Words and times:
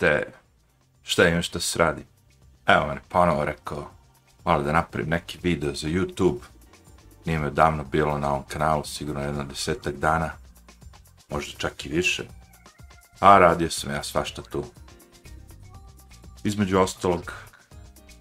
da 0.00 0.20
šta 1.02 1.28
imam 1.28 1.42
što 1.42 1.60
se 1.60 1.78
radi. 1.78 2.04
Evo 2.66 2.86
mene 2.86 3.00
ponovo 3.08 3.44
rekao, 3.44 3.90
malo 4.44 4.62
da 4.62 4.72
napravim 4.72 5.10
neki 5.10 5.38
video 5.42 5.74
za 5.74 5.88
YouTube. 5.88 6.40
Nije 7.24 7.38
me 7.38 7.50
davno 7.50 7.84
bilo 7.84 8.18
na 8.18 8.30
ovom 8.30 8.44
kanalu, 8.48 8.84
sigurno 8.84 9.22
jedno 9.22 9.44
desetak 9.44 9.94
dana, 9.94 10.30
možda 11.28 11.58
čak 11.58 11.86
i 11.86 11.88
više. 11.88 12.24
A 13.20 13.38
radio 13.38 13.70
sam 13.70 13.90
ja 13.90 14.02
svašta 14.02 14.42
tu. 14.42 14.64
Između 16.44 16.78
ostalog, 16.78 17.32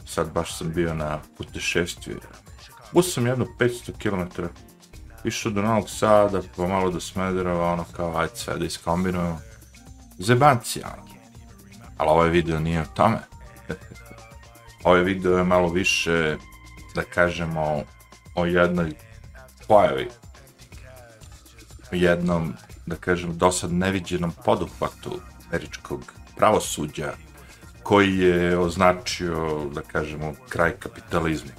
sad 0.06 0.32
baš 0.32 0.58
sam 0.58 0.74
bio 0.74 0.94
na 0.94 1.20
putešestvi. 1.38 2.20
Bus 2.92 3.14
sam 3.14 3.28
jedno 3.28 3.46
500 3.60 3.92
km 3.98 4.42
išao 5.24 5.52
do 5.52 5.62
Novog 5.62 5.90
Sada, 5.90 6.42
pa 6.56 6.68
malo 6.68 6.92
do 6.92 7.00
Smedereva, 7.00 7.72
ono 7.72 7.86
kao, 7.96 8.18
ajde 8.18 8.36
sve 8.36 8.58
da 8.58 8.66
iskombinujemo. 8.66 9.40
Zebanci, 10.18 10.82
ono. 10.84 11.11
Ali 12.02 12.10
ovaj 12.10 12.30
video 12.30 12.60
nije 12.60 12.82
o 12.82 12.86
tome. 12.94 13.18
ovaj 14.84 15.04
video 15.04 15.38
je 15.38 15.44
malo 15.44 15.70
više, 15.70 16.38
da 16.96 17.04
kažemo, 17.04 17.84
o 18.36 18.46
jednoj 18.46 18.94
pojavi. 19.68 20.08
O 21.92 21.96
jednom, 21.96 22.54
da 22.86 22.96
kažem, 22.96 23.38
dosad 23.38 23.74
neviđenom 23.74 24.34
poduhvatu 24.46 25.20
američkog 25.48 26.14
pravosuđa 26.38 27.14
koji 27.84 28.18
je 28.18 28.58
označio, 28.58 29.70
da 29.74 29.82
kažemo, 29.82 30.34
kraj 30.50 30.72
kapitalizma. 30.72 31.52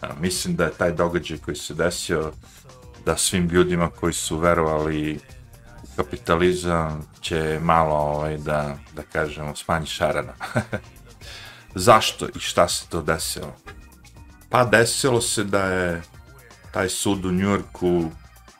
A, 0.00 0.08
mislim 0.20 0.56
da 0.56 0.64
je 0.64 0.78
taj 0.78 0.92
događaj 0.92 1.38
koji 1.38 1.56
se 1.56 1.74
desio 1.74 2.32
da 3.04 3.16
svim 3.16 3.48
ljudima 3.48 3.90
koji 3.90 4.12
su 4.12 4.38
verovali 4.38 5.20
kapitalizam 5.96 7.06
će 7.20 7.58
malo 7.62 7.94
ovaj, 7.94 8.36
da, 8.36 8.76
da 8.96 9.02
kažemo 9.02 9.56
smanji 9.56 9.86
šarana. 9.86 10.32
Zašto 11.74 12.26
i 12.26 12.38
šta 12.38 12.68
se 12.68 12.88
to 12.88 13.02
desilo? 13.02 13.56
Pa 14.48 14.64
desilo 14.64 15.20
se 15.20 15.44
da 15.44 15.64
je 15.64 16.02
taj 16.72 16.88
sud 16.88 17.24
u 17.24 17.32
Njurku 17.32 18.04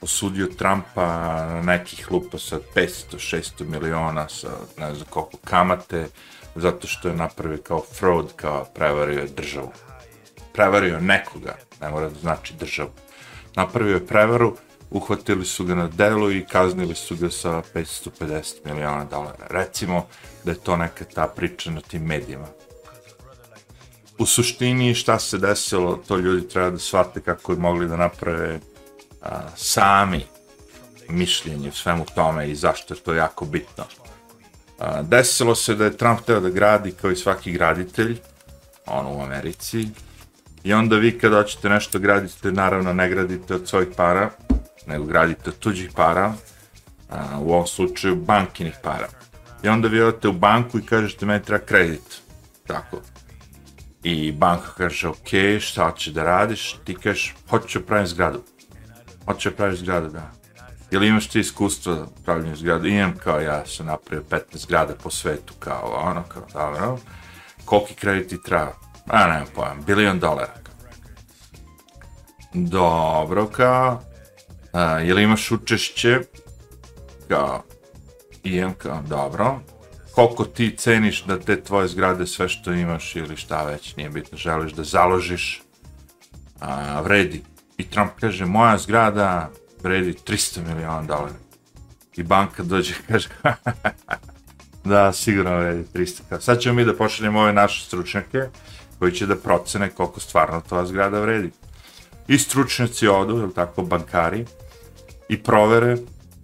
osudio 0.00 0.46
Trumpa 0.58 1.06
na 1.46 1.62
nekih 1.62 2.12
lupa 2.12 2.38
sa 2.38 2.58
500-600 2.74 3.64
miliona 3.64 4.28
sa 4.28 4.48
ne 4.78 4.94
znam 4.94 5.06
koliko 5.10 5.36
kamate 5.44 6.06
zato 6.54 6.86
što 6.86 7.08
je 7.08 7.16
napravio 7.16 7.58
kao 7.58 7.82
fraud, 7.94 8.32
kao 8.36 8.64
prevario 8.64 9.26
državu 9.36 9.72
prevario 10.52 11.00
nekoga, 11.00 11.54
ne 11.80 11.90
mora 11.90 12.08
da 12.08 12.20
znači 12.20 12.54
državu. 12.54 12.90
Napravio 13.56 13.94
je 13.94 14.06
prevaru, 14.06 14.56
uhvatili 14.92 15.44
su 15.44 15.64
ga 15.64 15.74
na 15.74 15.88
delu 15.88 16.32
i 16.32 16.44
kaznili 16.44 16.94
su 16.94 17.16
ga 17.16 17.30
sa 17.30 17.62
550 17.74 18.54
miliona 18.64 19.04
dolara. 19.04 19.46
Recimo 19.50 20.06
da 20.44 20.50
je 20.50 20.58
to 20.58 20.76
neka 20.76 21.04
ta 21.04 21.26
priča 21.26 21.70
na 21.70 21.80
tim 21.80 22.02
medijima. 22.02 22.46
U 24.18 24.26
suštini 24.26 24.94
šta 24.94 25.18
se 25.18 25.38
desilo, 25.38 25.96
to 26.08 26.16
ljudi 26.16 26.48
treba 26.48 26.70
da 26.70 26.78
shvate 26.78 27.20
kako 27.20 27.52
je 27.52 27.58
mogli 27.58 27.88
da 27.88 27.96
naprave 27.96 28.60
a, 29.22 29.40
sami 29.56 30.24
mišljenje 31.08 31.68
u 31.68 31.72
svemu 31.72 32.04
tome 32.14 32.50
i 32.50 32.54
zašto 32.54 32.94
je 32.94 33.00
to 33.00 33.14
jako 33.14 33.44
bitno. 33.44 33.84
A, 34.78 35.02
desilo 35.02 35.54
se 35.54 35.74
da 35.74 35.84
je 35.84 35.96
Trump 35.96 36.20
teo 36.20 36.40
da 36.40 36.48
gradi 36.48 36.92
kao 36.92 37.10
i 37.10 37.16
svaki 37.16 37.52
graditelj, 37.52 38.18
ono 38.86 39.16
u 39.16 39.22
Americi, 39.22 39.88
I 40.64 40.72
onda 40.72 40.96
vi 40.96 41.18
kad 41.18 41.32
hoćete 41.32 41.68
nešto 41.68 41.98
gradite, 41.98 42.52
naravno 42.52 42.92
ne 42.92 43.08
gradite 43.08 43.54
od 43.54 43.68
svojih 43.68 43.88
para, 43.96 44.30
nego 44.86 45.04
gradite 45.04 45.50
od 45.50 45.58
tuđih 45.58 45.90
para, 45.96 46.32
a, 47.10 47.38
u 47.38 47.52
ovom 47.52 47.66
slučaju 47.66 48.16
bankinih 48.16 48.74
para. 48.82 49.08
I 49.62 49.68
onda 49.68 49.88
vi 49.88 50.02
odete 50.02 50.28
u 50.28 50.32
banku 50.32 50.78
i 50.78 50.86
kažete 50.86 51.26
meni 51.26 51.44
treba 51.44 51.64
kredit. 51.64 52.22
Tako. 52.66 53.00
I 54.02 54.32
banka 54.32 54.68
kaže, 54.76 55.08
ok, 55.08 55.60
šta 55.60 55.92
će 55.96 56.12
da 56.12 56.22
radiš? 56.22 56.76
Ti 56.84 56.94
kažeš, 56.94 57.34
hoću 57.50 57.86
pravim 57.86 58.06
zgradu. 58.06 58.42
Hoću 59.24 59.50
pravim 59.50 59.76
zgradu, 59.76 60.08
da. 60.08 60.30
Ili 60.90 61.08
imaš 61.08 61.28
ti 61.28 61.40
iskustvo 61.40 62.06
pravljenja 62.24 62.56
zgrada? 62.56 62.88
Imam 62.88 63.16
kao 63.16 63.40
ja 63.40 63.66
sam 63.66 63.86
napravio 63.86 64.24
15 64.30 64.40
zgrada 64.56 64.94
po 64.94 65.10
svetu, 65.10 65.54
kao 65.58 65.92
ono, 66.04 66.22
kao 66.22 66.42
dobro. 66.52 66.98
Koliki 67.64 67.94
kredit 67.94 68.28
ti 68.28 68.42
treba? 68.42 68.72
a 69.08 69.26
ne 69.26 69.44
pojam, 69.54 69.82
bilion 69.86 70.18
dolara. 70.18 70.52
Dobro, 72.54 73.46
kao, 73.46 74.00
a, 74.72 74.98
je 74.98 75.14
li 75.14 75.22
imaš 75.22 75.50
učešće, 75.50 76.20
kao, 77.28 77.62
imam 78.44 78.74
kao, 78.74 79.02
dobro, 79.08 79.60
koliko 80.14 80.44
ti 80.44 80.76
ceniš 80.76 81.24
da 81.24 81.38
te 81.38 81.62
tvoje 81.62 81.88
zgrade 81.88 82.26
sve 82.26 82.48
što 82.48 82.72
imaš 82.72 83.16
ili 83.16 83.36
šta 83.36 83.62
već, 83.62 83.96
nije 83.96 84.10
bitno, 84.10 84.38
želiš 84.38 84.72
da 84.72 84.84
založiš, 84.84 85.62
a, 86.60 87.00
vredi. 87.00 87.42
I 87.78 87.84
Trump 87.84 88.10
kaže, 88.20 88.44
moja 88.44 88.78
zgrada 88.78 89.50
vredi 89.82 90.14
300 90.26 90.66
miliona 90.68 91.02
dolara. 91.02 91.34
I 92.16 92.22
banka 92.22 92.62
dođe 92.62 92.92
i 92.92 93.02
kaže, 93.08 93.28
da, 94.84 95.12
sigurno 95.12 95.58
vredi 95.58 95.84
300. 95.94 96.40
Sad 96.40 96.60
ćemo 96.60 96.74
mi 96.74 96.84
da 96.84 96.96
pošaljemo 96.96 97.40
ove 97.40 97.52
naše 97.52 97.84
stručnjake, 97.84 98.48
koji 98.98 99.12
će 99.12 99.26
da 99.26 99.36
procene 99.36 99.90
koliko 99.90 100.20
stvarno 100.20 100.60
ta 100.68 100.86
zgrada 100.86 101.20
vredi. 101.20 101.50
I 102.28 102.38
stručnjaci 102.38 103.08
odu, 103.08 103.38
ili 103.38 103.54
tako, 103.54 103.82
bankari, 103.82 104.44
i 105.32 105.42
provere, 105.42 105.96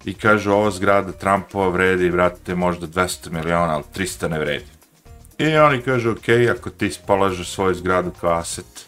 i 0.05 0.13
kaže 0.13 0.51
ova 0.51 0.71
zgrada 0.71 1.11
Trumpova 1.11 1.69
vredi, 1.69 2.09
vratite, 2.09 2.55
možda 2.55 2.87
200 2.87 3.31
miliona, 3.31 3.73
ali 3.73 3.83
300 3.95 4.29
ne 4.29 4.39
vredi. 4.39 4.65
I 5.37 5.57
oni 5.57 5.81
kažu, 5.81 6.11
ok, 6.11 6.29
ako 6.57 6.69
ti 6.69 6.91
polažeš 7.07 7.51
svoju 7.53 7.75
zgradu 7.75 8.11
kao 8.21 8.31
aset, 8.31 8.85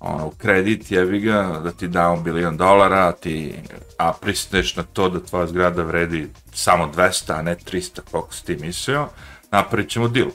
ono, 0.00 0.26
u 0.26 0.30
kredit, 0.30 0.90
jebi 0.90 1.20
ga, 1.20 1.60
da 1.64 1.72
ti 1.72 1.88
damo 1.88 2.16
bilion 2.16 2.56
dolara, 2.56 3.12
ti, 3.12 3.54
a 3.98 4.12
pristaneš 4.12 4.76
na 4.76 4.82
to 4.82 5.08
da 5.08 5.20
tvoja 5.20 5.46
zgrada 5.46 5.82
vredi 5.82 6.28
samo 6.54 6.90
200, 6.96 7.32
a 7.32 7.42
ne 7.42 7.56
300, 7.56 8.00
koliko 8.10 8.34
si 8.34 8.44
ti 8.44 8.56
mislio, 8.56 9.08
napravit 9.50 9.90
ćemo 9.90 10.08
deal. 10.08 10.28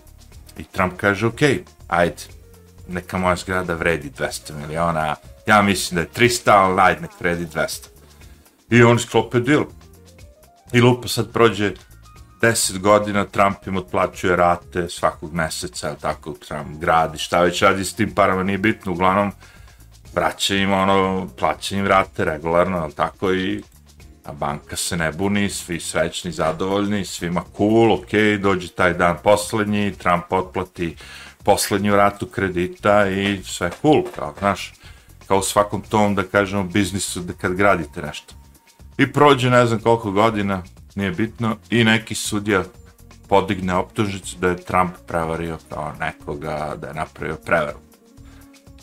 I 0.57 0.63
Trump 0.63 0.93
kaže, 0.97 1.27
ok, 1.27 1.41
ajde, 1.87 2.23
neka 2.87 3.17
moja 3.17 3.35
zgrada 3.35 3.73
vredi 3.73 4.11
200 4.19 4.53
miliona, 4.61 5.15
ja 5.47 5.61
mislim 5.61 5.95
da 5.95 6.01
je 6.01 6.29
300, 6.29 6.51
ali 6.51 6.81
ajde 6.81 7.01
nek 7.01 7.11
vredi 7.19 7.45
200. 7.45 7.94
I 8.69 8.83
oni 8.83 8.99
sklope 8.99 9.39
deal. 9.39 9.63
I 10.73 10.81
lupa 10.81 11.07
sad 11.07 11.31
prođe 11.31 11.73
10 12.41 12.79
godina, 12.79 13.25
Trump 13.25 13.67
im 13.67 13.77
otplaćuje 13.77 14.35
rate 14.35 14.89
svakog 14.89 15.33
meseca, 15.33 15.95
tako 16.01 16.33
Trump 16.33 16.79
gradi, 16.79 17.17
šta 17.17 17.41
već 17.41 17.61
radi 17.61 17.85
s 17.85 17.93
tim 17.93 18.15
parama, 18.15 18.43
nije 18.43 18.57
bitno, 18.57 18.91
uglavnom 18.91 19.31
vraća 20.13 20.55
im 20.55 20.73
ono, 20.73 21.27
plaća 21.37 21.75
im 21.75 21.87
rate 21.87 22.25
regularno, 22.25 22.77
ali 22.77 22.93
tako 22.93 23.33
i 23.33 23.63
a 24.25 24.33
banka 24.33 24.75
se 24.75 24.97
ne 24.97 25.11
buni, 25.11 25.49
svi 25.49 25.79
srećni, 25.79 26.31
zadovoljni, 26.31 27.05
svima 27.05 27.43
cool, 27.57 27.93
ok, 27.93 28.41
dođe 28.41 28.67
taj 28.67 28.93
dan 28.93 29.17
poslednji, 29.23 29.93
Trump 29.93 30.23
otplati 30.29 30.95
poslednju 31.43 31.95
ratu 31.95 32.25
kredita 32.25 33.07
i 33.07 33.43
sve 33.43 33.71
cool, 33.81 34.03
kao, 34.15 34.33
znaš, 34.39 34.73
kao 35.27 35.37
u 35.37 35.41
svakom 35.41 35.81
tom, 35.81 36.15
da 36.15 36.23
kažemo, 36.23 36.63
biznisu, 36.63 37.19
da 37.19 37.33
kad 37.33 37.53
gradite 37.53 38.01
nešto. 38.01 38.44
I 38.97 39.13
prođe 39.13 39.49
ne 39.49 39.65
znam 39.65 39.79
koliko 39.79 40.11
godina, 40.11 40.63
nije 40.95 41.11
bitno, 41.11 41.55
i 41.69 41.83
neki 41.83 42.15
sudija 42.15 42.63
podigne 43.27 43.75
optužnicu 43.75 44.37
da 44.39 44.49
je 44.49 44.63
Trump 44.63 44.91
prevario 45.07 45.57
kao 45.69 45.93
nekoga, 45.99 46.75
da 46.81 46.87
je 46.87 46.93
napravio 46.93 47.35
prevaru. 47.45 47.77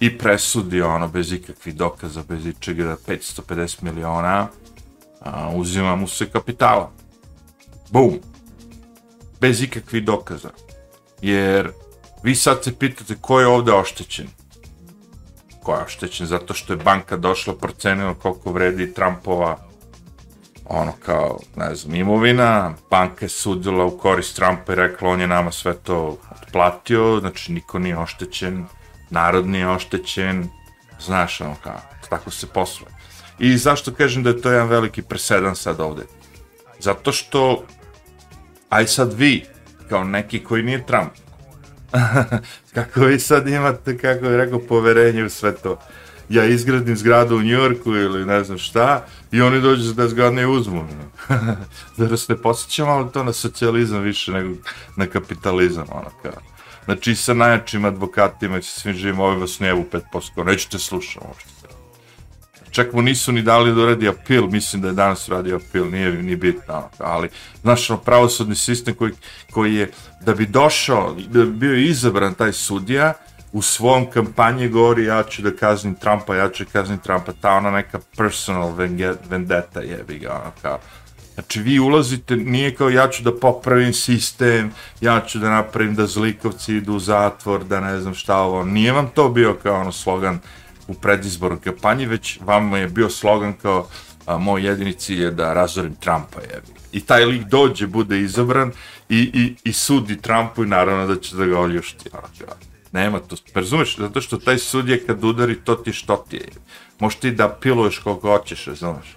I 0.00 0.19
presudi 0.19 0.82
ono, 0.82 1.08
bez 1.08 1.32
ikakvih 1.32 1.75
dokaza, 1.75 2.22
bez 2.28 2.46
ičega, 2.46 2.84
da 2.84 2.96
550 2.96 3.82
miliona 3.82 4.48
a, 5.20 5.50
uzima 5.54 5.96
mu 5.96 6.08
se 6.08 6.31
kapitala. 6.31 6.90
Bum! 7.90 8.19
Bez 9.40 9.62
ikakvih 9.62 10.04
dokaza. 10.04 10.50
Jer 11.22 11.72
Vi 12.22 12.34
sad 12.34 12.64
se 12.64 12.78
pitate 12.78 13.14
ko 13.20 13.40
je 13.40 13.46
ovde 13.46 13.72
oštećen. 13.72 14.26
Ko 15.62 15.75
je 15.75 15.82
oštećen? 15.82 16.26
Zato 16.26 16.54
što 16.54 16.72
je 16.72 16.76
banka 16.76 17.16
došla, 17.16 17.56
procenila 17.56 18.14
koliko 18.14 18.52
vredi 18.52 18.94
Trumpova 18.94 19.58
ono 20.64 20.93
kao, 21.05 21.38
ne 21.56 21.75
znam, 21.75 21.94
imovina, 21.94 22.75
banka 22.91 23.25
je 23.25 23.29
sudila 23.29 23.85
u 23.85 23.99
korist 23.99 24.37
Trumpa 24.37 24.73
i 24.73 24.76
rekla 24.76 25.09
on 25.09 25.20
je 25.20 25.26
nama 25.26 25.53
sve 25.53 25.75
to 25.75 26.19
otplatio, 26.43 27.20
znači 27.20 27.53
niko 27.53 27.79
nije 27.79 27.99
oštećen, 27.99 28.64
narod 29.11 29.47
nije 29.47 29.69
oštećen, 29.69 30.49
znaš 31.00 31.41
ono 31.41 31.55
kao, 31.62 31.81
tako 32.11 32.31
se 32.31 32.47
posluje. 32.47 32.91
I 33.38 33.56
zašto 33.56 33.94
kažem 33.94 34.23
da 34.23 34.31
je 34.31 34.41
to 34.41 34.50
jedan 34.50 34.69
veliki 34.69 35.03
presedan 35.03 35.56
sad 35.56 35.81
ovde? 35.81 36.03
Zato 36.79 37.12
što, 37.12 37.64
aj 38.69 38.87
sad 38.87 39.12
vi, 39.12 39.44
kao 39.88 40.05
neki 40.05 40.44
koji 40.44 40.62
nije 40.62 40.87
Trump, 40.87 41.12
kako 42.75 43.00
vi 43.00 43.20
sad 43.20 43.49
imate, 43.49 43.99
kako 43.99 44.26
je 44.26 44.37
rekao, 44.37 44.59
poverenje 44.59 45.25
u 45.25 45.31
sve 45.31 45.55
to. 45.55 45.79
Ja 46.29 46.44
izgradim 46.44 46.97
zgradu 46.97 47.37
u 47.37 47.43
Njorku 47.43 47.91
ili 47.91 48.26
ne 48.26 48.44
znam 48.44 48.59
šta, 48.59 49.06
i 49.32 49.43
oni 49.43 49.61
dođu 49.61 49.82
za 49.82 49.94
10 49.94 50.14
godina 50.14 50.43
i 50.43 50.46
uzmu. 50.46 50.81
Ono. 50.81 51.56
da 52.08 52.17
se 52.17 52.32
ne 52.32 52.43
posjećam, 52.43 52.88
ali 52.88 53.12
to 53.12 53.25
na 53.25 53.32
socijalizam 53.32 54.02
više 54.02 54.32
nego 54.32 54.55
na 54.96 55.06
kapitalizam, 55.06 55.87
ono 55.90 56.11
kao. 56.23 56.43
Znači, 56.84 57.14
sa 57.14 57.34
najjačim 57.34 57.84
advokatima 57.84 58.58
i 58.58 58.62
sa 58.62 58.81
svim 58.81 58.94
živim 58.94 59.20
ovim 59.20 59.40
vas 59.40 59.61
ne 59.61 59.75
5%, 59.75 60.44
nećete 60.44 60.79
slušati 60.79 61.26
uopšte. 61.29 61.52
Čak 62.70 62.93
mu 62.93 63.02
nisu 63.02 63.32
ni 63.32 63.43
dali 63.43 63.75
da 63.75 63.81
uradi 63.81 64.08
apil, 64.08 64.46
mislim 64.46 64.82
da 64.82 64.88
je 64.88 64.94
danas 64.94 65.29
radio 65.29 65.56
apil, 65.56 65.90
nije 65.90 66.12
ni 66.12 66.37
bitno, 66.37 66.75
ono, 66.75 66.88
ali, 66.99 67.28
znaš, 67.62 67.90
ono, 67.90 68.00
pravosudni 68.00 68.55
sistem 68.55 68.94
koji, 68.94 69.12
koji 69.50 69.75
je, 69.75 69.90
da 70.20 70.35
bi 70.35 70.46
došao, 70.46 71.17
da 71.28 71.44
bi 71.44 71.50
bio 71.50 71.76
izabran 71.76 72.35
taj 72.35 72.52
sudija, 72.52 73.12
u 73.52 73.62
svom 73.62 74.10
kampanji 74.10 74.69
govori 74.69 75.04
ja 75.04 75.22
ću 75.22 75.43
da 75.43 75.56
kaznim 75.56 75.94
Trumpa, 75.94 76.37
ja 76.37 76.49
ću 76.49 76.64
da 76.64 76.70
kaznim 76.70 76.99
Trumpa, 76.99 77.32
ta 77.40 77.52
ona 77.52 77.70
neka 77.70 78.00
personal 78.16 78.72
vendetta 79.28 79.81
jebi 79.81 80.19
ga, 80.19 80.32
ono 80.32 80.52
kao. 80.62 80.78
Znači 81.34 81.60
vi 81.60 81.78
ulazite, 81.78 82.37
nije 82.37 82.75
kao 82.75 82.90
ja 82.90 83.08
ću 83.08 83.22
da 83.22 83.38
popravim 83.38 83.93
sistem, 83.93 84.70
ja 85.00 85.20
ću 85.20 85.38
da 85.38 85.50
napravim 85.50 85.94
da 85.94 86.06
zlikovci 86.06 86.75
idu 86.76 86.94
u 86.94 86.99
zatvor, 86.99 87.64
da 87.64 87.81
ne 87.81 88.00
znam 88.00 88.14
šta 88.14 88.37
ovo, 88.37 88.64
nije 88.64 88.93
vam 88.93 89.10
to 89.14 89.28
bio 89.28 89.54
kao 89.62 89.81
ono 89.81 89.93
slogan 89.93 90.38
u 90.88 90.94
predizbornoj 90.94 91.60
kampanji, 91.60 92.06
već 92.06 92.38
vam 92.40 92.72
je 92.75 92.88
bio 92.88 93.10
slogan 93.10 93.52
kao 93.62 93.88
a, 94.26 94.38
moj 94.38 94.66
jedini 94.66 94.93
cilj 94.93 95.22
je 95.22 95.31
da 95.31 95.52
razorim 95.52 95.94
Trumpa 95.94 96.40
jebi. 96.40 96.66
I 96.93 97.00
taj 97.00 97.25
lik 97.25 97.43
dođe, 97.43 97.87
bude 97.87 98.20
izabran 98.20 98.72
i, 99.08 99.19
i, 99.19 99.54
i 99.64 99.72
sudi 99.72 100.20
Trumpu 100.20 100.64
i 100.64 100.66
naravno 100.66 101.06
da 101.06 101.20
će 101.20 101.37
da 101.37 101.46
ga 101.46 101.58
oljušti. 101.58 102.10
Ono, 102.12 102.28
kao. 102.38 102.71
Nema 102.92 103.18
to, 103.18 103.36
razumeš, 103.54 103.96
zato 103.98 104.20
što 104.20 104.36
taj 104.36 104.58
sudija 104.58 104.98
kad 105.06 105.24
udari, 105.24 105.60
to 105.64 105.74
ti 105.74 105.92
što 105.92 106.24
ti 106.30 106.36
je. 106.36 106.48
Možeš 106.98 107.18
ti 107.18 107.30
da 107.30 107.48
piluješ 107.48 107.98
koliko 107.98 108.38
hoćeš, 108.38 108.66
razumeš. 108.66 109.16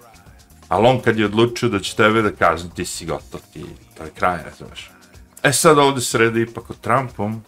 Ali 0.68 0.88
on 0.88 1.00
kad 1.00 1.20
je 1.20 1.26
odlučio 1.26 1.70
da 1.70 1.80
će 1.80 1.96
tebe 1.96 2.22
da 2.22 2.32
kazni, 2.32 2.70
ti 2.76 2.86
si 2.86 3.06
gotov, 3.06 3.42
ti, 3.54 3.66
to 3.98 4.04
je 4.04 4.10
kraj, 4.10 4.44
razumeš. 4.44 4.92
E 5.44 5.54
sad 5.54 5.78
ovde 5.78 6.02
sredi 6.02 6.42
ipak 6.42 6.70
o 6.70 6.74
Trumpom, 6.74 7.44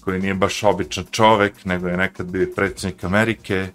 koji 0.00 0.20
nije 0.20 0.34
baš 0.34 0.62
običan 0.62 1.04
čovek, 1.10 1.64
nego 1.64 1.88
je 1.88 1.96
nekad 1.96 2.26
bio 2.26 2.52
predsjednik 2.56 3.04
Amerike, 3.04 3.68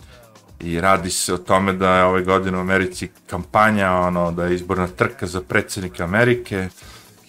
i 0.60 0.82
radi 0.82 1.10
se 1.10 1.34
o 1.34 1.38
tome 1.38 1.74
da 1.74 1.96
je 1.96 2.04
ove 2.04 2.24
godine 2.24 2.58
u 2.58 2.62
Americi 2.62 3.10
kampanja, 3.30 3.92
ono, 3.92 4.32
da 4.32 4.46
je 4.46 4.56
izborna 4.56 4.88
trka 4.88 5.28
za 5.28 5.42
predsjednika 5.42 6.04
Amerike, 6.04 6.70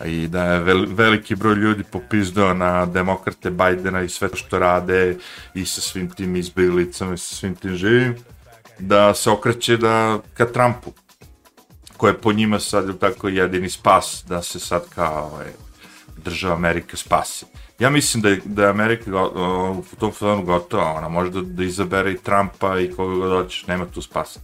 i 0.05 0.29
da 0.29 0.44
je 0.44 0.61
veliki 0.87 1.35
broj 1.35 1.55
ljudi 1.55 1.85
popizdao 1.85 2.55
na 2.55 2.87
demokrate 2.87 3.50
Bajdena 3.50 4.02
i 4.02 4.08
sve 4.08 4.29
to 4.29 4.37
što 4.37 4.58
rade 4.58 5.17
i 5.55 5.67
sa 5.67 5.81
svim 5.81 6.11
tim 6.11 6.37
izbjeglicama 6.37 7.14
i 7.14 7.19
sa 7.19 7.35
svim 7.35 7.55
tim 7.55 7.76
živim, 7.76 8.17
da 8.79 9.14
se 9.14 9.31
okreće 9.31 9.76
da 9.76 10.19
ka 10.35 10.47
Trumpu, 10.47 10.93
koje 11.97 12.19
po 12.19 12.32
njima 12.32 12.61
sad 12.61 12.99
tako 12.99 13.29
jedini 13.29 13.70
spas 13.70 14.25
da 14.29 14.43
se 14.43 14.61
sad 14.61 14.88
kao 14.94 15.31
ovaj, 15.32 15.47
država 16.25 16.55
Amerika 16.55 16.97
spasi. 16.97 17.47
Ja 17.79 17.91
mislim 17.91 18.23
da 18.23 18.29
je, 18.29 18.41
da 18.44 18.62
je 18.62 18.70
Amerika 18.70 19.25
u 19.70 19.97
tom 19.99 20.12
fazonu 20.12 20.43
gotova, 20.43 20.93
ona 20.93 21.08
može 21.08 21.31
da, 21.31 21.41
da 21.41 21.64
izabere 21.64 22.12
i 22.12 22.19
Trumpa 22.19 22.79
i 22.79 22.93
koga 22.93 23.14
god 23.14 23.43
hoćeš, 23.43 23.67
nema 23.67 23.87
tu 23.87 24.02
spasa. 24.02 24.41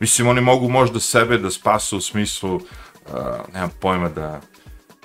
Mislim, 0.00 0.28
oni 0.28 0.40
mogu 0.40 0.68
možda 0.68 1.00
sebe 1.00 1.38
da 1.38 1.50
spasu 1.50 1.96
u 1.96 2.00
smislu, 2.00 2.54
uh, 2.54 2.62
nemam 3.52 3.70
pojma 3.80 4.08
da 4.08 4.40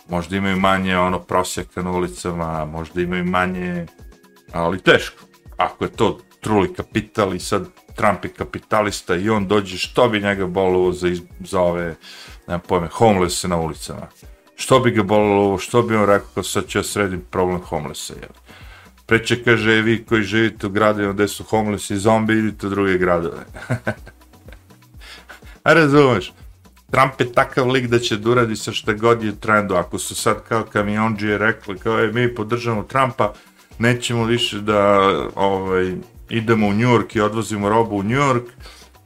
možda 0.10 0.38
imaju 0.38 0.60
manje 0.60 0.98
ono 0.98 1.20
prosjeka 1.20 1.82
na 1.82 1.92
ulicama, 1.92 2.66
možda 2.66 3.02
imaju 3.02 3.26
manje, 3.26 3.86
ali 4.52 4.82
teško. 4.82 5.24
Ako 5.58 5.86
je 5.86 5.92
to 5.92 6.20
truli 6.40 6.74
kapital 6.74 7.36
i 7.36 7.40
sad 7.40 7.66
Trump 7.96 8.26
je 8.26 8.30
kapitalista 8.30 9.16
i 9.16 9.30
on 9.30 9.48
dođe, 9.48 9.78
što 9.78 10.10
bi 10.10 10.22
njega 10.22 10.46
bolovo 10.46 10.92
za, 10.92 11.08
za 11.40 11.62
ove, 11.62 11.96
nemam 12.48 12.62
pojme, 12.68 12.88
homelesse 12.88 13.48
na 13.48 13.58
ulicama? 13.58 14.08
Što 14.56 14.80
bi 14.80 14.92
ga 14.92 15.04
bolovo, 15.04 15.58
što 15.58 15.82
bi 15.82 15.96
on 15.96 16.06
rekao 16.06 16.28
kao 16.34 16.44
sad 16.44 16.68
ću 16.68 16.80
ja 16.80 16.84
sredim 16.84 17.22
problem 17.32 17.62
homelessa, 17.62 18.14
jel? 18.14 18.32
Preće 19.06 19.44
kaže, 19.44 19.72
e, 19.72 19.82
vi 19.82 20.06
koji 20.06 20.24
živite 20.24 20.68
u 20.68 20.70
gradima 20.70 21.14
gde 21.14 21.28
su 21.28 21.44
homelessi 21.44 21.94
i 21.94 21.98
zombi, 21.98 22.34
idite 22.34 22.68
u 22.68 22.70
druge 22.70 22.98
gradove. 22.98 23.46
A 25.64 25.74
razumeš? 25.74 26.34
Trump 26.92 27.22
je 27.22 27.34
takav 27.34 27.68
lik 27.68 27.88
da 27.88 28.00
će 28.00 28.18
da 28.18 28.30
uradi 28.30 28.56
sa 28.56 28.72
šta 28.72 28.94
god 28.94 29.24
je 29.24 29.40
trendu. 29.40 29.76
Ako 29.76 30.00
su 30.00 30.16
sad 30.16 30.44
kao 30.48 30.64
kamionđije 30.64 31.38
rekli 31.38 31.78
kao 31.78 32.00
je 32.00 32.14
mi 32.14 32.36
podržamo 32.36 32.84
Trumpa, 32.84 33.34
nećemo 33.80 34.24
više 34.24 34.60
da 34.60 35.00
ovaj, 35.36 35.96
idemo 36.30 36.68
u 36.68 36.74
New 36.74 36.90
York 36.90 37.18
i 37.18 37.22
odvozimo 37.22 37.70
robu 37.70 37.96
u 37.96 38.04
New 38.04 38.20
York 38.20 38.46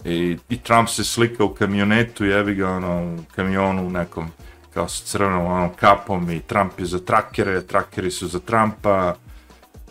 i, 0.06 0.38
i 0.50 0.58
Trump 0.58 0.90
se 0.90 1.04
slika 1.04 1.44
u 1.44 1.54
kamionetu, 1.54 2.26
jebi 2.26 2.56
ga 2.56 2.70
ono, 2.70 3.16
u 3.16 3.24
kamionu 3.36 3.90
nekom 3.90 4.32
kao 4.74 4.88
sa 4.88 5.06
crvenom 5.06 5.46
onom 5.46 5.70
kapom 5.76 6.32
i 6.32 6.40
Trump 6.40 6.80
je 6.80 6.86
za 6.86 7.00
trakere, 7.00 7.62
trakeri 7.62 8.12
su 8.12 8.28
za 8.28 8.40
Trumpa, 8.40 9.16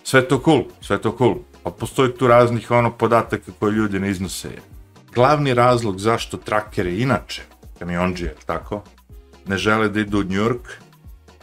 sve 0.04 0.28
to 0.28 0.42
cool, 0.44 0.64
sve 0.80 0.98
to 0.98 1.14
cool. 1.18 1.34
Pa 1.62 1.70
postoji 1.70 2.12
tu 2.12 2.26
raznih 2.26 2.70
ono 2.70 2.90
podataka 2.90 3.52
koje 3.58 3.72
ljudi 3.72 4.00
ne 4.00 4.10
iznose. 4.10 4.48
Glavni 5.14 5.54
razlog 5.54 5.98
zašto 5.98 6.36
trakere 6.36 6.94
inače 6.98 7.51
kamionđije, 7.82 8.34
tako, 8.46 8.82
ne 9.46 9.58
žele 9.58 9.88
da 9.88 10.00
idu 10.00 10.20
u 10.20 10.25
New 10.25 10.38
York, 10.38 10.79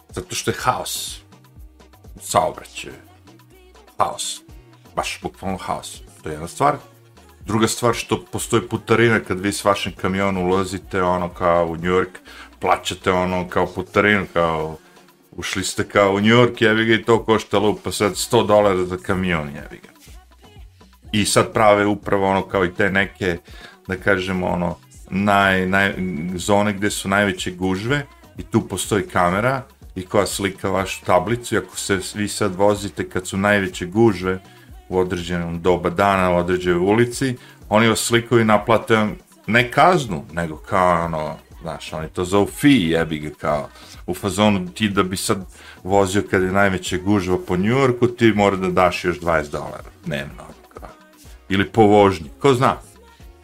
zato 0.09 0.35
što 0.35 0.51
je 0.51 0.55
haos. 0.59 1.19
Saobraćaj. 2.21 2.93
Haos. 3.97 4.41
Baš 4.95 5.19
bukvalno 5.21 5.57
haos. 5.57 6.01
To 6.23 6.29
je 6.29 6.33
jedna 6.33 6.47
stvar. 6.47 6.77
Druga 7.45 7.67
stvar 7.67 7.93
što 7.95 8.25
postoji 8.31 8.67
putarina 8.67 9.19
kad 9.19 9.39
vi 9.39 9.51
s 9.53 9.65
vašim 9.65 9.93
kamionom 10.01 10.43
ulazite 10.43 11.01
ono 11.01 11.29
kao 11.29 11.65
u 11.65 11.75
New 11.75 11.91
York, 11.91 12.19
plaćate 12.59 13.11
ono 13.11 13.47
kao 13.49 13.67
putarinu, 13.67 14.25
kao 14.33 14.77
ušli 15.31 15.63
ste 15.63 15.87
kao 15.87 16.13
u 16.13 16.19
New 16.19 16.35
York, 16.37 16.61
jevi 16.61 16.85
ga 16.85 16.93
i 16.93 17.03
to 17.03 17.23
košta 17.23 17.59
lupa 17.59 17.91
sad 17.91 18.11
100 18.11 18.47
dolara 18.47 18.85
za 18.85 18.97
kamion, 18.97 19.47
jevi 19.47 19.81
ga. 19.83 19.89
I 21.11 21.25
sad 21.25 21.53
prave 21.53 21.85
upravo 21.85 22.27
ono 22.27 22.47
kao 22.47 22.65
i 22.65 22.73
te 22.73 22.89
neke, 22.89 23.37
da 23.87 23.95
kažemo 23.95 24.47
ono, 24.47 24.77
naj, 25.09 25.65
naj, 25.65 25.93
zone 26.35 26.73
gde 26.73 26.89
su 26.89 27.09
najveće 27.09 27.51
gužve 27.51 28.05
i 28.37 28.43
tu 28.43 28.67
postoji 28.67 29.03
kamera 29.03 29.63
i 29.95 30.05
koja 30.05 30.25
slika 30.25 30.69
vašu 30.69 31.05
tablicu 31.05 31.55
i 31.55 31.57
ako 31.57 31.77
se 31.77 31.99
vi 32.15 32.27
sad 32.27 32.55
vozite 32.55 33.09
kad 33.09 33.27
su 33.27 33.37
najveće 33.37 33.85
gužve 33.85 34.39
u 34.89 34.99
određenom 34.99 35.61
doba 35.61 35.89
dana 35.89 36.31
u 36.31 36.37
određenoj 36.37 36.79
ulici, 36.79 37.35
oni 37.69 37.87
vas 37.87 37.99
slikaju 37.99 38.41
i 38.41 38.45
naplate 38.45 39.07
ne 39.47 39.71
kaznu, 39.71 40.25
nego 40.33 40.57
kao 40.57 41.05
ono, 41.05 41.37
znaš, 41.61 41.93
oni 41.93 42.09
to 42.09 42.25
zovu 42.25 42.45
fee, 42.45 42.89
jebi 42.89 43.19
ga 43.19 43.29
kao 43.29 43.69
u 44.07 44.13
fazonu 44.13 44.67
ti 44.73 44.89
da 44.89 45.03
bi 45.03 45.17
sad 45.17 45.45
vozio 45.83 46.23
kad 46.31 46.41
je 46.41 46.51
najveće 46.51 46.97
gužva 46.97 47.37
po 47.47 47.57
Njujorku, 47.57 48.07
ti 48.07 48.33
mora 48.35 48.55
da 48.55 48.69
daš 48.69 49.05
još 49.05 49.19
20 49.19 49.51
dolara 49.51 49.89
dnevno, 50.05 50.43
ono 50.43 50.79
kao. 50.79 50.89
ili 51.49 51.65
po 51.65 51.81
vožnji, 51.81 52.29
ko 52.39 52.53
zna. 52.53 52.77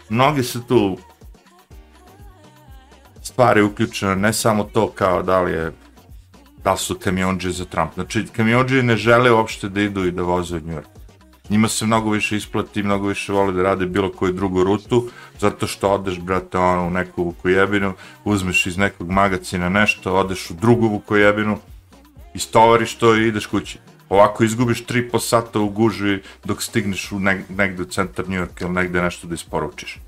Mnogi 0.10 0.44
se 0.44 0.60
tu 0.68 0.98
stvari 3.36 3.62
uključene, 3.62 4.16
ne 4.16 4.34
samo 4.34 4.64
to 4.64 4.88
kao 4.96 5.24
da 5.24 5.42
li 5.42 5.52
je 5.52 5.72
da 6.64 6.78
su 6.78 6.96
kamionđe 6.96 7.50
za 7.52 7.66
Trump. 7.66 7.94
Znači, 7.94 8.26
kamionđe 8.36 8.84
ne 8.84 8.96
žele 8.98 9.32
uopšte 9.32 9.70
da 9.70 9.82
idu 9.82 10.06
i 10.06 10.12
da 10.12 10.24
voze 10.24 10.56
od 10.56 10.68
New 10.68 10.78
York. 10.78 10.88
Njima 11.50 11.68
se 11.68 11.86
mnogo 11.86 12.12
više 12.12 12.38
isplati, 12.38 12.84
mnogo 12.84 13.08
više 13.08 13.34
vole 13.34 13.52
da 13.54 13.64
rade 13.64 13.86
bilo 13.86 14.12
koju 14.12 14.34
drugu 14.34 14.64
rutu, 14.64 15.10
zato 15.40 15.68
što 15.68 15.92
odeš, 15.92 16.20
brate, 16.20 16.58
ono, 16.58 16.88
u 16.88 16.90
neku 16.90 17.24
vukojebinu, 17.24 17.94
uzmeš 18.24 18.66
iz 18.66 18.78
nekog 18.78 19.12
magacina 19.12 19.70
nešto, 19.70 20.16
odeš 20.16 20.50
u 20.52 20.54
drugu 20.54 20.88
vukojebinu, 20.88 21.58
istovariš 22.34 22.96
to 22.96 23.16
i 23.16 23.28
ideš 23.28 23.46
kući. 23.46 23.80
Ovako 24.10 24.44
izgubiš 24.44 24.86
3,5 24.86 25.20
sata 25.20 25.60
u 25.60 25.70
gužvi 25.70 26.22
dok 26.46 26.64
stigneš 26.64 27.12
u 27.12 27.20
neg 27.20 27.44
negde 27.50 27.82
u 27.84 27.86
centar 27.86 28.30
New 28.30 28.40
York 28.40 28.62
ili 28.62 28.72
negde 28.72 29.02
nešto 29.02 29.28
da 29.28 29.34
isporučiš. 29.34 30.00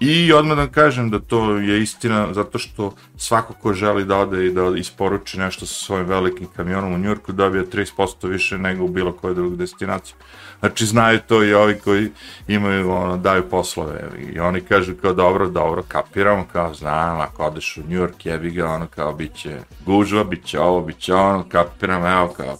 I 0.00 0.32
odmah 0.32 0.56
da 0.56 0.66
kažem 0.66 1.10
da 1.10 1.18
to 1.18 1.56
je 1.56 1.82
istina 1.82 2.28
zato 2.32 2.58
što 2.58 2.94
svako 3.16 3.54
ko 3.54 3.74
želi 3.74 4.04
da 4.04 4.18
ode 4.18 4.46
i 4.46 4.52
da 4.52 4.72
isporuči 4.76 5.38
nešto 5.38 5.66
sa 5.66 5.74
svojim 5.74 6.06
velikim 6.06 6.46
kamionom 6.56 6.94
u 6.94 6.98
Njurku 6.98 7.32
dobije 7.32 7.66
30% 7.66 8.28
više 8.28 8.58
nego 8.58 8.84
u 8.84 8.88
bilo 8.88 9.12
kojoj 9.12 9.34
drugoj 9.34 9.56
destinaciji. 9.56 10.14
Znači 10.60 10.86
znaju 10.86 11.20
to 11.28 11.44
i 11.44 11.54
ovi 11.54 11.78
koji 11.84 12.10
imaju, 12.48 12.90
ono, 12.90 13.16
daju 13.16 13.48
poslove 13.50 14.00
i 14.34 14.38
oni 14.38 14.60
kažu 14.60 14.94
kao 15.02 15.12
dobro, 15.12 15.48
dobro, 15.48 15.82
kapiramo, 15.88 16.46
kao 16.52 16.74
znam, 16.74 17.20
ako 17.20 17.44
odeš 17.44 17.76
u 17.76 17.88
Njurk, 17.88 18.26
jebi 18.26 18.50
ga, 18.50 18.66
ono 18.66 18.86
kao 18.86 19.12
bit 19.12 19.34
će 19.34 19.58
gužva, 19.86 20.24
bit 20.24 20.44
će 20.44 20.60
ovo, 20.60 20.80
bit 20.80 20.98
će 20.98 21.14
ono, 21.14 21.44
kapiram, 21.48 22.06
evo 22.06 22.34
kao 22.36 22.58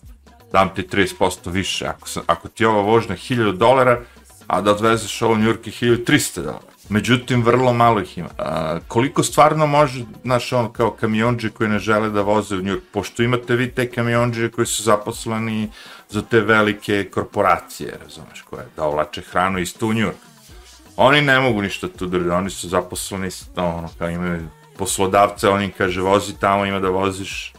dam 0.53 0.69
ti 0.75 0.83
30% 0.83 1.51
više, 1.51 1.87
ako, 1.87 2.09
sam, 2.09 2.23
ako 2.27 2.49
ti 2.49 2.65
ovo 2.65 2.83
vožnja 2.83 3.17
1000 3.17 3.57
dolara, 3.57 4.01
a 4.47 4.61
da 4.61 4.71
odvezeš 4.71 5.23
ovo 5.23 5.35
u 5.35 5.39
Njurk 5.39 5.67
je 5.67 5.73
1300 5.73 6.43
dolara 6.43 6.74
Međutim, 6.89 7.43
vrlo 7.43 7.73
malo 7.73 8.01
ih 8.01 8.19
ima. 8.19 8.29
A, 8.39 8.79
koliko 8.89 9.23
stvarno 9.23 9.67
može, 9.67 10.05
znaš, 10.23 10.53
on 10.53 10.73
kao 10.73 10.91
kamionđe 10.91 11.51
koji 11.51 11.71
ne 11.71 11.79
žele 11.79 12.11
da 12.11 12.23
voze 12.23 12.57
u 12.57 12.63
Njurk, 12.63 12.83
pošto 12.93 13.23
imate 13.23 13.57
vi 13.57 13.71
te 13.71 13.91
kamionđe 13.91 14.51
koji 14.51 14.67
su 14.67 14.83
zaposleni 14.83 15.71
za 16.09 16.23
te 16.23 16.41
velike 16.41 17.11
korporacije, 17.15 17.99
razumeš, 18.05 18.43
koje 18.43 18.67
da 18.77 18.85
ovlače 18.85 19.23
hranu 19.23 19.59
isto 19.59 19.87
u 19.87 19.93
Njurk. 19.93 20.17
Oni 20.97 21.23
ne 21.23 21.41
mogu 21.41 21.63
ništa 21.63 21.89
tu 21.89 22.07
drži, 22.07 22.29
oni 22.29 22.51
su 22.51 22.69
zaposleni, 22.69 23.29
ono, 23.57 23.89
kao 23.99 24.11
imaju 24.11 24.49
poslodavce, 24.79 25.49
on 25.49 25.63
im 25.63 25.73
kaže, 25.79 26.01
vozi 26.01 26.39
tamo, 26.41 26.65
ima 26.65 26.81
da 26.81 26.89
voziš 26.89 27.53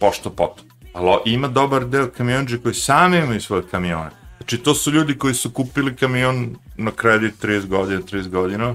pošto 0.00 0.30
potom. 0.30 0.64
Ali 0.92 1.18
ima 1.24 1.48
dobar 1.48 1.84
deo 1.84 2.10
kamionđe 2.10 2.58
koji 2.58 2.74
sami 2.74 3.18
imaju 3.18 3.40
svoje 3.40 3.62
kamione. 3.70 4.19
Znači, 4.50 4.64
to 4.64 4.74
su 4.74 4.90
ljudi 4.90 5.18
koji 5.18 5.34
su 5.34 5.50
kupili 5.50 5.96
kamion 5.96 6.56
na 6.76 6.90
kredit 6.90 7.44
30 7.44 7.66
godina, 7.66 8.00
30 8.00 8.28
godina 8.28 8.74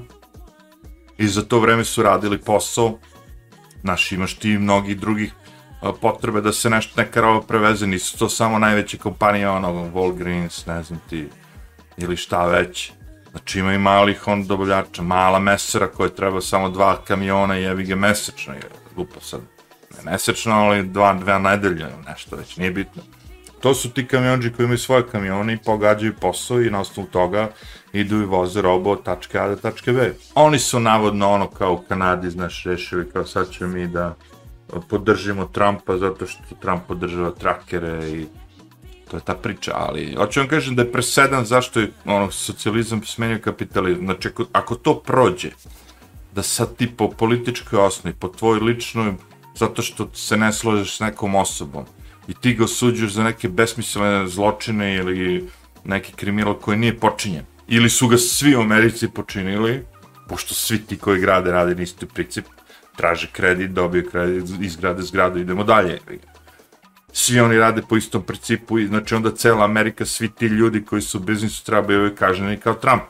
i 1.17 1.27
za 1.27 1.41
to 1.41 1.59
vreme 1.59 1.83
su 1.83 2.03
radili 2.03 2.37
posao. 2.37 2.99
Znaš, 3.81 4.11
imaš 4.11 4.33
ti 4.33 4.57
mnogi 4.57 4.95
drugih 4.95 5.33
potrebe 6.01 6.41
da 6.41 6.53
se 6.53 6.69
nešto 6.69 7.01
neka 7.01 7.21
roba 7.21 7.47
preveze, 7.47 7.87
nisu 7.87 8.17
to 8.17 8.29
samo 8.29 8.59
najveće 8.59 8.97
kompanije, 8.97 9.49
ono, 9.49 9.69
Walgreens, 9.69 10.67
ne 10.67 10.83
znam 10.83 10.99
ti, 11.09 11.27
ili 11.97 12.17
šta 12.17 12.45
već. 12.45 12.91
Znači 13.31 13.59
ima 13.59 13.73
i 13.73 13.77
malih 13.77 14.27
on 14.27 14.47
dobavljača, 14.47 15.01
mala 15.01 15.39
mesera 15.39 15.87
koja 15.87 16.09
treba 16.09 16.41
samo 16.41 16.69
dva 16.69 17.01
kamiona 17.07 17.59
i 17.59 17.63
jevi 17.63 17.83
ga 17.83 17.95
mesečno, 17.95 18.53
je 18.53 18.61
glupo 18.95 19.19
sad. 19.19 19.41
Ne 19.97 20.11
mesečno, 20.11 20.53
ali 20.53 20.87
dva, 20.87 21.13
dva 21.13 21.39
nedelje, 21.39 21.87
nešto 22.07 22.35
već, 22.35 22.57
nije 22.57 22.71
bitno. 22.71 23.03
To 23.65 23.73
su 23.73 23.89
ti 23.89 24.07
kamionđi 24.07 24.51
koji 24.51 24.63
imaju 24.63 24.77
svoje 24.77 25.07
kamione 25.07 25.53
i 25.53 25.57
pogađaju 25.57 26.13
posao 26.21 26.61
i 26.61 26.69
na 26.69 26.79
osnovu 26.79 27.07
toga 27.11 27.49
idu 27.93 28.21
i 28.21 28.25
voze 28.25 28.61
robo 28.61 28.91
od 28.91 29.03
tačke 29.03 29.39
A 29.39 29.47
do 29.47 29.55
tačke 29.55 29.91
B. 29.91 30.13
Oni 30.35 30.59
su 30.59 30.79
navodno 30.79 31.29
ono 31.29 31.47
kao 31.47 31.73
u 31.73 31.77
Kanadi, 31.77 32.29
znaš, 32.29 32.63
rešili 32.63 33.09
kao 33.11 33.25
sad 33.25 33.49
ćemo 33.51 33.73
mi 33.73 33.87
da 33.87 34.15
podržimo 34.89 35.45
Trumpa 35.45 35.97
zato 35.97 36.27
što 36.27 36.55
Trump 36.61 36.81
podržava 36.87 37.31
trakere 37.31 38.09
i 38.09 38.25
to 39.11 39.17
je 39.17 39.21
ta 39.25 39.33
priča, 39.33 39.71
ali 39.75 40.15
hoću 40.15 40.39
vam 40.39 40.49
kažem 40.49 40.75
da 40.75 40.81
je 40.81 40.91
presedan 40.91 41.45
zašto 41.45 41.79
je 41.79 41.91
ono, 42.05 42.31
socijalizam 42.31 43.03
smenio 43.03 43.39
kapitalizam. 43.43 44.05
Znači, 44.05 44.27
ako, 44.27 44.45
ako 44.51 44.75
to 44.75 44.99
prođe, 44.99 45.49
da 46.35 46.43
sad 46.43 46.75
ti 46.75 46.91
po 46.97 47.09
političkoj 47.09 47.79
osnovi, 47.79 48.15
po 48.19 48.27
tvojoj 48.27 48.59
ličnoj, 48.59 49.13
zato 49.55 49.81
što 49.81 50.09
se 50.13 50.37
ne 50.37 50.53
složiš 50.53 50.97
s 50.97 50.99
nekom 50.99 51.35
osobom 51.35 51.85
i 52.27 52.33
ti 52.33 52.53
ga 52.53 52.63
osuđuješ 52.63 53.11
za 53.11 53.23
neke 53.23 53.49
besmislene 53.49 54.27
zločine 54.27 54.95
ili 54.95 55.49
neki 55.83 56.13
kriminal 56.13 56.53
koji 56.53 56.77
nije 56.77 56.99
počinjen. 56.99 57.45
Ili 57.67 57.89
su 57.89 58.07
ga 58.07 58.17
svi 58.17 58.55
u 58.55 58.61
Americi 58.61 59.07
počinili, 59.07 59.85
pošto 60.29 60.53
svi 60.53 60.77
ti 60.77 60.97
koji 60.97 61.21
grade 61.21 61.51
rade 61.51 61.75
na 61.75 61.81
isti 61.81 62.05
princip, 62.05 62.45
traže 62.95 63.27
kredit, 63.31 63.71
dobije 63.71 64.05
kredit, 64.09 64.43
izgrade 64.61 65.03
zgradu, 65.03 65.39
idemo 65.39 65.63
dalje 65.63 65.99
svi 67.17 67.39
oni 67.39 67.57
rade 67.57 67.81
po 67.89 67.97
istom 67.97 68.23
principu 68.23 68.79
i 68.79 68.87
znači 68.87 69.15
onda 69.15 69.31
cela 69.31 69.65
Amerika, 69.65 70.05
svi 70.05 70.29
ti 70.29 70.45
ljudi 70.45 70.85
koji 70.85 71.01
su 71.01 71.17
u 71.17 71.21
biznisu 71.21 71.65
trebaju 71.65 72.15
kažnjeni 72.15 72.57
kao 72.57 72.73
Trump. 72.73 73.03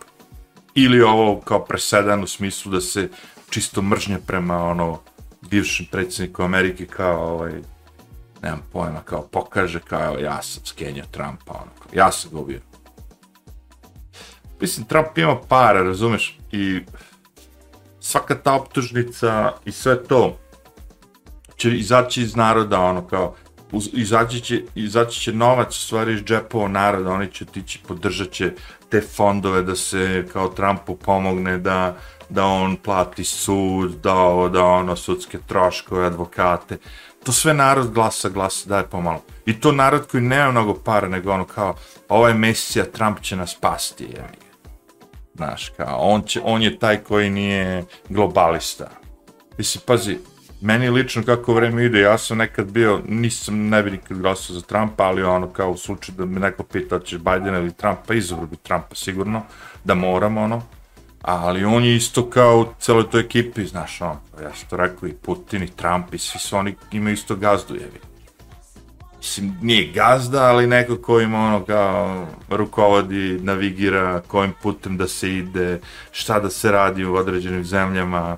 Ili 0.76 1.02
ovo 1.02 1.42
kao 1.42 1.66
presedan 1.66 2.24
u 2.24 2.28
smislu 2.28 2.72
da 2.72 2.82
se 2.82 3.10
čisto 3.50 3.82
mržnje 3.82 4.18
prema 4.28 4.58
ono 4.58 5.00
bivšem 5.50 5.86
predsjedniku 5.92 6.44
Amerike 6.44 6.86
kao 6.86 7.34
ovaj 7.34 7.54
nemam 8.46 8.62
pojma, 8.74 9.02
kao 9.06 9.22
pokaže 9.22 9.80
kao 9.80 10.20
ja 10.20 10.42
sam 10.42 10.66
skenio 10.66 11.04
Trumpa, 11.12 11.54
ono, 11.54 11.72
kao, 11.80 11.90
ja 11.94 12.12
sam 12.12 12.32
ga 12.32 12.40
ubio. 12.40 12.60
Mislim, 14.62 14.86
Trump 14.86 15.18
ima 15.18 15.38
para, 15.50 15.84
razumeš, 15.84 16.40
i 16.52 16.82
svaka 18.00 18.36
ta 18.36 18.54
optužnica 18.54 19.52
i 19.66 19.72
sve 19.72 20.04
to 20.04 20.38
će 21.58 21.72
izaći 21.78 22.22
iz 22.22 22.36
naroda, 22.36 22.80
ono, 22.80 23.08
kao, 23.08 23.36
izaći 23.94 24.42
će, 24.42 24.62
izaći 24.76 25.20
će 25.20 25.34
novac 25.34 25.76
u 25.76 25.80
stvari 25.80 26.14
iz 26.14 26.22
džepova 26.24 26.68
naroda, 26.68 27.12
oni 27.12 27.32
će 27.32 27.46
tići, 27.46 27.80
podržat 27.88 28.32
će 28.32 28.52
te 28.90 29.02
fondove 29.02 29.62
da 29.62 29.76
se 29.76 30.28
kao 30.34 30.50
Trumpu 30.50 30.96
pomogne 30.96 31.58
da, 31.58 31.98
da 32.30 32.46
on 32.46 32.76
plati 32.76 33.24
sud, 33.24 33.92
da 34.04 34.14
ovo, 34.14 34.50
da 34.50 34.64
ono, 34.64 34.96
sudske 34.96 35.38
troškove, 35.48 36.06
advokate. 36.06 36.78
To 37.26 37.32
sve 37.32 37.54
narod 37.54 37.92
glasa, 37.94 38.30
glasa, 38.30 38.70
daje 38.70 38.84
pomalo. 38.84 39.22
I 39.46 39.60
to 39.60 39.72
narod 39.72 40.08
koji 40.12 40.24
nema 40.24 40.52
mnogo 40.52 40.74
para, 40.74 41.08
nego 41.08 41.32
ono 41.32 41.46
kao, 41.46 41.76
ovaj 42.10 42.34
mesija, 42.34 42.86
Trump 42.86 43.22
će 43.22 43.36
nas 43.36 43.58
pasti, 43.62 44.04
je 44.04 44.30
Znaš, 45.36 45.70
kao, 45.78 46.00
on, 46.00 46.22
će, 46.22 46.42
on 46.44 46.62
je 46.62 46.80
taj 46.80 46.98
koji 46.98 47.30
nije 47.30 47.84
globalista. 48.10 48.90
Mislim, 49.58 49.82
pazi, 49.88 50.18
meni 50.62 50.90
lično 50.90 51.24
kako 51.24 51.54
vreme 51.54 51.86
ide, 51.86 52.00
ja 52.00 52.18
sam 52.18 52.38
nekad 52.38 52.72
bio, 52.72 53.02
nisam, 53.08 53.70
ne 53.70 53.84
bi 53.84 53.92
nikad 53.92 54.18
glasao 54.18 54.56
za 54.56 54.62
Trumpa, 54.62 55.04
ali 55.04 55.24
ono 55.24 55.48
kao 55.48 55.72
u 55.72 55.78
slučaju 55.78 56.18
da 56.18 56.26
me 56.26 56.40
neko 56.40 56.64
pita 56.64 57.00
će 57.00 57.18
Bidena 57.18 57.58
ili 57.58 57.74
Trumpa, 57.74 58.14
izabro 58.14 58.46
bi 58.46 58.56
Trumpa 58.56 58.96
sigurno, 58.96 59.44
da 59.84 59.94
moram 59.94 60.38
ono, 60.38 60.62
ali 61.28 61.66
on 61.66 61.84
je 61.84 61.96
isto 61.96 62.30
kao 62.30 62.60
u 62.60 62.66
celoj 62.80 63.10
toj 63.10 63.22
ekipi, 63.22 63.66
znaš 63.66 64.02
on, 64.02 64.18
ja 64.44 64.54
sam 64.56 64.70
to 64.70 64.78
rekao 64.78 65.10
i 65.10 65.14
Putin 65.14 65.64
i 65.64 65.68
Trump 65.68 66.14
i 66.14 66.18
svi 66.18 66.40
su 66.40 66.58
oni 66.58 66.76
imaju 66.92 67.14
isto 67.14 67.36
gazdu, 67.36 67.76
jevi. 67.76 68.00
Mislim, 69.18 69.58
nije 69.62 69.92
gazda, 69.92 70.44
ali 70.44 70.68
neko 70.68 70.98
ko 70.98 71.20
ima 71.20 71.40
ono 71.40 71.66
kao 71.66 72.28
rukovodi, 72.50 73.40
navigira 73.42 74.22
kojim 74.28 74.54
putem 74.62 74.98
da 74.98 75.08
se 75.08 75.36
ide, 75.36 75.80
šta 76.12 76.40
da 76.40 76.50
se 76.50 76.72
radi 76.72 77.06
u 77.06 77.16
određenim 77.16 77.64
zemljama, 77.64 78.38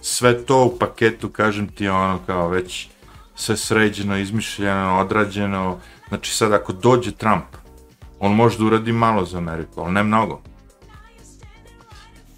sve 0.00 0.44
to 0.44 0.64
u 0.64 0.78
paketu, 0.78 1.28
kažem 1.28 1.68
ti, 1.68 1.88
ono, 1.88 2.18
kao 2.26 2.48
već 2.48 2.88
sve 3.34 3.56
sređeno, 3.56 4.18
izmišljeno, 4.18 4.98
odrađeno. 5.00 5.78
Znači 6.08 6.34
sad 6.34 6.52
ako 6.52 6.72
dođe 6.72 7.12
Trump, 7.12 7.44
on 8.20 8.34
može 8.34 8.58
da 8.58 8.64
uradi 8.64 8.92
malo 8.92 9.24
za 9.24 9.38
Ameriku, 9.38 9.80
ali 9.80 9.92
ne 9.92 10.02
mnogo. 10.02 10.40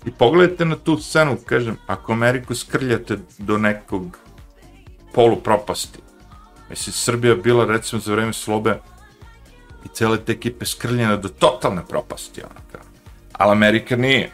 I 0.06 0.10
pogledajte 0.10 0.64
na 0.64 0.76
tu 0.76 0.98
scenu, 0.98 1.36
kažem, 1.46 1.76
ako 1.86 2.12
Ameriku 2.12 2.54
skrljate 2.54 3.18
do 3.38 3.58
nekog 3.58 4.18
polu 5.14 5.36
propasti, 5.36 5.98
mislim, 6.70 6.92
Srbija 6.92 7.34
bila, 7.34 7.64
recimo, 7.64 8.00
za 8.00 8.12
vreme 8.12 8.32
slobe 8.32 8.80
i 9.84 9.88
cele 9.92 10.18
te 10.18 10.32
ekipe 10.32 10.66
skrljene 10.66 11.16
do 11.16 11.28
totalne 11.28 11.82
propasti, 11.88 12.42
ono, 12.42 12.60
kao. 12.72 12.80
Ali 13.32 13.52
Amerika 13.52 13.96
nije. 13.96 14.30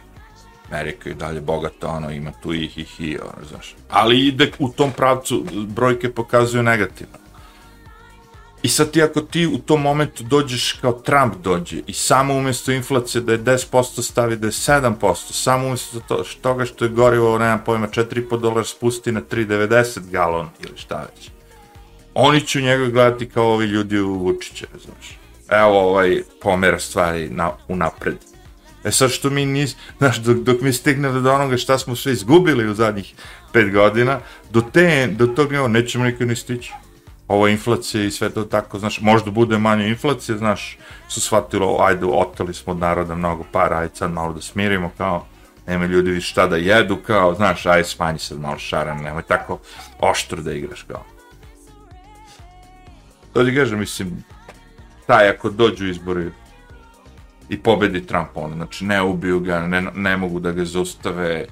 Amerika 0.70 1.08
je 1.08 1.14
dalje 1.14 1.40
bogata, 1.40 1.88
ono, 1.88 2.10
ima 2.10 2.32
tu 2.42 2.54
i 2.54 2.64
i 2.76 2.84
hi, 2.84 3.18
ono, 3.22 3.48
znaš. 3.48 3.74
Ali 3.90 4.26
ide 4.26 4.52
u 4.58 4.68
tom 4.68 4.92
pravcu, 4.92 5.46
brojke 5.68 6.12
pokazuju 6.12 6.62
negativno. 6.62 7.21
I 8.62 8.68
sad 8.68 8.90
ti 8.90 9.02
ako 9.02 9.20
ti 9.20 9.46
u 9.46 9.58
tom 9.58 9.82
momentu 9.82 10.24
dođeš 10.24 10.72
kao 10.72 10.92
Trump 10.92 11.34
dođe 11.42 11.76
i 11.86 11.92
samo 11.92 12.34
umjesto 12.34 12.72
inflacije 12.72 13.22
da 13.22 13.32
je 13.32 13.38
10% 13.38 14.02
stavi 14.02 14.36
da 14.36 14.46
je 14.46 14.52
7%, 14.52 15.32
samo 15.32 15.66
umjesto 15.66 16.00
to, 16.08 16.24
toga 16.42 16.64
što 16.64 16.84
je 16.84 16.88
gorivo, 16.90 17.38
nemam 17.38 17.62
pojma, 17.66 17.88
4,5 17.88 18.40
dolara 18.40 18.64
spusti 18.64 19.12
na 19.12 19.20
3,90 19.30 20.10
galon 20.10 20.48
ili 20.60 20.78
šta 20.78 20.98
već. 21.14 21.30
Oni 22.14 22.40
će 22.40 22.62
njega 22.62 22.86
gledati 22.86 23.28
kao 23.28 23.52
ovi 23.52 23.66
ljudi 23.66 23.98
u 23.98 24.18
Vučiće, 24.18 24.66
znaš. 24.84 25.18
Evo 25.48 25.80
ovaj 25.80 26.22
pomera 26.42 26.78
stvari 26.78 27.30
na, 27.30 27.50
u 27.68 27.76
napred. 27.76 28.16
E 28.84 28.90
sad 28.90 29.10
što 29.10 29.30
mi 29.30 29.46
nis, 29.46 29.76
znaš, 29.98 30.18
dok, 30.18 30.36
dok 30.36 30.60
mi 30.60 30.72
stigne 30.72 31.12
do 31.20 31.32
onoga 31.32 31.56
šta 31.56 31.78
smo 31.78 31.96
sve 31.96 32.12
izgubili 32.12 32.68
u 32.68 32.74
zadnjih 32.74 33.14
pet 33.52 33.72
godina, 33.72 34.20
do, 34.50 34.60
te, 34.72 35.06
do 35.06 35.26
tog 35.26 35.52
evo, 35.52 35.68
nećemo 35.68 36.04
nikad 36.04 36.28
ni 36.28 36.36
stići. 36.36 36.72
Ovo 37.32 37.48
inflacija 37.48 38.04
i 38.04 38.10
sve 38.10 38.30
to 38.30 38.44
tako, 38.44 38.78
znaš, 38.78 39.00
možda 39.00 39.30
bude 39.30 39.58
manje 39.58 39.88
inflacije, 39.88 40.38
znaš, 40.38 40.78
su 41.08 41.20
shvatilo, 41.20 41.76
ajde, 41.80 42.06
oteli 42.06 42.54
smo 42.54 42.72
od 42.72 42.78
naroda 42.78 43.14
mnogo 43.14 43.44
para, 43.52 43.78
ajde 43.78 43.94
sad 43.94 44.12
malo 44.12 44.32
da 44.32 44.40
smirimo, 44.40 44.90
kao, 44.98 45.26
nema 45.66 45.86
ljudi 45.86 46.10
više 46.10 46.28
šta 46.28 46.46
da 46.46 46.56
jedu, 46.56 46.96
kao, 46.96 47.34
znaš, 47.34 47.66
ajde 47.66 47.84
smanji 47.84 48.18
sad 48.18 48.40
malo 48.40 48.58
šaran, 48.58 49.00
nemoj 49.02 49.22
tako 49.22 49.58
oštro 50.00 50.42
da 50.42 50.52
igraš, 50.52 50.82
kao. 50.82 51.04
To 53.32 53.44
ti 53.44 53.54
kažem, 53.56 53.78
mislim, 53.78 54.24
taj 55.06 55.28
ako 55.28 55.50
dođu 55.50 55.88
izbori, 55.88 56.30
i 57.48 57.58
pobedi 57.58 58.06
Trump, 58.06 58.28
ono, 58.34 58.54
znači 58.56 58.84
ne 58.84 59.02
ubiju 59.02 59.40
ga, 59.40 59.66
ne, 59.66 59.82
ne 59.94 60.16
mogu 60.16 60.40
da 60.40 60.52
ga 60.52 60.64
zaustave, 60.64 61.46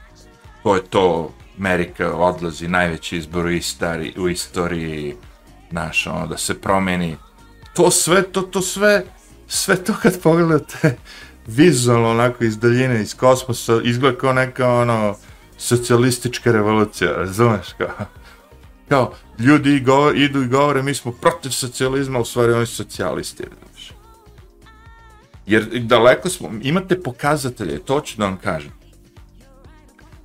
to 0.62 0.76
je 0.76 0.82
to, 0.82 1.32
Amerika 1.58 2.14
odlazi, 2.14 2.68
najveći 2.68 3.16
izbor 3.16 3.46
u, 3.46 3.50
istari, 3.50 4.14
u 4.18 4.28
istoriji, 4.28 5.16
znaš, 5.70 6.06
ono, 6.06 6.26
da 6.26 6.36
se 6.36 6.60
promeni. 6.60 7.16
To 7.74 7.90
sve, 7.90 8.22
to, 8.22 8.42
to 8.42 8.62
sve, 8.62 9.04
sve 9.46 9.84
to 9.84 9.94
kad 10.02 10.20
pogledate 10.22 10.96
vizualno, 11.46 12.10
onako, 12.10 12.44
iz 12.44 12.58
daljine, 12.58 13.02
iz 13.02 13.14
kosmosa, 13.14 13.80
izgleda 13.84 14.18
kao 14.18 14.32
neka, 14.32 14.68
ono, 14.68 15.16
socijalistička 15.58 16.52
revolucija, 16.52 17.12
razumeš, 17.12 17.66
kao, 17.78 18.06
kao, 18.88 19.12
ljudi 19.38 19.80
govor, 19.80 20.16
idu 20.16 20.42
i 20.42 20.48
govore, 20.48 20.82
mi 20.82 20.94
smo 20.94 21.12
protiv 21.12 21.50
socijalizma, 21.50 22.18
u 22.18 22.24
stvari 22.24 22.52
oni 22.52 22.66
su 22.66 22.76
socijalisti, 22.76 23.44
Jer 25.46 25.80
daleko 25.80 26.28
smo, 26.28 26.50
imate 26.62 27.02
pokazatelje, 27.02 27.78
to 27.78 28.00
ću 28.00 28.18
da 28.18 28.24
vam 28.24 28.36
kažem. 28.36 28.72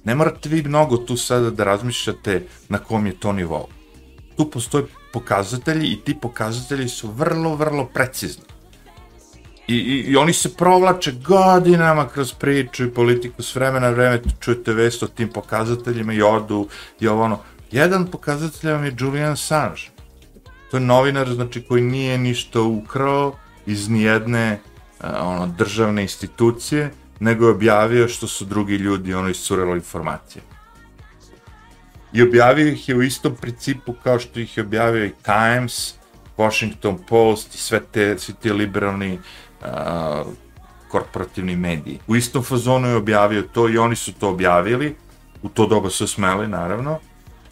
Ne 0.04 0.16
morate 0.16 0.50
vi 0.50 0.64
mnogo 0.64 0.98
tu 0.98 1.18
sada 1.18 1.50
da 1.50 1.64
razmišljate 1.64 2.48
na 2.70 2.78
kom 2.78 3.06
je 3.06 3.20
to 3.20 3.34
nivou. 3.34 3.68
Tu 4.38 4.50
postoje 4.52 4.86
pokazatelji 5.16 5.88
i 5.88 6.02
ti 6.04 6.16
pokazatelji 6.22 6.90
su 6.90 7.12
vrlo, 7.12 7.56
vrlo 7.56 7.86
precizni. 7.86 8.44
I, 9.68 9.76
i, 9.76 10.00
I 10.12 10.16
oni 10.16 10.34
se 10.34 10.54
provlače 10.54 11.12
godinama 11.12 12.08
kroz 12.08 12.34
priču 12.34 12.84
i 12.84 12.92
politiku 12.92 13.44
s 13.44 13.56
vremena 13.56 13.88
na 13.88 13.94
vreme, 13.94 14.22
čujete 14.40 14.74
vest 14.74 15.04
o 15.04 15.08
tim 15.08 15.30
pokazateljima 15.30 16.14
i 16.14 16.22
odu 16.22 16.68
i 17.00 17.08
ovo 17.08 17.24
ono. 17.24 17.40
Jedan 17.72 18.08
pokazatelj 18.12 18.72
vam 18.72 18.86
je 18.86 18.96
Julian 19.00 19.32
Assange. 19.32 19.88
To 20.72 20.78
je 20.78 20.82
novinar, 20.82 21.34
znači, 21.34 21.62
koji 21.62 21.82
nije 21.82 22.18
ništa 22.18 22.62
ukrao 22.62 23.36
iz 23.66 23.90
nijedne 23.90 24.60
uh, 24.60 25.10
ono, 25.22 25.48
državne 25.48 26.02
institucije, 26.02 26.92
nego 27.20 27.46
je 27.46 27.52
objavio 27.52 28.08
što 28.08 28.28
su 28.28 28.46
drugi 28.46 28.76
ljudi 28.76 29.14
ono 29.14 29.30
iscurelo 29.30 29.76
informacije. 29.76 30.55
I 32.16 32.22
objavio 32.22 32.68
ih 32.68 32.90
je 32.90 32.96
u 32.96 33.04
istom 33.04 33.36
principu 33.36 33.94
kao 34.04 34.20
što 34.20 34.40
ih 34.40 34.58
je 34.58 34.64
objavio 34.64 35.06
i 35.06 35.12
Times, 35.24 35.94
Washington 36.38 36.98
Post 37.08 37.56
i 37.56 37.58
sve 37.58 37.80
te, 37.92 38.16
svi 38.20 38.34
te 38.34 38.54
liberalni 38.54 39.20
uh, 39.62 39.68
korporativni 40.88 41.56
mediji. 41.56 42.00
U 42.08 42.16
istom 42.16 42.44
fazonu 42.44 42.88
je 42.88 42.96
objavio 42.96 43.42
to 43.42 43.70
i 43.70 43.78
oni 43.78 43.96
su 43.96 44.14
to 44.14 44.30
objavili, 44.30 44.96
u 45.42 45.50
to 45.50 45.68
doba 45.68 45.90
su 45.90 46.08
smeli 46.08 46.48
naravno. 46.48 47.00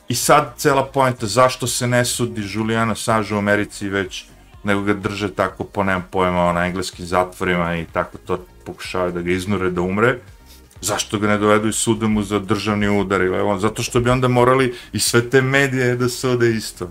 I 0.08 0.16
sad 0.16 0.54
cela 0.58 0.86
pojenta 0.86 1.28
zašto 1.28 1.68
se 1.68 1.88
ne 1.88 2.06
sudi 2.06 2.42
Juliana 2.54 2.96
Sažu 2.96 3.36
u 3.36 3.40
Americi 3.40 3.90
već 3.90 4.26
nego 4.64 4.82
ga 4.82 4.94
drže 4.94 5.34
tako 5.34 5.64
po 5.64 5.84
nemam 5.84 6.08
pojma 6.12 6.54
na 6.54 6.66
engleskim 6.66 7.06
zatvorima 7.06 7.76
i 7.76 7.86
tako 7.86 8.18
to 8.18 8.46
pokušavaju 8.66 9.12
da 9.12 9.22
ga 9.22 9.32
iznure 9.32 9.72
da 9.72 9.82
umre 9.82 10.20
zašto 10.84 11.20
ga 11.20 11.28
ne 11.28 11.38
dovedu 11.38 11.68
i 11.68 11.74
sude 11.74 12.08
mu 12.08 12.24
za 12.24 12.40
državni 12.40 12.90
udar 12.90 13.22
ili 13.22 13.40
on, 13.40 13.60
zato 13.60 13.84
što 13.84 14.00
bi 14.00 14.10
onda 14.10 14.28
morali 14.28 14.74
i 14.94 15.00
sve 15.00 15.30
te 15.30 15.42
medije 15.42 15.96
da 15.96 16.10
sude 16.10 16.52
isto. 16.52 16.90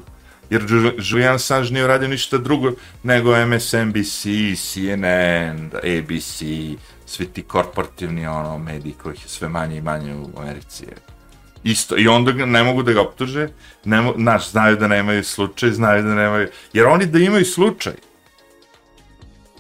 Jer 0.51 0.63
Julian 0.99 1.35
Assange 1.35 1.71
nije 1.71 1.85
uradio 1.85 2.09
ništa 2.09 2.39
drugo 2.39 2.73
nego 3.03 3.47
MSNBC, 3.47 4.23
CNN, 4.57 5.71
ABC, 5.77 6.43
svi 7.07 7.27
ti 7.27 7.43
korporativni 7.43 8.27
ono, 8.27 8.59
mediji 8.59 8.95
kojih 9.03 9.23
je 9.23 9.29
sve 9.29 9.49
manje 9.49 9.77
i 9.77 9.83
manje 9.83 10.15
u 10.15 10.41
Americi. 10.41 10.85
Isto. 11.65 11.99
I 11.99 12.09
onda 12.09 12.33
ga, 12.33 12.47
ne 12.47 12.63
mogu 12.63 12.83
da 12.83 12.93
ga 12.93 13.01
optuže, 13.01 13.49
ne, 13.85 14.13
naš, 14.17 14.51
znaju 14.51 14.77
da 14.77 14.89
nemaju 14.89 15.25
slučaj, 15.25 15.71
znaju 15.71 16.03
da 16.03 16.15
nemaju... 16.15 16.49
Jer 16.73 16.87
oni 16.87 17.07
da 17.07 17.19
imaju 17.19 17.45
slučaj, 17.45 17.93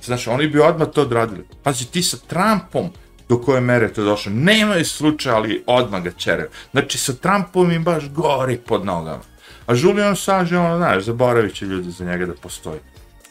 Znaš, 0.04 0.26
oni 0.26 0.46
bi 0.48 0.60
odmah 0.60 0.88
to 0.88 1.02
odradili. 1.02 1.44
Pazi, 1.62 1.86
ti 1.86 2.02
sa 2.02 2.16
Trumpom 2.26 2.90
do 3.28 3.38
koje 3.38 3.60
mere 3.60 3.92
to 3.92 4.04
došlo. 4.04 4.32
Nemaju 4.32 4.84
slučaja, 4.84 5.36
ali 5.36 5.64
odmah 5.66 6.02
ga 6.02 6.10
čeraju. 6.10 6.48
Znači, 6.70 6.98
sa 6.98 7.12
Trumpom 7.12 7.72
im 7.72 7.84
baš 7.84 8.08
gori 8.08 8.56
pod 8.56 8.84
nogama. 8.84 9.22
A 9.66 9.74
Julian 9.74 10.12
Assange, 10.12 10.58
ono, 10.58 10.76
znaš, 10.76 11.04
zaboravit 11.04 11.54
će 11.54 11.64
ljudi 11.66 11.90
za 11.90 12.04
njega 12.04 12.26
da 12.26 12.34
postoji. 12.34 12.80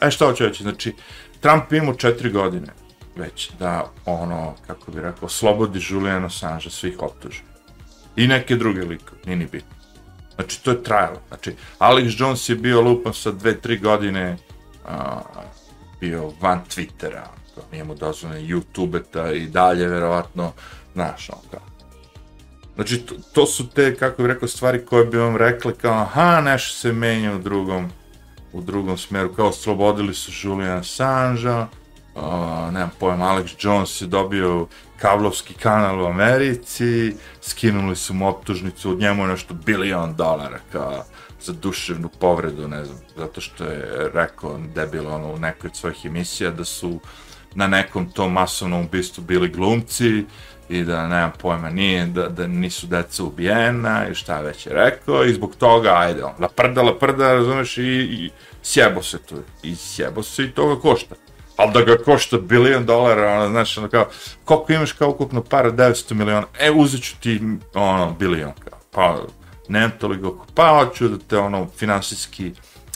E, 0.00 0.10
šta 0.10 0.26
hoću 0.26 0.44
reći? 0.44 0.62
Znači, 0.62 0.94
Trump 1.40 1.72
ima 1.72 1.94
četiri 1.94 2.30
godine 2.30 2.72
već 3.16 3.50
da, 3.58 3.90
ono, 4.06 4.54
kako 4.66 4.90
bi 4.90 5.00
rekao, 5.00 5.28
slobodi 5.28 5.80
Julian 5.88 6.24
Assange 6.24 6.70
svih 6.70 6.96
optuža. 6.98 7.42
I 8.16 8.26
neke 8.26 8.56
druge 8.56 8.80
likove, 8.80 9.20
nije 9.26 9.36
ni 9.36 9.46
bitno. 9.46 9.76
Znači, 10.34 10.64
to 10.64 10.70
je 10.70 10.82
trajalo. 10.82 11.20
Znači, 11.28 11.54
Alex 11.78 12.20
Jones 12.20 12.48
je 12.48 12.56
bio 12.56 12.80
lupan 12.80 13.14
sa 13.14 13.30
dve, 13.30 13.60
tri 13.60 13.78
godine, 13.78 14.36
a, 14.86 15.20
bio 16.00 16.32
van 16.40 16.60
Twittera, 16.70 17.24
to 17.54 17.60
nije 17.72 17.84
mu 17.84 17.94
dozvoljeno 17.94 18.46
youtube 18.46 19.02
ta 19.12 19.32
i 19.32 19.46
dalje, 19.46 19.88
verovatno, 19.88 20.52
znaš, 20.94 21.30
on 21.30 21.38
kao. 21.50 21.60
Znači, 22.74 22.98
to, 22.98 23.14
to, 23.32 23.46
su 23.46 23.68
te, 23.68 23.96
kako 23.96 24.22
bih 24.22 24.32
rekao, 24.32 24.48
stvari 24.48 24.86
koje 24.86 25.04
bi 25.06 25.18
vam 25.18 25.36
rekli 25.36 25.74
kao, 25.74 25.92
aha, 25.92 26.40
nešto 26.40 26.78
se 26.78 26.92
menja 26.92 27.34
u 27.34 27.38
drugom, 27.38 27.90
u 28.52 28.60
drugom 28.60 28.98
smjeru, 28.98 29.34
kao 29.34 29.52
slobodili 29.52 30.14
su 30.14 30.48
Julian 30.48 30.78
Assange-a, 30.78 31.66
uh, 32.14 32.72
nemam 32.72 32.90
pojem, 33.00 33.20
Alex 33.20 33.66
Jones 33.66 34.00
je 34.00 34.06
dobio 34.06 34.66
kablovski 34.98 35.54
kanal 35.54 36.02
u 36.02 36.06
Americi, 36.06 37.16
skinuli 37.40 37.96
su 37.96 38.14
mu 38.14 38.28
optužnicu, 38.28 38.90
od 38.90 38.98
njemu 38.98 39.26
nešto 39.26 39.54
bilion 39.54 40.14
dolara, 40.16 40.58
kao, 40.72 41.04
za 41.42 41.52
duševnu 41.52 42.08
povredu, 42.08 42.68
ne 42.68 42.84
znam, 42.84 42.98
zato 43.16 43.40
što 43.40 43.64
je 43.64 44.10
rekao 44.14 44.60
debil 44.74 45.08
ono 45.08 45.32
u 45.32 45.38
nekoj 45.38 45.68
od 45.68 45.76
svojih 45.76 46.04
emisija 46.04 46.50
da 46.50 46.64
su 46.64 47.00
na 47.54 47.66
nekom 47.66 48.10
tom 48.10 48.32
masovnom 48.32 48.84
ubistvu 48.84 49.22
bili 49.22 49.48
glumci 49.48 50.24
i 50.68 50.84
da 50.84 51.08
nemam 51.08 51.32
pojma 51.38 51.70
nije, 51.70 52.06
da, 52.06 52.28
da 52.28 52.46
nisu 52.46 52.86
deca 52.86 53.24
ubijena 53.24 54.08
i 54.08 54.14
šta 54.14 54.40
već 54.40 54.66
je 54.66 54.72
rekao 54.72 55.24
i 55.24 55.34
zbog 55.34 55.56
toga, 55.56 55.94
ajde, 55.96 56.24
on, 56.24 56.32
laprda, 56.38 56.82
laprda, 56.82 57.34
razumeš, 57.34 57.78
i, 57.78 57.82
i 57.82 58.30
sjebo 58.62 59.02
se 59.02 59.18
tu, 59.18 59.36
i 59.62 59.76
sjebo 59.76 60.22
se 60.22 60.44
i 60.44 60.50
toga 60.50 60.80
košta. 60.80 61.14
Ali 61.56 61.72
da 61.72 61.82
ga 61.82 61.96
košta 62.04 62.38
bilion 62.38 62.86
dolara, 62.86 63.32
ono, 63.32 63.48
znaš, 63.48 63.78
ono 63.78 63.88
kao, 63.88 64.06
koliko 64.44 64.72
imaš 64.72 64.92
kao 64.92 65.10
ukupno 65.10 65.42
para, 65.42 65.72
900 65.72 66.14
miliona, 66.14 66.46
e, 66.60 66.70
uzet 66.70 67.02
ću 67.02 67.14
ti, 67.20 67.40
ono, 67.74 68.16
bilion, 68.18 68.52
kao, 68.64 68.78
pa, 68.92 69.22
nemam 69.68 69.92
toliko, 69.98 70.46
pa 70.54 70.68
hoću 70.68 71.08
da 71.08 71.18
te 71.28 71.38
ono 71.38 71.68
finansijski 71.76 72.52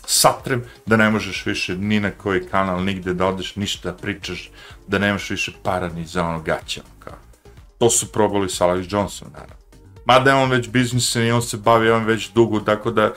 satrem, 0.07 0.65
da 0.87 0.97
ne 0.97 1.11
možeš 1.11 1.47
više 1.47 1.77
ni 1.77 2.01
na 2.01 2.11
koji 2.11 2.49
kanal, 2.49 2.85
nigde 2.85 3.15
da 3.15 3.27
odeš, 3.27 3.57
ništa 3.57 3.91
da 3.91 3.97
pričaš, 3.97 4.51
da 4.87 4.99
nemaš 4.99 5.31
više 5.31 5.53
para 5.63 5.89
ni 5.89 6.07
za 6.07 6.25
ono 6.25 6.41
gaće. 6.41 6.81
Ono 6.81 6.91
kao. 6.99 7.19
To 7.79 7.91
su 7.91 8.13
probali 8.13 8.49
sa 8.49 8.67
Alex 8.67 8.95
Johnson, 8.95 9.29
naravno. 9.33 9.57
Mada 10.05 10.31
je 10.31 10.37
on 10.37 10.51
već 10.51 10.69
biznisen 10.69 11.27
i 11.27 11.31
on 11.31 11.43
se 11.43 11.57
bavi 11.57 11.91
on 11.91 12.05
već 12.05 12.31
dugo, 12.33 12.61
tako 12.61 12.91
da 12.91 13.13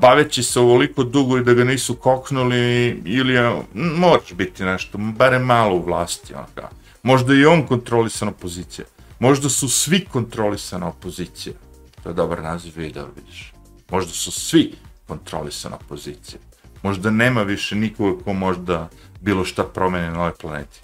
baveći 0.00 0.42
se 0.42 0.60
ovoliko 0.60 1.04
dugo 1.04 1.38
i 1.38 1.44
da 1.44 1.54
ga 1.54 1.64
nisu 1.64 1.94
koknuli, 1.94 2.88
ili 3.04 3.34
je, 3.34 3.62
moraš 3.74 4.32
biti 4.32 4.64
nešto, 4.64 4.98
bare 4.98 5.38
malo 5.38 5.74
u 5.74 5.84
vlasti. 5.84 6.34
Ono, 6.34 6.46
kao. 6.54 6.68
Možda 7.02 7.34
i 7.34 7.46
on 7.46 7.66
kontrolisana 7.66 8.30
opozicija. 8.30 8.86
Možda 9.18 9.48
su 9.48 9.68
svi 9.68 10.04
kontrolisana 10.04 10.88
opozicija. 10.88 11.54
To 12.02 12.08
je 12.08 12.14
dobar 12.14 12.42
naziv 12.42 12.72
videa, 12.76 13.04
vidiš. 13.16 13.52
Možda 13.90 14.12
su 14.12 14.30
svi 14.30 14.74
kontrolisana 15.08 15.76
pozicija. 15.88 16.40
Možda 16.82 17.10
nema 17.10 17.42
više 17.42 17.76
nikoga 17.76 18.24
ko 18.24 18.32
možda 18.32 18.88
bilo 19.20 19.44
šta 19.44 19.64
promene 19.64 20.10
na 20.10 20.20
ovoj 20.20 20.34
planeti. 20.40 20.80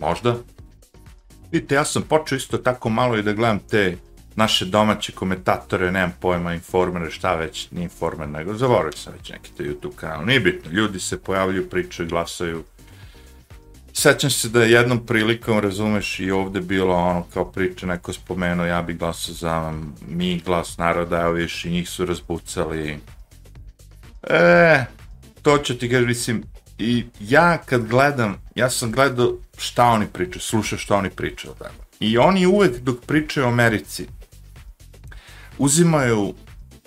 Možda. 0.00 0.36
Vidite, 1.52 1.74
ja 1.74 1.84
sam 1.84 2.02
počeo 2.02 2.36
isto 2.36 2.58
tako 2.58 2.88
malo 2.88 3.16
i 3.16 3.22
da 3.22 3.32
gledam 3.32 3.58
te 3.58 3.96
naše 4.36 4.64
domaće 4.64 5.12
komentatore, 5.12 5.92
nemam 5.92 6.12
pojma, 6.20 6.54
informere, 6.54 7.10
šta 7.10 7.34
već, 7.34 7.70
ni 7.70 7.82
informer, 7.82 8.28
nego 8.28 8.54
zaboravio 8.54 8.92
sam 8.92 9.12
već 9.12 9.30
neki 9.30 9.50
te 9.56 9.64
YouTube 9.64 9.94
kanal. 9.96 10.26
Nije 10.26 10.40
bitno, 10.40 10.70
ljudi 10.70 11.00
se 11.00 11.20
pojavljuju, 11.20 11.70
pričaju, 11.70 12.08
glasaju, 12.08 12.64
sećam 13.92 14.30
se 14.30 14.48
da 14.48 14.64
je 14.64 14.70
jednom 14.70 15.06
prilikom, 15.06 15.58
razumeš, 15.58 16.20
i 16.20 16.30
ovde 16.30 16.60
bilo 16.60 16.94
ono 16.94 17.26
kao 17.34 17.44
priča, 17.44 17.86
neko 17.86 18.12
spomenuo, 18.12 18.66
ja 18.66 18.82
bih 18.82 18.98
glasao 18.98 19.34
za 19.34 19.72
mi 20.08 20.42
glas 20.44 20.78
naroda, 20.78 21.20
evo 21.20 21.32
viš, 21.32 21.64
i 21.64 21.70
njih 21.70 21.88
su 21.88 22.06
razbucali. 22.06 22.98
E, 24.30 24.84
to 25.42 25.58
ću 25.58 25.78
ti 25.78 25.90
kažem, 25.90 26.08
mislim, 26.08 26.42
i 26.78 27.04
ja 27.20 27.58
kad 27.58 27.86
gledam, 27.86 28.36
ja 28.54 28.70
sam 28.70 28.92
gledao 28.92 29.32
šta 29.58 29.84
oni 29.84 30.06
pričaju, 30.06 30.40
slušao 30.40 30.78
šta 30.78 30.96
oni 30.96 31.10
pričaju, 31.10 31.54
tako. 31.58 31.84
I 32.00 32.18
oni 32.18 32.46
uvek 32.46 32.78
dok 32.78 33.04
pričaju 33.06 33.46
o 33.46 33.48
Americi, 33.48 34.06
uzimaju 35.58 36.34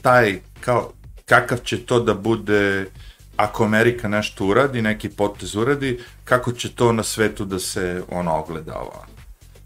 taj, 0.02 0.40
kao, 0.62 0.92
kakav 1.26 1.58
će 1.58 1.86
to 1.86 2.00
da 2.00 2.14
bude, 2.14 2.86
ako 3.36 3.64
Amerika 3.64 4.08
nešto 4.08 4.46
uradi, 4.46 4.82
neki 4.82 5.10
potez 5.10 5.56
uradi, 5.56 6.00
kako 6.24 6.52
će 6.52 6.76
to 6.76 6.92
na 6.92 7.04
svetu 7.04 7.46
da 7.46 7.60
se 7.60 8.04
ono 8.10 8.36
ogleda 8.36 8.76
ovo. 8.80 9.06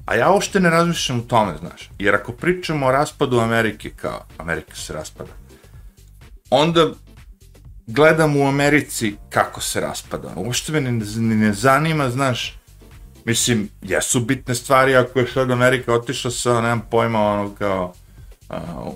A 0.05 0.15
ja 0.15 0.31
uopšte 0.31 0.59
ne 0.59 0.69
razmišljam 0.69 1.19
u 1.19 1.27
tome, 1.27 1.57
znaš. 1.59 1.89
Jer 1.99 2.15
ako 2.15 2.31
pričamo 2.31 2.85
o 2.85 2.91
raspadu 2.91 3.39
Amerike, 3.39 3.89
kao 3.89 4.25
Amerika 4.37 4.75
se 4.75 4.93
raspada, 4.93 5.31
onda 6.49 6.89
gledam 7.91 8.37
u 8.37 8.47
Americi 8.47 9.15
kako 9.29 9.61
se 9.61 9.81
raspada. 9.81 10.33
Uopšte 10.35 10.71
me 10.71 10.81
ne, 10.81 10.91
ne, 10.91 11.35
ne 11.35 11.53
zanima, 11.53 12.09
znaš, 12.09 12.57
mislim, 13.25 13.69
jesu 13.81 14.19
bitne 14.19 14.55
stvari 14.55 14.95
ako 14.95 15.19
je 15.19 15.27
sad 15.27 15.51
Amerika 15.51 15.93
otišla 15.93 16.31
sa, 16.31 16.61
nemam 16.61 16.81
pojma, 16.91 17.19
ono 17.19 17.55
kao, 17.55 17.93
uh, 18.49 18.93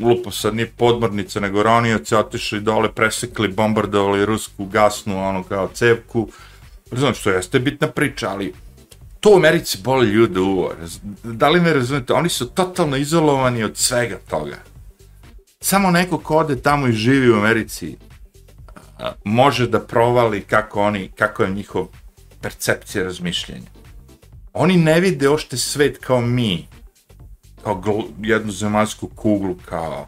lupo 0.00 0.30
sad 0.30 0.54
nije 0.54 0.72
podmornica, 0.76 1.40
nego 1.40 1.62
ronioci 1.62 2.14
otišli 2.14 2.60
dole, 2.60 2.92
presekli, 2.92 3.48
bombardovali 3.48 4.26
rusku 4.26 4.64
gasnu, 4.64 5.28
ono 5.28 5.42
kao 5.42 5.68
cevku. 5.74 6.28
Razumem 6.90 7.14
što 7.14 7.30
jeste 7.30 7.58
bitna 7.58 7.88
priča, 7.88 8.30
ali 8.30 8.54
to 9.20 9.30
u 9.30 9.36
Americi 9.36 9.78
boli 9.84 10.06
ljude 10.06 10.40
uvo. 10.40 10.72
Da 11.22 11.48
li 11.48 11.60
me 11.60 11.72
razumete? 11.72 12.12
Oni 12.12 12.28
su 12.28 12.46
totalno 12.50 12.96
izolovani 12.96 13.64
od 13.64 13.76
svega 13.76 14.18
toga. 14.30 14.56
Samo 15.60 15.90
neko 15.90 16.18
ko 16.18 16.36
ode 16.36 16.56
tamo 16.56 16.88
i 16.88 16.92
živi 16.92 17.30
u 17.30 17.34
Americi 17.34 17.96
može 19.24 19.66
da 19.68 19.80
provali 19.80 20.40
kako 20.40 20.82
oni, 20.82 21.08
kako 21.08 21.42
je 21.42 21.50
njihov 21.50 21.86
percepcija 22.40 23.04
razmišljenja. 23.04 23.66
Oni 24.52 24.76
ne 24.76 25.00
vide 25.00 25.28
ošte 25.28 25.56
svet 25.56 25.98
kao 25.98 26.20
mi, 26.20 26.68
kao 27.62 28.04
jednu 28.22 28.52
zemaljsku 28.52 29.08
kuglu, 29.08 29.56
kao, 29.64 30.06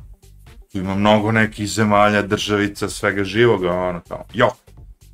tu 0.73 0.79
ima 0.79 0.95
mnogo 0.95 1.33
nekih 1.33 1.69
zemalja, 1.69 2.23
državica, 2.23 2.89
svega 2.89 3.25
živoga, 3.25 3.73
ono, 3.73 4.01
kao, 4.09 4.25
jo. 4.35 4.51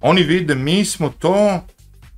Oni 0.01 0.23
vide, 0.23 0.55
mi 0.55 0.85
smo 0.85 1.09
to, 1.19 1.61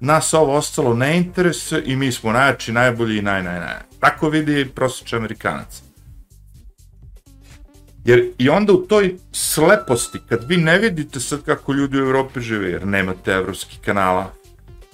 nas 0.01 0.35
ovo 0.35 0.57
ostalo 0.57 0.94
ne 0.94 1.16
interesuje 1.16 1.83
i 1.87 1.96
mi 1.96 2.12
smo 2.12 2.33
najjači, 2.33 2.72
najbolji 2.72 3.18
i 3.18 3.22
naj, 3.22 3.42
naj, 3.42 3.61
naj. 3.61 3.75
Tako 4.01 4.29
vidi 4.29 4.68
prosječan 4.75 5.18
Amerikanac. 5.18 5.83
Jer 8.04 8.30
i 8.38 8.48
onda 8.48 8.72
u 8.72 8.76
toj 8.76 9.16
sleposti, 9.32 10.18
kad 10.28 10.44
vi 10.48 10.56
ne 10.56 10.78
vidite 10.78 11.20
sad 11.20 11.42
kako 11.42 11.72
ljudi 11.72 11.96
u 11.98 12.04
Evropi 12.04 12.40
žive, 12.40 12.70
jer 12.70 12.86
nemate 12.86 13.32
evropskih 13.32 13.78
kanala, 13.84 14.32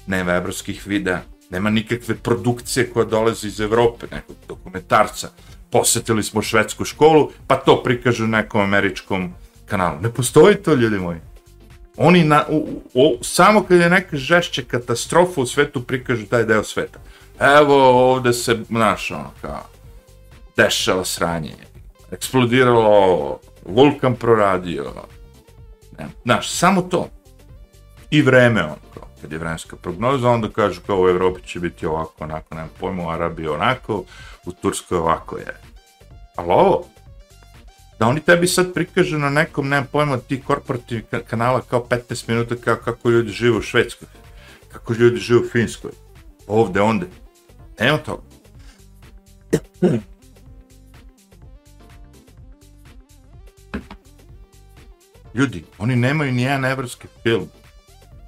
nema 0.06 0.32
evropskih 0.32 0.86
videa, 0.86 1.20
nema 1.50 1.70
nikakve 1.70 2.14
produkcije 2.14 2.90
koja 2.90 3.04
dolazi 3.04 3.46
iz 3.46 3.60
Evrope, 3.60 4.06
nekog 4.10 4.36
dokumentarca, 4.48 5.28
posetili 5.70 6.22
smo 6.22 6.42
švedsku 6.42 6.84
školu, 6.84 7.30
pa 7.46 7.56
to 7.56 7.82
prikažu 7.82 8.26
nekom 8.26 8.60
američkom 8.60 9.34
kanalu. 9.66 10.00
Ne 10.00 10.10
postoji 10.10 10.56
to, 10.56 10.74
ljudi 10.74 10.98
moji. 10.98 11.18
Oni 11.96 12.24
na, 12.24 12.44
u, 12.48 12.82
u, 12.94 13.18
samo 13.22 13.62
kad 13.62 13.80
je 13.80 13.90
neka 13.90 14.16
žešća 14.16 14.62
katastrofa 14.68 15.40
u 15.40 15.46
svetu 15.46 15.82
prikažu 15.82 16.26
taj 16.26 16.44
deo 16.44 16.64
sveta. 16.64 16.98
Evo 17.40 17.74
ovde 18.12 18.32
se, 18.32 18.58
znaš, 18.68 19.10
ono, 19.10 19.30
kao, 19.40 19.66
dešava 20.56 21.04
sranje, 21.04 21.54
eksplodiralo, 22.10 23.38
vulkan 23.66 24.16
proradio, 24.16 24.92
ne, 25.98 26.06
znaš, 26.24 26.50
samo 26.50 26.82
to. 26.82 27.08
I 28.10 28.22
vreme, 28.22 28.64
ono, 28.64 28.76
kao, 28.94 29.08
kad 29.20 29.32
je 29.32 29.38
vremenska 29.38 29.76
prognoza, 29.76 30.28
onda 30.28 30.48
kažu 30.48 30.80
kao 30.86 31.02
u 31.02 31.08
Evropi 31.08 31.48
će 31.48 31.60
biti 31.60 31.86
ovako, 31.86 32.24
onako, 32.24 32.54
nema 32.54 32.68
pojma, 32.80 33.06
u 33.06 33.10
Arabiji 33.10 33.48
onako, 33.48 34.04
u 34.46 34.52
Turskoj 34.52 34.98
ovako 34.98 35.36
je. 35.36 35.60
Ali 36.36 36.48
ovo, 36.50 36.84
da 37.98 38.06
oni 38.06 38.20
tebi 38.20 38.46
sad 38.46 38.74
prikažu 38.74 39.18
na 39.18 39.30
nekom, 39.30 39.68
nemam 39.68 39.88
pojma, 39.92 40.18
ti 40.18 40.42
korporativni 40.42 41.04
kanala 41.26 41.60
kao 41.60 41.86
15 41.90 42.28
minuta 42.28 42.56
kao 42.56 42.76
kako 42.76 43.10
ljudi 43.10 43.30
žive 43.30 43.56
u 43.56 43.62
Švedskoj, 43.62 44.08
kako 44.72 44.92
ljudi 44.92 45.16
žive 45.16 45.40
u 45.40 45.48
Finskoj, 45.52 45.90
ovde, 46.46 46.80
onde. 46.80 47.06
Nema 47.80 47.98
toga. 47.98 48.22
Ljudi, 55.34 55.64
oni 55.78 55.96
nemaju 55.96 56.32
ni 56.32 56.42
jedan 56.42 56.64
evropski 56.64 57.08
film. 57.22 57.48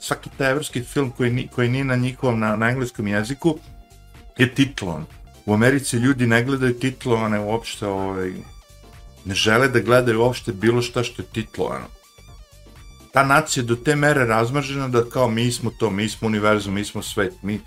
Svaki 0.01 0.31
taj 0.39 0.51
evropski 0.51 0.83
film 0.83 1.11
koji, 1.11 1.49
koji 1.55 1.69
nije 1.69 1.85
na 1.85 1.97
njihovom, 1.97 2.41
na, 2.41 2.57
na 2.57 2.71
engleskom 2.71 3.09
jeziku, 3.09 3.59
je 4.39 4.55
titlovan. 4.55 5.05
U 5.47 5.55
Americi 5.55 5.97
ljudi 5.97 6.27
ne 6.27 6.45
gledaju 6.45 6.79
titlovane 6.79 7.41
uopšte, 7.41 7.87
ovaj, 7.87 8.33
ne 9.25 9.35
žele 9.35 9.69
da 9.69 9.81
gledaju 9.81 10.21
uopšte 10.21 10.53
bilo 10.53 10.83
šta 10.83 11.05
što 11.05 11.23
je 11.23 11.27
titlovano. 11.27 11.87
Ta 13.13 13.25
nacija 13.25 13.63
do 13.63 13.77
te 13.77 13.97
mere 13.97 14.25
razmržena 14.25 14.89
da 14.89 15.05
kao 15.05 15.29
mi 15.29 15.53
smo 15.53 15.71
to, 15.71 15.91
mi 15.91 16.09
smo 16.09 16.29
univerzum, 16.29 16.75
mi 16.75 16.85
smo 16.85 17.03
svet, 17.03 17.43
mi... 17.43 17.61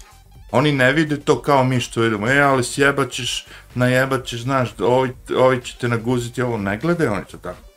Oni 0.52 0.72
ne 0.72 0.94
vide 0.94 1.18
to 1.20 1.42
kao 1.42 1.64
mi 1.64 1.80
što 1.80 2.02
vidimo, 2.02 2.28
e, 2.28 2.40
ali 2.40 2.64
sjebaćeš, 2.64 3.46
najebaćeš, 3.76 4.42
znaš, 4.42 4.70
ovi, 4.80 5.12
ovi 5.38 5.62
će 5.62 5.76
te 5.78 5.88
naguziti, 5.88 6.42
ovo 6.42 6.58
ne 6.58 6.78
gledaju 6.78 7.12
oni 7.12 7.26
to 7.32 7.38
tako. 7.38 7.73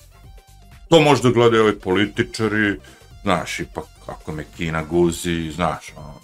To 0.89 1.01
možda 1.01 1.31
gledaju 1.31 1.63
ovi 1.63 1.81
političari, 1.81 2.81
znaš, 3.23 3.61
ipak 3.61 3.85
ako 4.07 4.33
me 4.33 4.45
Kina 4.57 4.83
guzi, 4.83 5.53
znaš, 5.55 5.93
ono, 5.97 6.15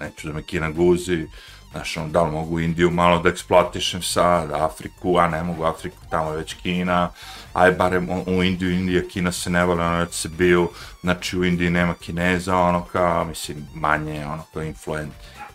neću 0.00 0.28
da 0.28 0.34
me 0.34 0.42
Kina 0.42 0.70
guzi, 0.70 1.26
Znaš, 1.70 1.96
ono, 1.96 2.08
da 2.08 2.22
li 2.22 2.30
mogu 2.30 2.60
Indiju 2.60 2.90
malo 2.90 3.18
da 3.18 3.28
eksploatišem 3.28 4.02
sad, 4.02 4.50
Afriku, 4.52 5.18
a 5.18 5.28
ne 5.28 5.42
mogu 5.42 5.64
Afriku, 5.64 5.96
tamo 6.10 6.30
je 6.30 6.36
već 6.36 6.54
Kina, 6.54 7.10
aj 7.52 7.72
barem 7.72 8.08
u 8.26 8.42
Indiju, 8.42 8.70
Indija, 8.70 9.02
Kina 9.08 9.32
se 9.32 9.50
ne 9.50 9.64
vole, 9.64 9.84
ono, 9.84 10.06
se 10.06 10.28
bio, 10.28 10.68
znači 11.00 11.38
u 11.38 11.44
Indiji 11.44 11.70
nema 11.70 11.94
Kineza, 11.94 12.56
ono, 12.56 12.84
kao, 12.84 13.24
mislim, 13.24 13.66
manje, 13.74 14.26
ono, 14.26 14.44
to 14.52 14.62
influent, 14.62 15.12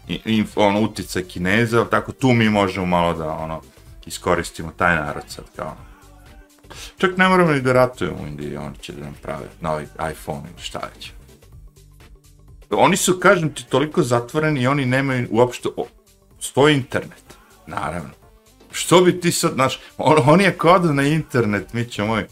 inf, 0.07 0.57
ono, 0.57 0.81
uticaj 0.81 1.23
Kineza, 1.23 1.85
tako 1.85 2.11
tu 2.11 2.33
mi 2.33 2.49
možemo 2.49 2.85
malo 2.85 3.13
da, 3.13 3.29
ono, 3.29 3.61
iskoristimo 4.05 4.71
taj 4.71 4.95
narod 4.95 5.23
sad, 5.27 5.45
kao, 5.55 5.65
ono. 5.65 5.84
Čak 6.97 7.17
ne 7.17 7.29
moramo 7.29 7.51
ni 7.51 7.61
da 7.61 7.73
ratujemo 7.73 8.17
u 8.23 8.27
Indiji, 8.27 8.57
oni 8.57 8.77
će 8.81 8.93
da 8.93 9.03
nam 9.03 9.15
prave 9.21 9.45
novi 9.61 9.83
iPhone 10.11 10.43
ili 10.53 10.61
šta 10.61 10.79
već. 10.95 11.11
Oni 12.69 12.97
su, 12.97 13.19
kažem 13.19 13.53
ti, 13.53 13.65
toliko 13.69 14.03
zatvoreni 14.03 14.61
i 14.61 14.67
oni 14.67 14.85
nemaju 14.85 15.27
uopšte 15.31 15.69
stoji 16.39 16.75
internet, 16.75 17.23
naravno. 17.67 18.09
Što 18.71 19.01
bi 19.01 19.19
ti 19.19 19.31
sad, 19.31 19.53
znaš, 19.53 19.79
on, 19.97 20.17
on 20.25 20.41
je 20.41 20.51
kod 20.51 20.95
na 20.95 21.03
internet, 21.03 21.73
mi 21.73 21.85
ćemo 21.85 22.07
moj, 22.07 22.27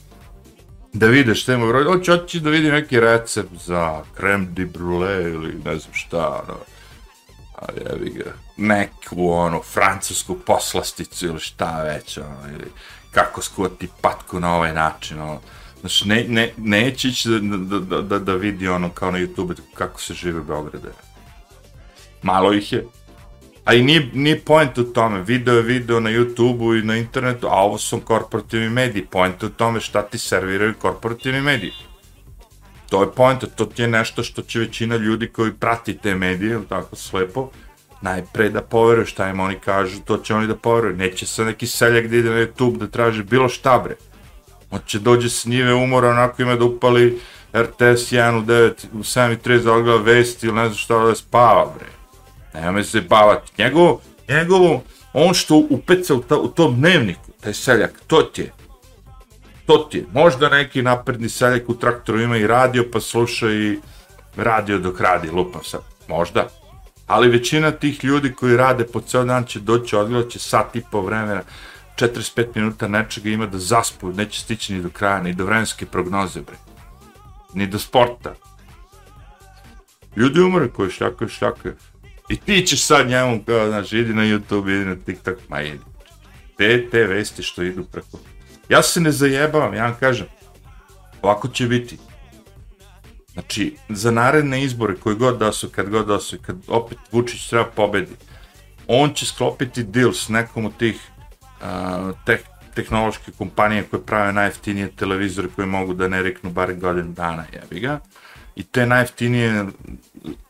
da 0.94 1.08
vide 1.08 1.36
šta 1.36 1.54
ima 1.54 1.68
broj, 1.68 1.84
hoće, 1.84 2.12
hoće 2.12 2.40
da 2.40 2.50
vidi 2.50 2.72
neki 2.72 3.00
recept 3.00 3.54
za 3.66 4.04
krem 4.14 4.54
de 4.54 4.66
brulee 4.66 5.24
ili 5.24 5.54
ne 5.66 5.78
znam 5.78 5.94
šta, 5.94 6.44
no 6.48 6.56
a 7.56 7.66
jevi 7.78 8.10
ga, 8.10 8.32
neku, 8.58 9.30
ono, 9.30 9.62
francusku 9.62 10.36
poslasticu 10.46 11.26
ili 11.26 11.40
šta 11.40 11.84
već, 11.84 12.18
ono, 12.18 12.54
ili 12.54 12.72
kako 13.14 13.42
skuvati 13.42 13.88
patku 14.02 14.40
na 14.40 14.56
ovaj 14.56 14.74
način, 14.74 15.22
ono, 15.22 15.40
Znači, 15.84 16.08
ne, 16.08 16.26
ne, 16.28 16.54
neće 16.58 17.08
ići 17.08 17.30
da, 17.30 17.80
da, 17.80 18.02
da, 18.02 18.20
da, 18.20 18.34
vidi 18.36 18.68
ono 18.68 18.90
kao 18.90 19.12
na 19.12 19.20
YouTube 19.20 19.56
kako 19.74 20.02
se 20.02 20.14
žive 20.14 20.40
u 20.40 20.44
Beogradu. 20.44 20.88
Malo 22.22 22.54
ih 22.54 22.74
je, 22.74 22.86
A 23.66 23.74
i 23.74 23.84
nije, 23.84 24.10
nije 24.14 24.40
point 24.40 24.78
u 24.78 24.84
tome, 24.84 25.22
video 25.22 25.56
je 25.56 25.62
video 25.62 26.00
na 26.00 26.10
YouTube-u 26.10 26.76
i 26.76 26.82
na 26.82 26.98
internetu, 26.98 27.48
a 27.48 27.56
ovo 27.56 27.78
su 27.78 28.00
korporativni 28.00 28.70
mediji. 28.70 29.06
Point 29.06 29.44
u 29.44 29.50
tome 29.50 29.80
šta 29.80 30.02
ti 30.02 30.18
serviraju 30.18 30.74
korporativni 30.82 31.42
mediji. 31.42 31.72
To 32.90 33.04
je 33.04 33.12
point, 33.16 33.44
to 33.56 33.66
ti 33.66 33.82
je 33.82 33.88
nešto 33.88 34.24
što 34.24 34.42
će 34.42 34.60
većina 34.60 34.96
ljudi 34.96 35.28
koji 35.28 35.54
prati 35.54 35.98
te 35.98 36.16
medije, 36.16 36.52
ili 36.52 36.66
tako 36.68 36.96
slepo, 36.96 37.50
najpre 38.04 38.50
da 38.50 38.62
poveruju 38.62 39.06
šta 39.06 39.30
im 39.30 39.40
oni 39.40 39.56
kažu, 39.60 40.00
to 40.06 40.18
će 40.18 40.36
oni 40.36 40.48
da 40.48 40.56
poveruju. 40.56 40.96
Neće 40.96 41.26
se 41.26 41.46
neki 41.46 41.68
seljak 41.68 42.08
da 42.08 42.16
ide 42.16 42.30
na 42.30 42.36
YouTube 42.36 42.78
da 42.78 42.88
traži 42.88 43.24
bilo 43.24 43.50
šta 43.50 43.78
bre. 43.80 43.96
On 44.72 44.80
će 44.86 45.00
dođe 45.00 45.30
s 45.30 45.46
njive 45.46 45.74
umora, 45.74 46.10
onako 46.10 46.42
ima 46.42 46.56
da 46.56 46.66
upali 46.66 47.20
RTS 47.54 48.12
1 48.12 48.38
u 48.38 48.42
9, 48.42 48.72
u 48.94 48.98
7.30 48.98 49.64
da 49.64 49.74
odgleda 49.74 50.04
vesti 50.04 50.48
ili 50.48 50.56
ne 50.56 50.66
znam 50.66 50.78
šta 50.78 51.00
da 51.00 51.16
spava 51.16 51.74
bre 51.78 51.88
Nema 52.54 52.84
se 52.84 53.02
bavati. 53.02 53.52
Njegovo, 53.58 54.02
njegovo, 54.30 54.82
on 55.14 55.34
što 55.34 55.56
upeca 55.70 56.16
u, 56.16 56.22
ta, 56.22 56.38
u 56.38 56.48
tom 56.48 56.76
dnevniku, 56.76 57.32
taj 57.42 57.54
seljak, 57.54 58.02
to 58.08 58.22
ti 58.22 58.42
je. 58.42 58.52
To 59.66 59.78
ti 59.78 59.98
je. 59.98 60.06
Možda 60.14 60.50
neki 60.50 60.82
napredni 60.82 61.30
seljak 61.30 61.70
u 61.70 61.74
traktoru 61.74 62.22
ima 62.22 62.38
i 62.38 62.48
radio, 62.48 62.86
pa 62.94 63.00
sluša 63.00 63.52
i 63.52 63.80
radio 64.36 64.80
dok 64.80 65.00
radi, 65.00 65.30
lupam 65.30 65.64
sad. 65.64 65.82
Možda. 66.08 66.63
Ali 67.08 67.30
većina 67.30 67.72
tih 67.72 68.04
ljudi 68.04 68.34
koji 68.34 68.58
rade 68.58 68.84
po 68.84 69.02
ceo 69.02 69.24
dan 69.24 69.46
će 69.46 69.60
doći, 69.60 69.96
odgledat 69.96 70.32
će 70.32 70.40
sat 70.40 70.76
i 70.76 70.82
po 70.92 71.02
vremena, 71.02 71.42
45 71.96 72.46
minuta 72.56 72.88
nečega 72.88 73.30
ima 73.30 73.46
da 73.46 73.58
zaspu, 73.58 74.12
neće 74.12 74.42
stići 74.42 74.74
ni 74.74 74.82
do 74.82 74.90
kraja, 74.90 75.22
ni 75.22 75.34
do 75.34 75.46
vremenske 75.46 75.86
prognoze, 75.86 76.42
bre. 76.42 76.56
Ni 77.54 77.68
do 77.68 77.80
sporta. 77.80 78.34
Ljudi 80.16 80.42
umre 80.42 80.70
koji 80.70 80.92
šljakaju, 80.92 81.30
šljakaju. 81.30 81.76
I 82.30 82.38
ti 82.38 82.66
ćeš 82.68 82.86
sad 82.86 83.08
njemu, 83.08 83.44
kao, 83.46 83.68
znaš, 83.68 83.94
idi 83.94 84.14
na 84.14 84.24
YouTube, 84.24 84.76
idi 84.76 84.86
na 84.86 84.96
TikTok, 84.96 85.38
ma 85.50 85.62
idi. 85.62 85.84
Te, 86.58 86.90
te 86.90 87.04
vesti 87.04 87.44
što 87.44 87.64
idu 87.64 87.84
preko. 87.84 88.20
Ja 88.70 88.84
se 88.84 89.02
ne 89.02 89.12
zajebavam, 89.12 89.74
ja 89.74 89.84
vam 89.84 89.96
kažem, 90.00 90.28
ovako 91.22 91.48
će 91.48 91.68
biti. 91.68 91.98
Znači, 93.34 93.76
za 93.90 94.12
naredne 94.12 94.64
izbore, 94.64 94.96
koji 94.96 95.16
god 95.16 95.38
da 95.38 95.52
su, 95.52 95.70
kad 95.70 95.90
god 95.90 96.08
da 96.08 96.20
su, 96.20 96.38
kad 96.42 96.56
opet 96.68 96.98
Vučić 97.12 97.50
treba 97.50 97.66
pobedi, 97.66 98.16
on 98.88 99.14
će 99.14 99.26
sklopiti 99.26 99.84
deal 99.84 100.14
s 100.14 100.30
nekom 100.30 100.66
od 100.66 100.78
tih 100.78 100.96
uh, 101.62 102.16
teh, 102.26 102.40
tehnološke 102.76 103.32
kompanije 103.38 103.84
koje 103.84 104.06
prave 104.06 104.34
najjeftinije 104.34 104.92
televizore 104.92 105.48
koje 105.56 105.66
mogu 105.68 105.94
da 105.94 106.08
ne 106.08 106.24
reknu 106.24 106.50
bar 106.50 106.74
godin 106.74 107.14
dana, 107.14 107.46
jebi 107.54 107.80
ga. 107.80 108.00
I 108.56 108.64
te 108.64 108.86
najjeftinije 108.86 109.66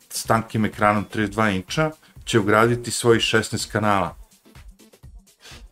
s 0.10 0.24
tankim 0.24 0.66
ekranom 0.66 1.06
32 1.14 1.56
inča 1.56 1.92
će 2.26 2.40
ugraditi 2.40 2.92
svoji 2.92 3.20
16 3.20 3.72
kanala. 3.72 4.16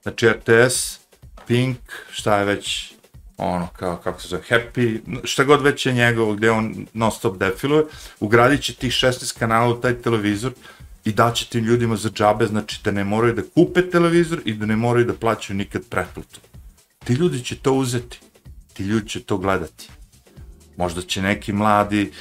Znači 0.03 0.29
RTS, 0.29 0.99
Pink, 1.47 1.77
šta 2.11 2.37
je 2.37 2.45
već 2.45 2.90
ono, 3.41 3.67
kao, 3.67 3.97
kako 3.97 4.21
se 4.21 4.27
zove, 4.27 4.41
Happy, 4.49 4.99
šta 5.23 5.43
god 5.43 5.61
već 5.61 5.85
je 5.85 5.93
njegovo, 5.93 6.33
gdje 6.33 6.51
on 6.51 6.85
non 6.93 7.11
stop 7.11 7.37
defiluje, 7.37 7.83
ugradit 8.19 8.61
će 8.61 8.73
tih 8.73 8.91
16 8.91 9.39
kanala 9.39 9.73
u 9.73 9.81
taj 9.81 9.93
televizor 10.01 10.53
i 11.05 11.11
daće 11.11 11.45
tim 11.49 11.65
ljudima 11.65 11.95
za 11.95 12.09
džabe, 12.09 12.45
znači 12.45 12.79
da 12.83 12.91
ne 12.91 13.03
moraju 13.03 13.33
da 13.33 13.41
kupe 13.55 13.89
televizor 13.89 14.41
i 14.45 14.53
da 14.53 14.65
ne 14.65 14.75
moraju 14.75 15.05
da 15.05 15.13
plaćaju 15.13 15.57
nikad 15.57 15.81
pretplatu. 15.89 16.39
Ti 17.03 17.13
ljudi 17.13 17.43
će 17.43 17.55
to 17.55 17.73
uzeti, 17.73 18.19
ti 18.73 18.83
ljudi 18.83 19.09
će 19.09 19.23
to 19.23 19.37
gledati. 19.37 19.89
Možda 20.77 21.01
će 21.01 21.21
neki 21.21 21.53
mladi 21.53 22.11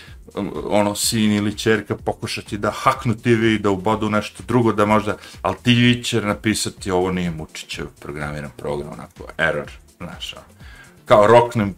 ono 0.65 0.95
sin 0.95 1.33
ili 1.33 1.59
čerka 1.59 1.97
pokušati 1.97 2.59
da 2.59 2.71
haknu 2.71 3.15
TV 3.15 3.45
i 3.45 3.59
da 3.59 3.71
ubodu 3.71 4.11
nešto 4.11 4.43
drugo 4.49 4.73
da 4.73 4.87
možda, 4.87 5.17
ali 5.43 5.57
ti 5.63 6.03
će 6.05 6.21
napisati 6.21 6.91
ovo 6.91 7.13
nije 7.13 7.31
Mučićev 7.31 7.87
programiran 8.01 8.51
program, 8.57 8.93
onako, 8.93 9.25
error, 9.39 9.71
znaš, 9.99 10.35
ono 10.35 10.61
kao 11.11 11.27
roknem 11.27 11.75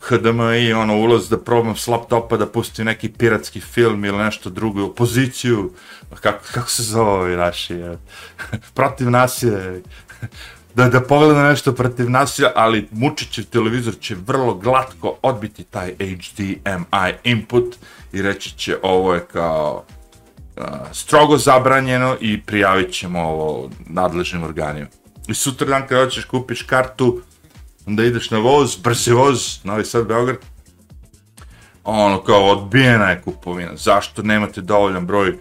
HDMI, 0.00 0.72
ono, 0.72 0.94
ulaz 0.96 1.28
da 1.28 1.38
probam 1.38 1.76
s 1.76 1.88
laptopa 1.88 2.36
da 2.36 2.46
pustim 2.46 2.86
neki 2.86 3.08
piratski 3.08 3.60
film 3.60 4.04
ili 4.04 4.18
nešto 4.18 4.50
drugo, 4.50 4.84
opoziciju, 4.84 5.72
pa 6.10 6.16
kako, 6.16 6.44
kako 6.54 6.70
se 6.70 6.82
zove 6.82 7.10
ovi 7.10 7.36
naši, 7.36 7.74
je, 7.74 7.98
protiv 8.78 9.10
nasilja, 9.10 9.58
da, 10.74 10.88
da 10.88 11.00
pogleda 11.00 11.48
nešto 11.48 11.72
protiv 11.72 12.10
nasilja, 12.10 12.52
ali 12.54 12.88
mučićev 12.90 13.44
televizor 13.44 13.94
će 14.00 14.16
vrlo 14.26 14.54
glatko 14.54 15.18
odbiti 15.22 15.64
taj 15.64 15.94
HDMI 15.98 17.12
input 17.24 17.76
i 18.12 18.22
reći 18.22 18.58
će 18.58 18.76
ovo 18.82 19.14
je 19.14 19.26
kao 19.32 19.84
uh, 20.56 20.64
strogo 20.92 21.38
zabranjeno 21.38 22.16
i 22.20 22.40
prijavit 22.42 22.92
ćemo 22.92 23.20
ovo 23.20 23.70
nadležnim 23.86 24.42
organima. 24.42 24.86
I 25.28 25.34
sutra 25.34 25.66
dan 25.66 25.86
kada 25.88 26.04
hoćeš 26.04 26.24
kupiš 26.24 26.62
kartu, 26.62 27.22
onda 27.86 28.04
ideš 28.04 28.30
na 28.30 28.38
voz, 28.38 28.76
brzi 28.76 29.12
voz, 29.12 29.58
Novi 29.64 29.84
Sad, 29.84 30.06
Beograd, 30.06 30.36
ono 31.84 32.22
kao 32.22 32.44
odbijena 32.44 33.10
je 33.10 33.22
kupovina, 33.22 33.76
zašto 33.76 34.22
nemate 34.22 34.60
dovoljan 34.60 35.06
broj 35.06 35.38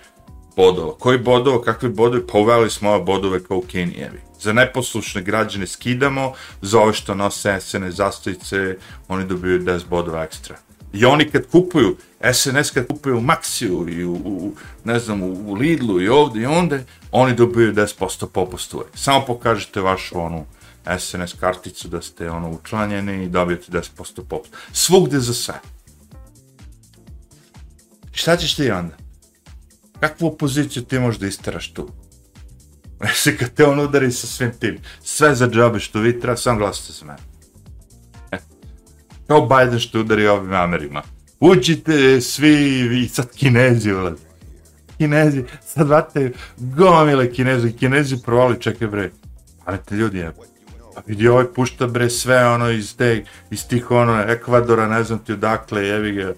bodova? 0.55 0.93
Koji 0.99 1.19
bodova, 1.19 1.62
kakvi 1.62 1.89
bodovi? 1.89 2.27
Pa 2.31 2.38
uveli 2.38 2.69
smo 2.69 2.89
ove 2.89 3.03
bodove 3.03 3.43
kao 3.43 3.58
u 3.58 3.62
Kenijevi. 3.71 4.19
Za 4.39 4.53
neposlušne 4.53 5.21
građane 5.21 5.67
skidamo, 5.67 6.34
za 6.62 6.79
ove 6.79 6.93
što 6.93 7.15
nose 7.15 7.60
SNS 7.62 7.95
zastavice, 7.95 8.77
oni 9.08 9.25
dobiju 9.25 9.60
10 9.60 9.88
bodova 9.89 10.23
ekstra. 10.23 10.55
I 10.93 11.05
oni 11.05 11.29
kad 11.29 11.47
kupuju, 11.51 11.97
SNS 12.34 12.71
kad 12.71 12.88
kupuju 12.88 13.17
u 13.17 13.21
Maxiju 13.21 13.89
i 13.89 14.05
u, 14.05 14.13
u, 14.13 14.53
ne 14.84 14.99
znam, 14.99 15.23
u 15.23 15.53
Lidlu 15.53 16.01
i 16.01 16.10
ovde 16.10 16.39
i 16.39 16.45
onde, 16.45 16.84
oni 17.12 17.36
dobiju 17.36 17.73
10% 17.73 18.27
popustu. 18.27 18.84
Samo 18.93 19.25
pokažete 19.25 19.81
vašu 19.81 20.19
onu 20.19 20.45
SNS 21.00 21.34
karticu 21.39 21.88
da 21.88 22.02
ste 22.02 22.30
ono 22.30 22.50
učlanjeni 22.50 23.24
i 23.24 23.30
dobijete 23.30 23.71
10% 23.71 24.24
popusta. 24.30 24.58
Svugde 24.71 25.19
za 25.19 25.34
sve. 25.34 25.56
Šta 28.12 28.38
ćeš 28.38 28.56
ti 28.56 28.71
onda? 28.71 28.95
Kakvu 30.00 30.28
opoziciju 30.28 30.84
ti 30.84 31.00
možeš 31.00 31.19
da 31.19 31.28
istaraš 31.28 31.74
tu? 31.74 31.89
Znači, 33.00 33.38
kad 33.38 33.54
te 33.54 33.65
on 33.65 33.80
udari 33.80 34.12
sa 34.12 34.28
svim 34.28 34.52
tim, 34.60 34.78
sve 35.04 35.36
za 35.36 35.48
džabe 35.50 35.80
što 35.80 36.00
vi 36.00 36.19
treba, 36.19 36.38
sam 36.38 36.58
glasite 36.58 36.93
za 36.93 37.06
mene. 37.06 37.19
E, 38.32 38.38
kao 39.28 39.48
Biden 39.48 39.80
što 39.80 40.00
udari 40.00 40.28
ovim 40.28 40.54
Amerima. 40.54 41.02
Uđite 41.39 42.21
svi, 42.21 42.88
vi 42.88 43.08
sad 43.08 43.32
kinezi, 43.32 43.91
vlad. 43.91 44.17
Kinezi, 44.98 45.43
sad 45.65 45.88
vate 45.88 46.32
gomile 46.58 47.32
kinezi, 47.32 47.71
kinezi 47.71 48.17
provali, 48.26 48.62
čekaj 48.62 48.88
bre. 48.88 49.12
Pamete 49.65 49.95
ljudi, 49.95 50.17
je. 50.17 50.32
Pa 50.95 51.01
vidi 51.05 51.27
ovaj 51.27 51.45
pušta 51.55 51.88
bre 51.88 52.10
sve 52.10 52.47
ono 52.47 52.69
iz 52.69 52.97
te, 52.97 53.25
iz 53.51 53.67
tih 53.67 53.91
ono 53.91 54.21
Ekvadora, 54.21 54.88
ne 54.88 55.03
znam 55.03 55.19
ti 55.19 55.34
odakle, 55.34 55.88
jevi 55.88 56.12
ga 56.12 56.34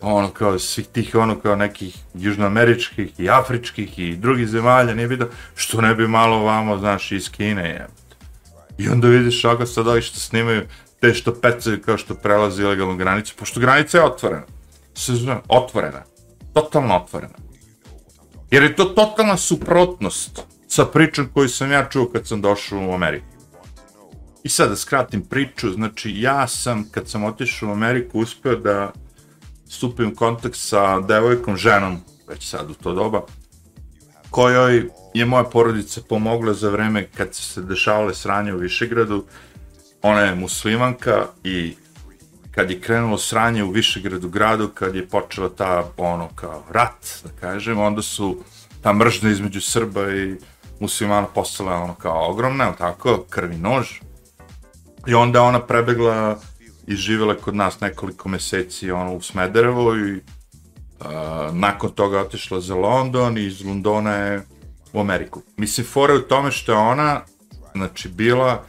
ono 0.00 0.30
kao 0.30 0.58
svih 0.58 0.86
tih 0.86 1.14
ono 1.14 1.40
kao 1.40 1.56
nekih 1.56 1.96
južnoameričkih 2.14 3.20
i 3.20 3.30
afričkih 3.30 3.98
i 3.98 4.16
drugih 4.16 4.48
zemalja, 4.48 4.94
nije 4.94 5.08
bitno, 5.08 5.26
što 5.54 5.80
ne 5.80 5.94
bi 5.94 6.08
malo 6.08 6.42
vamo, 6.44 6.78
znaš, 6.78 7.12
iz 7.12 7.30
Kine 7.30 7.68
je. 7.68 7.86
I 8.78 8.88
onda 8.88 9.08
vidiš 9.08 9.44
oga 9.44 9.66
sad 9.66 9.88
ovi 9.88 10.02
što 10.02 10.20
snimaju 10.20 10.62
te 11.00 11.14
što 11.14 11.34
pecaju 11.34 11.82
kao 11.82 11.98
što 11.98 12.14
prelazi 12.14 12.62
ilegalnu 12.62 12.96
granicu, 12.96 13.34
pošto 13.38 13.60
granica 13.60 13.98
je 13.98 14.04
otvorena. 14.04 14.46
Se 14.94 15.14
zna, 15.14 15.40
otvorena. 15.48 16.02
Totalno 16.52 16.96
otvorena. 16.96 17.34
Jer 18.50 18.62
je 18.62 18.76
to 18.76 18.84
totalna 18.84 19.36
suprotnost 19.36 20.40
sa 20.68 20.84
pričom 20.84 21.28
koju 21.34 21.48
sam 21.48 21.72
ja 21.72 21.88
čuo 21.88 22.08
kad 22.12 22.26
sam 22.26 22.40
došao 22.40 22.88
u 22.88 22.94
Ameriku. 22.94 23.31
I 24.44 24.48
sad 24.48 24.68
da 24.68 24.76
skratim 24.76 25.22
priču, 25.22 25.70
znači 25.70 26.12
ja 26.20 26.46
sam, 26.48 26.88
kad 26.90 27.08
sam 27.08 27.24
otišao 27.24 27.68
u 27.68 27.72
Ameriku, 27.72 28.20
uspeo 28.20 28.56
da 28.56 28.92
stupim 29.68 30.08
u 30.08 30.14
kontakt 30.14 30.56
sa 30.56 31.00
devojkom, 31.00 31.56
ženom, 31.56 32.00
već 32.28 32.48
sad 32.48 32.70
u 32.70 32.74
to 32.74 32.94
doba, 32.94 33.22
kojoj 34.30 34.88
je 35.14 35.26
moja 35.26 35.44
porodica 35.44 36.00
pomogla 36.08 36.54
za 36.54 36.70
vreme 36.70 37.08
kad 37.16 37.34
se 37.34 37.62
dešavale 37.62 38.14
sranje 38.14 38.54
u 38.54 38.58
Višegradu. 38.58 39.24
Ona 40.02 40.20
je 40.20 40.34
muslimanka 40.34 41.26
i 41.44 41.76
kad 42.50 42.70
je 42.70 42.80
krenulo 42.80 43.18
sranje 43.18 43.64
u 43.64 43.70
Višegradu 43.70 44.28
gradu, 44.28 44.68
kad 44.68 44.94
je 44.94 45.08
počela 45.08 45.48
ta, 45.48 45.90
ono, 45.96 46.28
kao 46.34 46.64
rat, 46.70 47.22
da 47.24 47.30
kažem, 47.40 47.78
onda 47.78 48.02
su 48.02 48.38
ta 48.82 48.92
mržnja 48.92 49.30
između 49.30 49.60
Srba 49.60 50.12
i 50.12 50.36
muslimana 50.80 51.26
postala, 51.26 51.72
ono, 51.72 51.94
kao 51.94 52.30
ogromna, 52.30 52.72
tako, 52.72 53.24
krvi 53.30 53.56
nož. 53.56 53.88
I 55.06 55.14
onda 55.14 55.42
ona 55.42 55.60
prebegla 55.60 56.38
i 56.86 56.96
živjela 56.96 57.34
kod 57.34 57.54
nas 57.54 57.80
nekoliko 57.80 58.28
meseci 58.28 58.90
ono, 58.90 59.14
u 59.14 59.20
Smederevo 59.20 59.96
i 59.96 60.20
a, 61.00 61.50
nakon 61.52 61.90
toga 61.90 62.20
otišla 62.20 62.60
za 62.60 62.74
London 62.74 63.38
i 63.38 63.46
iz 63.46 63.64
Londona 63.64 64.14
je 64.14 64.42
u 64.92 65.00
Ameriku. 65.00 65.42
Mislim, 65.56 65.86
fora 65.86 66.14
u 66.14 66.18
tome 66.18 66.50
što 66.50 66.72
je 66.72 66.78
ona, 66.78 67.20
znači, 67.74 68.08
bila, 68.08 68.64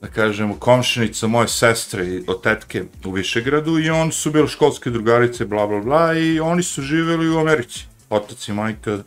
da 0.00 0.08
kažemo, 0.08 0.54
komšinica 0.54 1.26
moje 1.26 1.48
sestre 1.48 2.06
i 2.06 2.24
od 2.26 2.42
tetke 2.42 2.84
u 3.04 3.10
Višegradu 3.10 3.78
i 3.78 3.90
on 3.90 4.12
su 4.12 4.30
bili 4.30 4.48
školske 4.48 4.90
drugarice, 4.90 5.44
bla, 5.44 5.66
bla, 5.66 5.80
bla, 5.80 6.14
i 6.14 6.40
oni 6.40 6.62
su 6.62 6.82
živjeli 6.82 7.30
u 7.30 7.38
Americi. 7.38 7.86
Otac 8.10 8.48
i 8.48 8.52
majka 8.52 8.98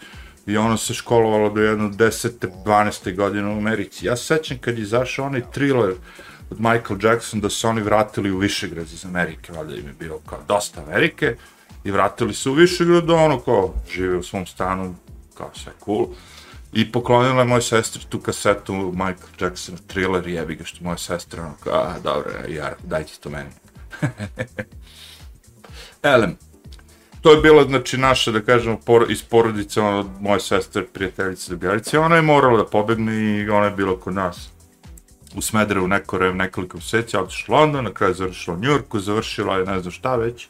i 0.45 0.57
ona 0.57 0.77
se 0.77 0.93
školovala 0.93 1.49
do 1.49 1.61
jedno 1.61 1.89
10. 1.89 2.29
12. 2.65 3.15
godine 3.15 3.49
u 3.49 3.57
Americi. 3.57 4.05
Ja 4.05 4.15
se 4.15 4.23
sećam 4.23 4.57
kad 4.57 4.77
je 4.77 4.81
izašao 4.81 5.25
onaj 5.25 5.41
thriller 5.51 5.93
od 6.49 6.59
Michael 6.59 6.97
Jackson 7.01 7.39
da 7.39 7.49
se 7.49 7.67
oni 7.67 7.81
vratili 7.81 8.31
u 8.31 8.37
Višegrad 8.37 8.91
iz 8.93 9.05
Amerike, 9.05 9.53
valjda 9.53 9.75
im 9.75 9.87
je 9.87 9.93
bilo 9.99 10.19
kao 10.29 10.39
dosta 10.47 10.81
Amerike, 10.81 11.35
i 11.83 11.91
vratili 11.91 12.33
se 12.33 12.49
u 12.49 12.53
Višegrad, 12.53 13.09
ono 13.09 13.39
kao 13.39 13.73
žive 13.93 14.17
u 14.17 14.23
svom 14.23 14.45
stanu, 14.45 14.95
kao 15.33 15.51
sve 15.53 15.71
cool. 15.85 16.07
I 16.73 16.91
poklonila 16.91 17.39
je 17.39 17.45
moj 17.45 17.61
sestri 17.61 18.05
tu 18.09 18.19
kasetu 18.19 18.73
Michael 18.73 19.29
Jackson 19.39 19.77
thriller, 19.87 20.27
jebi 20.27 20.55
ga 20.55 20.63
što 20.63 20.83
moja 20.83 20.97
sestra, 20.97 21.43
ono 21.43 21.55
kao, 21.63 21.73
a, 21.73 21.99
dobro, 22.03 22.31
jar, 22.47 22.73
dajte 22.83 23.13
to 23.19 23.29
meni. 23.29 23.49
Elem, 26.03 26.37
to 27.21 27.31
je 27.31 27.41
bilo, 27.41 27.63
znači, 27.63 27.97
naša, 27.97 28.31
da 28.31 28.41
kažemo, 28.41 28.79
por, 28.85 29.11
iz 29.11 29.23
porodice, 29.23 29.81
ono, 29.81 30.09
moje 30.19 30.39
sestre, 30.39 30.85
prijateljice, 30.85 31.49
drugarice, 31.49 31.99
ona 31.99 32.15
je 32.15 32.21
morala 32.21 32.57
da 32.57 32.65
pobegne 32.65 33.13
i 33.13 33.49
ona 33.49 33.65
je 33.65 33.71
bilo 33.71 33.97
kod 33.97 34.13
nas 34.13 34.54
u 35.35 35.41
Smederevu 35.41 35.87
neko 35.87 36.17
vreme, 36.17 36.37
nekoliko 36.37 36.77
mjeseci, 36.77 37.17
otišla 37.17 37.55
u 37.55 37.59
London, 37.59 37.83
na 37.83 37.93
kraju 37.93 38.13
završila 38.13 38.55
u 38.55 38.59
Njurku, 38.59 38.99
završila 38.99 39.57
je 39.57 39.65
ne 39.65 39.79
znam 39.79 39.91
šta 39.91 40.15
već. 40.15 40.47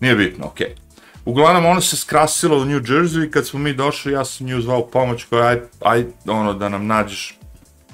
Nije 0.00 0.14
bitno, 0.14 0.46
okej. 0.46 0.66
Okay. 0.66 0.84
Uglavnom, 1.24 1.66
ona 1.66 1.80
se 1.80 1.96
skrasila 1.96 2.56
u 2.56 2.64
New 2.64 2.80
Jersey 2.80 3.26
i 3.26 3.30
kad 3.30 3.46
smo 3.46 3.60
mi 3.60 3.72
došli, 3.72 4.12
ja 4.12 4.24
sam 4.24 4.46
nju 4.46 4.60
zvao 4.60 4.86
pomoć 4.86 5.24
koja, 5.24 5.46
aj, 5.46 5.60
aj, 5.80 6.04
ono, 6.26 6.54
da 6.54 6.68
nam 6.68 6.86
nađeš 6.86 7.38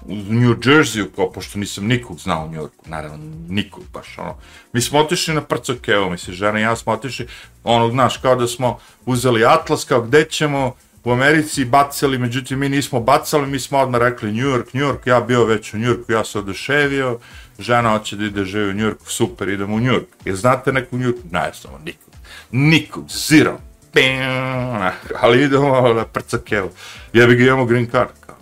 u 0.05 0.15
New 0.15 0.55
Jersey, 0.55 1.07
kao, 1.17 1.33
pošto 1.33 1.59
nisam 1.59 1.87
nikog 1.87 2.19
znao 2.19 2.45
u 2.45 2.49
New 2.49 2.63
Yorku, 2.63 2.89
naravno, 2.89 3.19
nikog 3.49 3.85
baš, 3.93 4.19
ono. 4.19 4.37
Mi 4.73 4.81
smo 4.81 4.99
otišli 4.99 5.35
na 5.35 5.41
prco 5.41 5.75
Kevo, 5.83 6.11
misli, 6.11 6.35
žena 6.35 6.59
i 6.59 6.63
ja 6.63 6.77
smo 6.77 6.93
otišli, 6.93 7.27
ono, 7.65 7.91
znaš, 7.91 8.17
kao 8.17 8.37
da 8.37 8.47
smo 8.47 8.79
uzeli 9.07 9.45
atlas, 9.45 9.85
kao 9.85 10.01
gde 10.03 10.25
ćemo, 10.25 10.75
u 11.05 11.13
Americi 11.13 11.65
bacali, 11.65 12.19
međutim 12.19 12.59
mi 12.59 12.69
nismo 12.69 13.01
bacali, 13.01 13.47
mi 13.47 13.61
smo 13.61 13.79
odmah 13.79 14.01
rekli 14.01 14.33
New 14.33 14.47
York, 14.47 14.75
New 14.75 14.85
York, 14.85 15.09
ja 15.09 15.21
bio 15.21 15.45
već 15.45 15.75
u 15.75 15.79
New 15.79 15.91
Yorku, 15.91 16.13
ja 16.13 16.25
se 16.25 16.39
oduševio, 16.39 17.19
žena 17.59 17.99
hoće 17.99 18.17
da 18.17 18.25
ide 18.25 18.45
živi 18.45 18.71
u 18.71 18.75
New 18.75 18.87
Yorku, 18.87 19.11
super, 19.11 19.49
idemo 19.49 19.77
u 19.77 19.81
New 19.81 19.93
York. 19.93 20.07
Jer 20.25 20.37
znate 20.37 20.73
neku 20.73 20.99
New 20.99 21.09
York? 21.09 21.19
Ne, 21.31 21.51
samo 21.55 21.79
nikog. 21.79 22.15
Nikog, 22.51 23.05
zero. 23.09 23.59
Bam, 23.95 24.93
ali 25.21 25.43
idemo 25.43 25.95
na 25.95 26.05
prcakevu. 26.05 26.71
Jebi 27.13 27.37
ga 27.37 27.45
imamo 27.45 27.65
green 27.65 27.91
card. 27.91 28.11
Kao. 28.27 28.37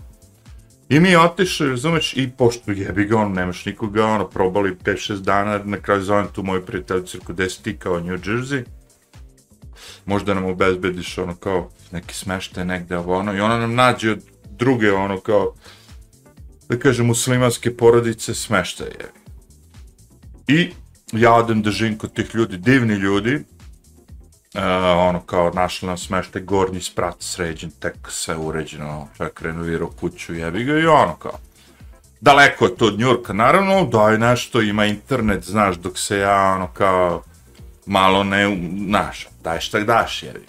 I 0.89 1.01
mi 1.01 1.17
otišli, 1.17 1.69
razumeš, 1.69 2.17
i 2.17 2.31
pošto 2.39 2.73
jebi 2.73 3.05
ga, 3.05 3.19
on, 3.19 3.33
nemaš 3.33 3.65
nikoga, 3.65 4.07
ono, 4.07 4.29
probali 4.29 4.77
5-6 4.85 5.21
dana, 5.21 5.61
na 5.65 5.77
kraju 5.77 6.03
zovem 6.03 6.27
tu 6.33 6.43
moju 6.43 6.67
prijateljicu, 6.67 7.19
gde 7.29 7.51
si 7.51 7.63
ti 7.63 7.77
kao 7.79 8.01
New 8.01 8.19
Jersey, 8.19 8.65
možda 10.07 10.35
nam 10.35 10.45
obezbediš 10.45 11.19
ono 11.19 11.35
kao 11.35 11.71
neki 11.93 12.15
smeštaj 12.15 12.65
negde 12.65 12.99
ovo 12.99 13.19
ono 13.19 13.35
i 13.35 13.41
ona 13.41 13.59
nam 13.59 13.75
nađe 13.75 14.11
od 14.11 14.23
druge 14.51 14.93
ono 14.93 15.21
kao 15.21 15.55
da 16.69 16.79
kažem 16.79 17.07
muslimanske 17.07 17.77
porodice 17.77 18.35
smeštaje. 18.35 19.13
I 20.49 20.71
ja 21.13 21.33
odem 21.35 21.63
da 21.63 21.71
živim 21.71 21.99
kod 21.99 22.13
tih 22.13 22.35
ljudi, 22.35 22.57
divni 22.57 22.95
ljudi, 22.95 23.35
uh, 23.35 24.63
ono 24.97 25.21
kao 25.21 25.51
našli 25.51 25.89
nam 25.89 25.99
smeštaj, 25.99 26.43
gornji 26.43 26.81
sprat 26.81 27.17
sređen, 27.19 27.71
tek 27.71 27.97
sve 28.09 28.37
uređeno, 28.37 28.89
ono, 28.89 29.09
čak 29.17 29.43
renovirao 29.43 29.91
kuću, 30.01 30.35
jebi 30.35 30.65
ga 30.65 30.79
i 30.79 30.87
ono 30.87 31.17
kao. 31.17 31.39
Daleko 32.21 32.65
je 32.65 32.77
to 32.77 32.87
od 32.87 32.99
Njurka, 32.99 33.33
naravno, 33.33 33.87
daj 33.87 34.19
nešto, 34.19 34.61
ima 34.61 34.87
internet, 34.87 35.45
znaš, 35.45 35.77
dok 35.77 35.99
se 35.99 36.19
ja 36.19 36.55
ono 36.55 36.67
kao 36.67 37.23
malo 37.87 38.25
ne, 38.25 38.59
znaš, 38.87 39.29
daj 39.49 39.61
šta 39.61 39.81
daš, 39.81 40.23
jevi. 40.23 40.47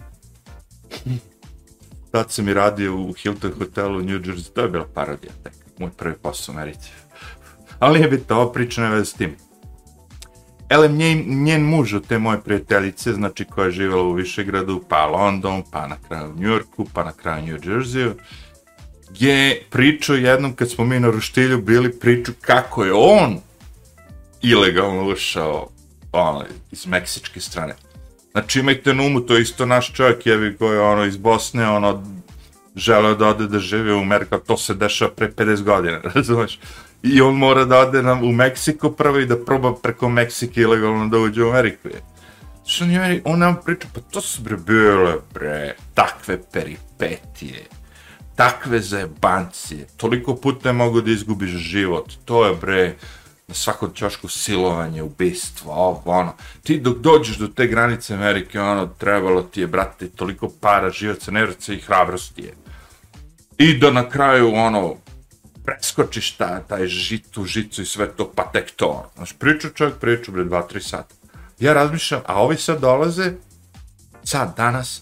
Tad 2.11 2.31
sam 2.31 2.47
i 2.47 2.53
radio 2.53 2.95
u 2.95 3.13
Hilton 3.13 3.51
hotelu 3.59 3.99
u 3.99 4.01
New 4.01 4.19
Jersey, 4.19 4.53
to 4.53 4.61
je 4.61 4.69
bila 4.69 4.87
parodija, 4.93 5.31
tek, 5.43 5.53
moj 5.79 5.91
prvi 5.97 6.15
posao 6.15 6.53
u 6.53 6.57
Americi. 6.57 6.89
Ali 7.79 8.01
je 8.01 8.07
bitno, 8.07 8.35
ova 8.35 8.51
priča 8.51 8.81
ne 8.81 8.89
veze 8.89 9.05
s 9.05 9.13
tim. 9.13 9.35
Elem, 10.69 10.97
njen, 10.97 11.43
njen 11.43 11.63
muž 11.63 11.93
od 11.93 12.07
te 12.07 12.19
moje 12.19 12.41
prijateljice, 12.41 13.13
znači 13.13 13.45
koja 13.45 13.65
je 13.65 13.71
živjela 13.71 14.03
u 14.03 14.13
Višegradu, 14.13 14.83
pa 14.89 15.05
London, 15.05 15.63
pa 15.71 15.87
na 15.87 15.95
kraju 16.07 16.33
New 16.35 16.49
Yorku, 16.49 16.85
pa 16.93 17.03
na 17.03 17.11
kraju 17.11 17.45
New 17.45 17.57
Jerseyu, 17.57 18.13
je 19.19 19.63
pričao 19.69 20.15
jednom 20.15 20.55
kad 20.55 20.71
smo 20.71 20.85
mi 20.85 20.99
na 20.99 21.09
Ruštilju 21.09 21.61
bili 21.61 21.99
priču 21.99 22.31
kako 22.41 22.85
je 22.85 22.93
on 22.93 23.39
ilegalno 24.41 25.07
ušao 25.07 25.69
ono, 26.11 26.45
iz 26.71 26.87
meksičke 26.87 27.39
strane. 27.39 27.75
Znači 28.31 28.59
imajte 28.59 28.93
na 28.93 29.03
umu, 29.03 29.21
to 29.21 29.35
je 29.35 29.41
isto 29.41 29.65
naš 29.65 29.93
čovjek 29.93 30.25
jevi 30.25 30.57
koji 30.57 30.75
je 30.75 30.81
ono 30.81 31.05
iz 31.05 31.17
Bosne, 31.17 31.69
ono 31.69 32.03
želeo 32.75 33.15
da 33.15 33.27
ode 33.27 33.47
da 33.47 33.59
žive 33.59 33.93
u 33.93 33.99
Ameriku, 33.99 34.37
to 34.47 34.57
se 34.57 34.73
dešava 34.73 35.11
pre 35.11 35.31
50 35.31 35.63
godina, 35.63 35.99
razumeš? 36.15 36.59
I 37.03 37.21
on 37.21 37.35
mora 37.35 37.65
da 37.65 37.79
ode 37.79 38.03
na, 38.03 38.13
u 38.13 38.31
Meksiko 38.31 38.91
prvo 38.91 39.19
i 39.19 39.25
da 39.25 39.37
proba 39.45 39.73
preko 39.73 40.09
Meksike 40.09 40.61
ilegalno 40.61 41.07
da 41.07 41.17
uđe 41.17 41.43
u 41.43 41.49
Ameriku. 41.49 41.87
Je. 41.87 42.01
Što 42.65 42.83
on, 42.83 42.91
je, 42.91 43.21
on 43.25 43.39
nam 43.39 43.55
priča, 43.65 43.87
pa 43.93 44.01
to 44.01 44.21
su 44.21 44.41
bre 44.41 44.57
bile, 44.57 45.13
bre, 45.33 45.75
takve 45.93 46.41
peripetije, 46.51 47.65
takve 48.35 48.79
zajebancije, 48.79 49.87
toliko 49.97 50.35
puta 50.35 50.69
je 50.69 50.73
mogo 50.73 51.01
da 51.01 51.11
izgubiš 51.11 51.49
život, 51.49 52.13
to 52.25 52.45
je 52.45 52.55
bre, 52.55 52.95
na 53.49 53.55
svakom 53.55 53.89
čošku 53.93 54.27
silovanje, 54.27 55.03
ubistvo, 55.03 55.73
ovo, 55.73 56.01
ono. 56.05 56.33
Ti 56.63 56.79
dok 56.79 56.97
dođeš 56.97 57.37
do 57.37 57.47
te 57.47 57.67
granice 57.67 58.13
Amerike, 58.13 58.61
ono, 58.61 58.85
trebalo 58.85 59.41
ti 59.41 59.61
je, 59.61 59.67
brate, 59.67 60.09
toliko 60.09 60.49
para, 60.61 60.89
živaca, 60.89 61.31
nervica 61.31 61.73
i 61.73 61.79
hrabrosti 61.79 62.41
je. 62.41 62.53
I 63.57 63.77
da 63.77 63.91
na 63.91 64.09
kraju, 64.09 64.53
ono, 64.53 64.95
preskočiš 65.65 66.31
ta, 66.31 66.59
taj 66.59 66.87
žitu, 66.87 67.45
žicu 67.45 67.81
i 67.81 67.85
sve 67.85 68.07
to, 68.07 68.31
pa 68.35 68.43
tek 68.43 68.71
to. 68.71 68.87
Ono. 68.87 69.09
Znaš, 69.15 69.33
priču 69.33 69.69
čovjek, 69.69 69.97
priču, 69.97 70.31
bre, 70.31 70.43
dva, 70.43 70.61
tri 70.61 70.81
sata. 70.81 71.15
Ja 71.59 71.73
razmišljam, 71.73 72.21
a 72.25 72.41
ovi 72.41 72.57
sad 72.57 72.81
dolaze, 72.81 73.31
sad, 74.23 74.53
danas, 74.57 75.01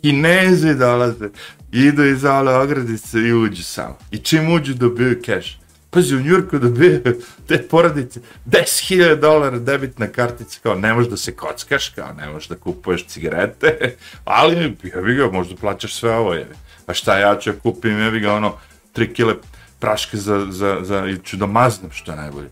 kinezi 0.00 0.74
dolaze, 0.74 1.28
idu 1.72 2.04
iz 2.04 2.24
ove 2.24 2.54
ogradice 2.54 3.18
i 3.18 3.32
uđu 3.32 3.64
samo. 3.64 3.98
I 4.10 4.18
čim 4.18 4.52
uđu 4.52 4.74
dobiju 4.74 5.22
cash. 5.26 5.65
Pazi, 5.96 6.16
u 6.16 6.20
Njurku 6.20 6.58
dobije 6.58 7.02
te 7.46 7.68
porodice 7.68 8.20
10.000 8.46 9.20
dolara 9.20 9.58
debitna 9.58 10.06
kartica, 10.06 10.58
kao 10.62 10.74
ne 10.74 10.94
možeš 10.94 11.10
da 11.10 11.16
se 11.16 11.32
kockaš, 11.32 11.88
kao 11.88 12.12
ne 12.12 12.28
možeš 12.28 12.48
da 12.48 12.56
kupuješ 12.56 13.06
cigarete, 13.06 13.96
ali 14.24 14.76
jebi 14.82 15.14
ga, 15.14 15.30
možda 15.32 15.56
plaćaš 15.56 15.94
sve 15.94 16.16
ovo, 16.16 16.34
jebi. 16.34 16.54
A 16.86 16.94
šta 16.94 17.18
ja 17.18 17.38
ću 17.38 17.52
kupim, 17.62 17.98
jebi 17.98 18.20
ga, 18.20 18.34
ono, 18.34 18.58
3 18.94 19.12
kile 19.12 19.34
praške 19.78 20.16
za, 20.16 20.46
za, 20.50 20.78
za, 20.82 20.98
ili 20.98 21.20
ću 21.24 21.36
da 21.36 21.46
maznem, 21.46 21.90
što 21.92 22.12
je 22.12 22.16
najbolje. 22.16 22.48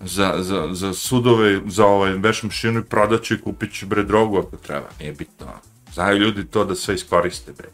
Za, 0.00 0.34
za, 0.38 0.68
za 0.72 0.94
sudove, 0.94 1.60
za 1.66 1.86
ovaj 1.86 2.12
veš 2.12 2.42
mašinu 2.42 2.80
i 2.80 2.84
prodaću 2.84 3.34
i 3.34 3.40
kupit 3.40 3.72
ću 3.72 3.86
bre 3.86 4.02
drogu 4.02 4.38
ako 4.38 4.56
treba, 4.56 4.88
nije 5.00 5.12
bitno. 5.12 5.46
Ono. 5.46 5.60
Znaju 5.94 6.18
ljudi 6.18 6.46
to 6.46 6.64
da 6.64 6.74
sve 6.74 6.94
iskoriste, 6.94 7.52
bre. 7.52 7.68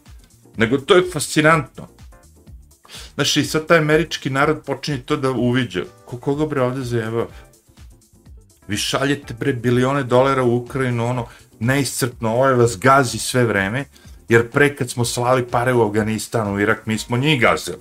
Nego 0.57 0.79
to 0.79 0.95
je 0.95 1.11
fascinantno. 1.12 1.88
Znaš, 3.14 3.37
i 3.37 3.44
sad 3.44 3.66
taj 3.66 3.79
američki 3.79 4.31
narod 4.31 4.62
počinje 4.66 4.98
to 4.98 5.16
da 5.16 5.31
uviđa. 5.31 5.85
Ko 6.05 6.16
koga 6.16 6.46
bre 6.46 6.62
ovde 6.62 6.81
zajeva? 6.81 7.27
Vi 8.68 8.77
šaljete 8.77 9.35
bre 9.35 9.53
bilione 9.53 10.03
dolara 10.03 10.42
u 10.42 10.57
Ukrajinu, 10.57 11.07
ono, 11.07 11.27
neiscrpno, 11.61 12.29
ovo 12.29 12.38
ovaj 12.38 12.55
vas 12.55 12.79
gazi 12.79 13.18
sve 13.18 13.44
vreme, 13.44 13.85
jer 14.29 14.51
pre 14.51 14.77
kad 14.77 14.90
smo 14.90 15.05
slali 15.05 15.46
pare 15.46 15.72
u 15.72 15.83
Afganistanu, 15.87 16.55
u 16.55 16.61
Irak, 16.61 16.87
mi 16.87 16.98
smo 16.98 17.16
njih 17.16 17.40
gazili. 17.40 17.79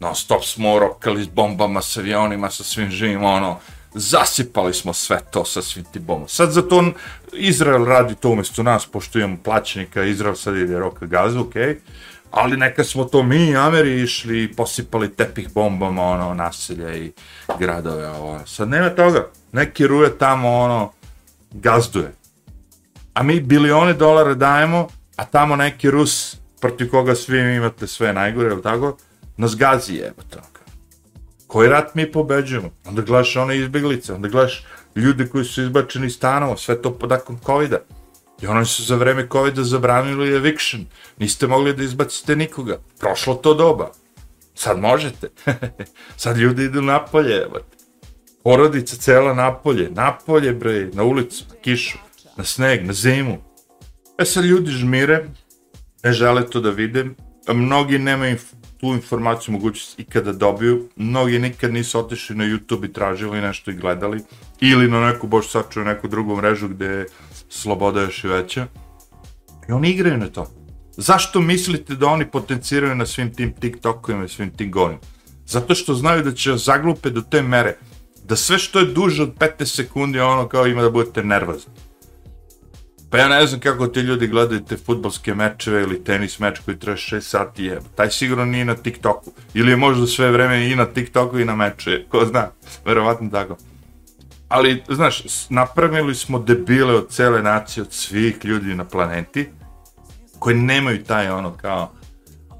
No, 0.00 0.14
stop 0.14 0.44
smo 0.44 0.78
rokali 0.78 1.24
s 1.24 1.28
bombama, 1.28 1.82
s 1.82 1.96
avionima, 1.96 2.50
sa 2.50 2.64
svim 2.64 2.90
živim, 2.90 3.24
ono, 3.24 3.58
zasipali 3.94 4.74
smo 4.74 4.92
sve 4.92 5.20
to 5.30 5.44
sa 5.44 5.62
svim 5.62 5.84
ti 5.92 5.98
bombama. 5.98 6.28
Sad 6.28 6.52
za 6.52 6.62
to 6.62 6.92
Izrael 7.32 7.84
radi 7.84 8.14
to 8.14 8.30
umjesto 8.30 8.62
nas, 8.62 8.86
pošto 8.86 9.18
imamo 9.18 9.36
plaćenika, 9.44 10.04
Izrael 10.04 10.34
sad 10.34 10.56
ide 10.56 10.78
roka 10.78 11.06
gazu, 11.06 11.40
okej, 11.40 11.62
okay 11.62 11.76
ali 12.36 12.56
neka 12.56 12.84
smo 12.84 13.04
to 13.04 13.22
mi, 13.22 13.56
Ameri, 13.56 14.02
išli 14.02 14.42
i 14.42 14.52
posipali 14.52 15.14
tepih 15.14 15.52
bombama, 15.54 16.02
ono, 16.02 16.34
naselja 16.34 16.94
i 16.94 17.12
gradove, 17.58 18.08
ovo. 18.08 18.40
Sad 18.46 18.68
nema 18.68 18.90
toga, 18.90 19.26
neki 19.52 19.86
ruje 19.86 20.18
tamo, 20.18 20.58
ono, 20.58 20.92
gazduje. 21.50 22.12
A 23.14 23.22
mi 23.22 23.40
bilione 23.40 23.92
dolara 23.92 24.34
dajemo, 24.34 24.88
a 25.16 25.24
tamo 25.24 25.56
neki 25.56 25.90
Rus, 25.90 26.36
protiv 26.60 26.90
koga 26.90 27.14
svi 27.14 27.38
imate 27.38 27.86
sve 27.86 28.12
najgore, 28.12 28.48
ili 28.48 28.62
tako, 28.62 28.96
nas 29.36 29.56
gazi 29.56 29.94
jeba 29.94 30.22
to. 30.30 30.38
Ono, 30.38 30.46
koji 31.46 31.68
rat 31.68 31.94
mi 31.94 32.12
pobeđujemo? 32.12 32.70
Onda 32.84 33.02
gledaš 33.02 33.36
one 33.36 33.58
izbjeglice, 33.58 34.12
onda 34.12 34.28
gledaš 34.28 34.64
ljude 34.96 35.28
koji 35.28 35.44
su 35.44 35.62
izbačeni 35.62 36.06
iz 36.06 36.14
stanova, 36.14 36.56
sve 36.56 36.82
to 36.82 36.98
podakon 36.98 37.38
COVID-a. 37.46 37.78
I 38.42 38.46
oni 38.46 38.66
su 38.66 38.82
za 38.84 38.96
vreme 38.96 39.28
COVID-a 39.32 39.64
zabranili 39.64 40.36
eviction. 40.36 40.86
Niste 41.18 41.46
mogli 41.46 41.74
da 41.74 41.82
izbacite 41.82 42.36
nikoga. 42.36 42.78
Prošlo 43.00 43.34
to 43.34 43.54
doba. 43.54 43.92
Sad 44.54 44.78
možete. 44.78 45.28
Sad 46.16 46.36
ljudi 46.36 46.64
idu 46.64 46.82
napolje, 46.82 47.36
evo. 47.36 47.58
Porodica 48.44 48.96
cela 48.96 49.34
napolje. 49.34 49.90
Napolje, 49.90 50.52
bre, 50.52 50.90
na 50.92 51.02
ulicu, 51.02 51.44
na 51.48 51.54
kišu, 51.60 51.98
na 52.36 52.44
sneg, 52.44 52.86
na 52.86 52.92
zimu. 52.92 53.38
E 54.18 54.24
sad 54.24 54.44
ljudi 54.44 54.70
žmire, 54.70 55.28
ne 56.04 56.12
žele 56.12 56.46
to 56.50 56.60
da 56.60 56.70
vide. 56.70 57.04
Mnogi 57.48 57.98
nemaju 57.98 58.38
tu 58.86 58.92
informaciju 58.94 59.52
mogućnost 59.52 60.00
ikada 60.00 60.32
dobiju. 60.32 60.88
Mnogi 60.96 61.38
nikad 61.38 61.72
nisu 61.72 61.98
otišli 61.98 62.36
na 62.36 62.44
YouTube 62.44 62.84
i 62.84 62.92
tražili 62.92 63.40
nešto 63.40 63.70
i 63.70 63.74
gledali. 63.74 64.20
Ili 64.60 64.88
na 64.88 65.00
neku, 65.06 65.26
bož 65.26 65.46
sačuju, 65.46 65.84
neku 65.84 66.08
drugu 66.08 66.36
mrežu 66.36 66.68
gde 66.68 66.86
je 66.86 67.06
sloboda 67.48 68.00
još 68.00 68.24
i 68.24 68.28
veća. 68.28 68.66
I 69.68 69.72
oni 69.72 69.90
igraju 69.90 70.18
na 70.18 70.28
to. 70.28 70.46
Zašto 70.96 71.40
mislite 71.40 71.94
da 71.94 72.06
oni 72.06 72.26
potenciraju 72.30 72.94
na 72.94 73.06
svim 73.06 73.34
tim 73.34 73.52
TikTokovima 73.52 74.24
i 74.24 74.28
svim 74.28 74.50
tim 74.50 74.70
govorima? 74.70 75.00
Zato 75.46 75.74
što 75.74 75.94
znaju 75.94 76.22
da 76.22 76.32
će 76.32 76.56
zaglupe 76.56 77.10
do 77.10 77.20
te 77.20 77.42
mere 77.42 77.76
da 78.24 78.36
sve 78.36 78.58
što 78.58 78.78
je 78.78 78.86
duže 78.86 79.22
od 79.22 79.34
15 79.38 79.76
sekundi 79.76 80.20
ono 80.20 80.48
kao 80.48 80.66
ima 80.66 80.82
da 80.82 80.90
budete 80.90 81.24
nervozni. 81.24 81.72
Pa 83.10 83.18
ja 83.18 83.28
ne 83.28 83.46
znam 83.46 83.60
kako 83.60 83.86
ti 83.86 84.00
ljudi 84.00 84.26
gledaju 84.26 84.60
te 84.60 84.76
futbalske 84.76 85.34
mečeve 85.34 85.82
ili 85.82 86.04
tenis 86.04 86.38
meč 86.38 86.58
koji 86.64 86.78
traje 86.78 86.96
6 86.96 87.20
sati 87.20 87.64
je. 87.64 87.80
Taj 87.94 88.10
sigurno 88.10 88.44
nije 88.44 88.64
na 88.64 88.74
TikToku. 88.74 89.32
Ili 89.54 89.70
je 89.70 89.76
možda 89.76 90.06
sve 90.06 90.30
vreme 90.30 90.70
i 90.70 90.76
na 90.76 90.86
TikToku 90.86 91.38
i 91.38 91.44
na 91.44 91.56
meče. 91.56 92.04
Ko 92.08 92.24
zna, 92.24 92.48
verovatno 92.84 93.30
tako 93.30 93.56
ali, 94.48 94.82
znaš, 94.88 95.22
napravili 95.48 96.14
smo 96.14 96.38
debile 96.38 96.94
od 96.94 97.08
cele 97.08 97.42
nacije, 97.42 97.82
od 97.82 97.92
svih 97.92 98.44
ljudi 98.44 98.74
na 98.74 98.84
planeti, 98.84 99.48
koji 100.38 100.56
nemaju 100.56 101.04
taj, 101.04 101.28
ono, 101.28 101.52
kao, 101.52 101.92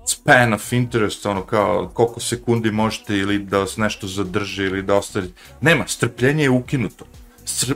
span 0.07 0.53
of 0.53 0.73
interest, 0.73 1.27
ono, 1.27 1.43
kao, 1.43 1.91
koliko 1.95 2.21
sekundi 2.21 2.71
možete 2.71 3.17
ili 3.17 3.39
da 3.39 3.59
vas 3.59 3.77
nešto 3.77 4.07
zadrži 4.07 4.65
ili 4.65 4.83
da 4.83 4.95
ostavite. 4.95 5.35
Nema, 5.61 5.85
strpljenje 5.87 6.43
je 6.43 6.51
ukinuto. 6.51 7.05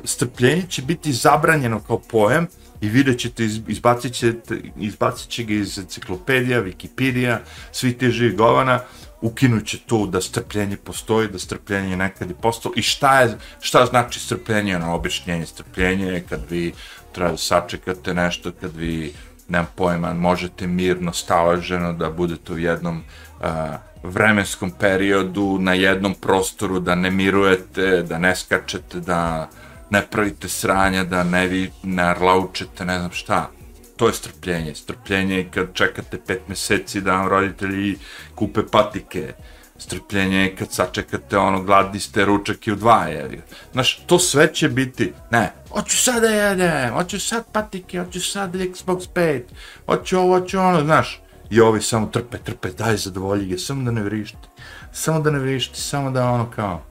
Strpljenje 0.04 0.62
će 0.68 0.82
biti 0.82 1.12
zabranjeno 1.12 1.80
kao 1.80 1.98
pojem 1.98 2.46
i 2.80 2.88
vidjet 2.88 3.18
ćete, 3.18 3.44
izbacit, 3.68 4.12
ćete, 4.12 4.60
izbacit 4.76 5.28
će 5.28 5.44
ga 5.44 5.54
iz 5.54 5.78
enciklopedija, 5.78 6.62
Wikipedia, 6.62 7.38
svi 7.72 7.92
te 7.98 8.10
živi 8.10 8.36
govana, 8.36 8.80
ukinut 9.20 9.66
će 9.66 9.78
to 9.78 10.06
da 10.06 10.20
strpljenje 10.20 10.76
postoji, 10.76 11.28
da 11.28 11.38
strpljenje 11.38 11.96
nekad 11.96 12.30
je 12.30 12.34
postalo. 12.34 12.74
I 12.76 12.82
šta, 12.82 13.20
je, 13.20 13.38
šta 13.60 13.86
znači 13.86 14.20
strpljenje, 14.20 14.76
ono 14.76 14.94
objašnjenje 14.94 15.46
strpljenje 15.46 16.06
je 16.06 16.24
kad 16.28 16.40
vi 16.50 16.72
treba 17.12 17.30
da 17.30 17.36
sačekate 17.36 18.14
nešto, 18.14 18.52
kad 18.60 18.76
vi, 18.76 19.12
nemam 19.48 19.68
pojma, 19.74 20.14
možete 20.14 20.66
mirno, 20.66 21.12
staloženo 21.12 21.92
da 21.92 22.10
budete 22.10 22.52
u 22.52 22.58
jednom 22.58 23.02
uh, 23.40 23.46
vremenskom 24.02 24.70
periodu, 24.70 25.58
na 25.60 25.74
jednom 25.74 26.14
prostoru, 26.14 26.80
da 26.80 26.94
ne 26.94 27.10
mirujete, 27.10 28.02
da 28.02 28.18
ne 28.18 28.36
skačete, 28.36 29.00
da 29.00 29.48
ne 29.90 30.06
pravite 30.10 30.48
sranja, 30.48 31.04
da 31.04 31.24
ne 31.24 31.46
vi 31.46 31.70
ne 31.82 32.02
arlaučete, 32.02 32.84
ne 32.84 32.98
znam 32.98 33.10
šta 33.12 33.50
to 34.00 34.06
je 34.06 34.12
strpljenje. 34.12 34.74
Strpljenje 34.74 35.36
je 35.36 35.50
kad 35.50 35.66
čekate 35.72 36.18
pet 36.26 36.48
meseci 36.48 37.00
da 37.00 37.12
vam 37.12 37.28
roditelji 37.28 37.98
kupe 38.34 38.60
patike. 38.72 39.34
Strpljenje 39.78 40.36
je 40.36 40.56
kad 40.56 40.72
sačekate 40.72 41.38
ono, 41.38 41.62
gladni 41.62 42.00
ste 42.00 42.24
ručak 42.24 42.66
i 42.66 42.72
u 42.72 42.76
dva, 42.76 43.04
je. 43.04 43.42
Znaš, 43.72 44.02
to 44.06 44.18
sve 44.18 44.54
će 44.54 44.68
biti, 44.68 45.12
ne, 45.30 45.52
hoću 45.70 45.96
sad 45.96 46.22
da 46.22 46.28
jedem, 46.28 46.94
hoću 46.94 47.20
sad 47.20 47.44
patike, 47.52 47.98
hoću 47.98 48.20
sad 48.20 48.54
Xbox 48.54 49.08
5, 49.14 49.42
hoću 49.86 50.18
ovo, 50.18 50.38
hoću 50.38 50.58
ono, 50.58 50.80
znaš. 50.84 51.20
I 51.50 51.60
ovi 51.60 51.82
samo 51.82 52.06
trpe, 52.06 52.38
trpe, 52.38 52.68
daj 52.68 52.96
zadovolji 52.96 53.46
ga, 53.46 53.58
samo 53.58 53.84
da 53.84 53.90
ne 53.90 54.02
vrišti, 54.02 54.48
samo 54.92 55.20
da 55.20 55.30
ne 55.30 55.38
vrišti, 55.38 55.80
samo 55.80 56.10
da 56.10 56.30
ono 56.30 56.50
kao... 56.50 56.89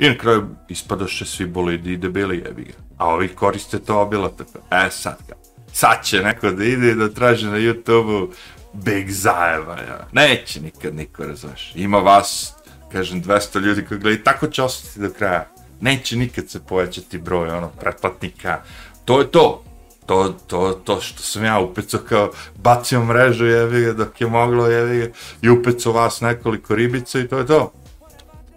I 0.00 0.08
na 0.08 0.18
kraju 0.18 0.46
ispadaše 0.68 1.24
svi 1.24 1.46
bolidi 1.46 1.92
i 1.92 1.96
debeli 1.96 2.42
jebi 2.46 2.64
ga. 2.64 2.72
A 2.96 3.08
ovi 3.08 3.28
koriste 3.28 3.78
to 3.78 4.00
obilatako. 4.00 4.58
E 4.70 4.90
sad 4.90 5.16
kao 5.28 5.40
sad 5.72 6.04
će 6.04 6.22
neko 6.22 6.50
da 6.50 6.64
ide 6.64 6.90
i 6.90 6.94
da 6.94 7.08
traži 7.08 7.46
na 7.46 7.58
YouTube-u 7.58 8.32
Big 8.72 9.10
Zajeva, 9.10 9.76
ja. 9.76 10.06
Neće 10.12 10.60
nikad 10.60 10.94
niko, 10.94 11.24
razvaš. 11.24 11.72
Ima 11.74 11.98
vas, 11.98 12.54
kažem, 12.92 13.22
200 13.22 13.60
ljudi 13.60 13.84
koji 13.84 14.00
gledaju, 14.00 14.24
tako 14.24 14.46
će 14.46 14.62
ostati 14.62 15.00
do 15.00 15.10
kraja. 15.18 15.46
neće 15.80 16.16
nikad 16.16 16.50
se 16.50 16.60
povećati 16.60 17.18
broj 17.18 17.50
ono 17.50 17.68
pretplatnika. 17.68 18.60
To 19.04 19.20
je 19.20 19.30
to. 19.30 19.64
To, 20.06 20.34
to, 20.46 20.80
to 20.84 21.00
što 21.00 21.22
sam 21.22 21.44
ja 21.44 21.58
upecao 21.60 22.00
kao 22.08 22.30
bacio 22.56 23.04
mrežu 23.04 23.46
jevi 23.46 23.84
ga 23.84 23.92
dok 23.92 24.20
je 24.20 24.26
moglo 24.26 24.66
jevi 24.66 24.98
ga 24.98 25.12
i 25.42 25.50
upecao 25.50 25.92
vas 25.92 26.20
nekoliko 26.20 26.74
ribica 26.74 27.20
i 27.20 27.28
to 27.28 27.38
je 27.38 27.46
to. 27.46 27.72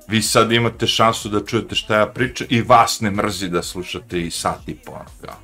Vi 0.07 0.21
sad 0.21 0.51
imate 0.51 0.87
šansu 0.87 1.29
da 1.29 1.45
čujete 1.45 1.75
šta 1.75 1.97
ja 1.97 2.05
pričam 2.05 2.47
i 2.49 2.61
vas 2.61 3.01
ne 3.01 3.11
mrzi 3.11 3.49
da 3.49 3.63
slušate 3.63 4.21
i 4.21 4.31
sat 4.31 4.59
i 4.67 4.75
po 4.75 4.91
ono 4.91 5.09
kao. 5.21 5.35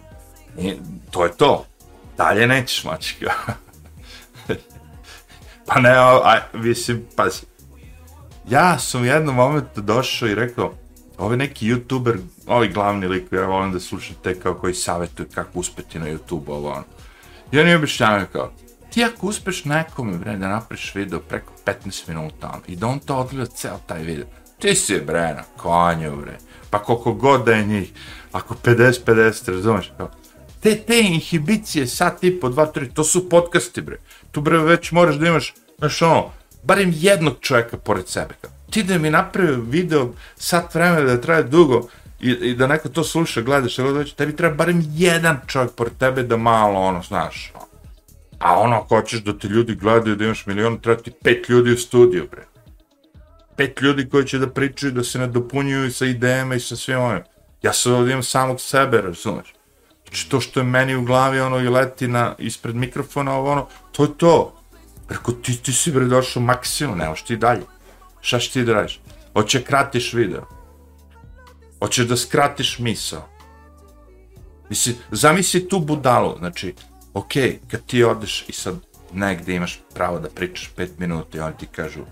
I 0.58 0.74
to 1.12 1.24
je 1.26 1.32
to. 1.38 1.66
Dalje 2.18 2.48
nećeš 2.48 2.84
moći 2.84 3.16
kao. 3.16 3.56
pa 5.68 5.80
ne, 5.80 5.90
aj, 6.24 6.40
mislim, 6.54 7.06
pazi. 7.16 7.42
Ja 8.50 8.80
sam 8.80 9.02
u 9.02 9.06
jednom 9.06 9.36
momentu 9.36 9.82
došao 9.82 10.30
i 10.30 10.36
rekao, 10.36 10.74
ovaj 11.18 11.38
neki 11.38 11.68
youtuber, 11.68 12.18
ovaj 12.48 12.68
glavni 12.68 13.08
lik, 13.08 13.32
ja 13.32 13.46
volim 13.46 13.72
da 13.72 13.80
slušam 13.80 14.16
te 14.24 14.40
kao 14.40 14.54
koji 14.54 14.74
savjetuju 14.74 15.28
kako 15.36 15.60
uspeti 15.60 16.00
na 16.00 16.06
YouTube, 16.06 16.44
ovo 16.48 16.72
ono. 16.72 16.84
I 17.52 17.60
oni 17.60 17.76
objašnjavaju 17.76 18.26
kao, 18.32 18.52
ti 18.90 19.04
ako 19.04 19.28
uspeš 19.28 19.66
nekome, 19.66 20.18
bre, 20.18 20.38
da 20.38 20.48
napriš 20.48 20.96
video 20.96 21.20
preko 21.20 21.54
15 21.66 22.08
minuta, 22.08 22.50
ono, 22.54 22.62
i 22.68 22.76
da 22.76 22.88
on 22.88 23.00
to 23.00 23.16
odgleda 23.16 23.46
ceo 23.46 23.80
taj 23.88 24.04
video, 24.04 24.26
ti 24.60 24.76
si, 24.76 25.00
bre, 25.00 25.34
na 25.34 25.44
konju, 25.58 26.16
bre, 26.22 26.38
pa 26.70 26.80
koliko 26.80 27.14
god 27.14 27.46
da 27.46 27.54
je 27.54 27.66
njih, 27.66 27.92
ako 28.32 28.56
50-50, 28.64 29.52
razumeš, 29.52 29.92
kao, 29.98 30.12
te, 30.60 30.76
te 30.76 31.00
inhibicije, 31.00 31.88
sat 31.88 32.24
i 32.24 32.40
po, 32.40 32.50
dva, 32.50 32.66
tri, 32.66 32.90
to 32.94 33.04
su 33.04 33.30
podcasti, 33.30 33.82
bre, 33.82 33.98
tu, 34.32 34.42
bre, 34.42 34.58
već 34.58 34.92
moraš 34.92 35.16
da 35.16 35.28
imaš, 35.28 35.54
znaš, 35.78 36.02
ono, 36.02 36.32
barem 36.64 36.94
jednog 36.96 37.34
čovjeka 37.42 37.78
pored 37.78 38.08
sebe, 38.08 38.34
kao, 38.42 38.52
ti 38.70 38.84
da 38.84 38.98
mi 38.98 39.10
napravi 39.10 39.62
video 39.62 40.14
sat 40.36 40.76
vremena 40.76 41.02
da 41.02 41.22
traje 41.22 41.44
dugo 41.44 41.88
i, 42.22 42.32
i 42.32 42.56
da 42.56 42.68
neko 42.68 42.90
to 42.90 43.04
sluša, 43.04 43.42
gledaš, 43.42 43.78
ili 43.78 43.94
već, 43.94 44.14
tebi 44.14 44.36
treba 44.36 44.56
barem 44.56 44.84
jedan 44.94 45.40
čovjek 45.48 45.72
pored 45.72 45.94
tebe 45.98 46.24
da 46.24 46.38
malo, 46.38 46.80
ono, 46.80 47.04
znaš, 47.04 47.52
ono. 47.56 47.66
a 48.40 48.60
ono, 48.60 48.76
ako 48.76 48.96
hoćeš 48.96 49.24
da 49.24 49.38
te 49.38 49.48
ljudi 49.48 49.76
gledaju, 49.76 50.16
da 50.16 50.26
imaš 50.26 50.46
milion, 50.46 50.80
treba 50.80 51.02
ti 51.02 51.12
pet 51.24 51.50
ljudi 51.50 51.72
u 51.72 51.78
studiju, 51.78 52.28
bre. 52.32 52.46
Pet 53.60 53.82
ljudi 53.82 54.10
koji 54.10 54.26
će 54.26 54.38
da 54.40 54.48
pričaju, 54.50 54.92
da 54.92 55.04
se 55.04 55.20
nadopunjuju 55.20 55.92
sa 55.92 56.06
idejama 56.06 56.56
i 56.56 56.60
sa 56.60 56.76
svim 56.76 57.00
ovim. 57.00 57.24
Ja 57.62 57.74
sad 57.74 57.94
ovdje 57.94 58.12
imam 58.12 58.24
samog 58.24 58.62
sebe, 58.62 59.02
razumeš? 59.02 59.54
Znači, 60.04 60.30
to 60.30 60.40
što 60.42 60.60
je 60.60 60.64
meni 60.64 60.96
u 60.96 61.02
glavi, 61.04 61.40
ono, 61.40 61.60
i 61.60 61.68
leti 61.68 62.08
na, 62.08 62.36
ispred 62.38 62.76
mikrofona, 62.76 63.34
ovo, 63.34 63.52
ono, 63.52 63.68
to 63.92 64.04
je 64.04 64.18
to. 64.18 64.62
Rekao, 65.10 65.34
ti, 65.34 65.58
ti 65.58 65.74
si, 65.74 65.92
bre, 65.92 66.06
došao 66.06 66.44
maksimum, 66.44 66.98
nemaš 66.98 67.24
ti 67.24 67.38
dalje. 67.38 67.62
Šta 68.22 68.40
će 68.40 68.52
ti 68.52 68.64
da 68.64 68.74
radiš? 68.74 69.00
Hoće 69.34 69.62
kratiš 69.64 70.14
video. 70.14 70.46
Hoćeš 71.80 72.08
da 72.08 72.18
skratiš 72.18 72.80
misao. 72.80 73.28
Mislim, 74.70 74.96
zamisli 75.12 75.68
tu 75.70 75.80
budalu, 75.80 76.36
znači, 76.38 76.74
okay, 77.14 77.58
kad 77.68 77.86
ti 77.86 78.04
odeš 78.04 78.46
i 78.48 78.54
sad 78.54 78.76
negde 79.14 79.56
imaš 79.56 79.80
pravo 79.94 80.20
da 80.20 80.30
pričaš 80.30 80.72
pet 80.76 81.00
minuta 81.00 81.38
i 81.38 81.42
oni 81.42 81.58
ti 81.58 81.66
kažu 81.66 82.06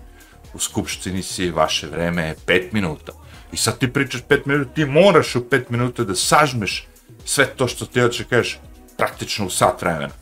u 0.54 0.58
skupštini 0.58 1.22
si, 1.22 1.50
vaše 1.50 1.86
vreme 1.86 2.22
je 2.22 2.36
pet 2.46 2.72
minuta. 2.72 3.12
I 3.52 3.56
sad 3.56 3.78
ti 3.78 3.92
pričaš 3.92 4.20
pet 4.28 4.46
minuta, 4.46 4.70
ti 4.74 4.84
moraš 4.84 5.36
u 5.36 5.48
pet 5.48 5.70
minuta 5.70 6.04
da 6.04 6.14
sažmeš 6.14 6.86
sve 7.24 7.46
to 7.46 7.68
što 7.68 7.86
ti 7.86 8.00
hoćeš 8.00 8.26
kažeš 8.30 8.58
praktično 8.96 9.46
u 9.46 9.50
sat 9.50 9.82
vremena. 9.82 10.14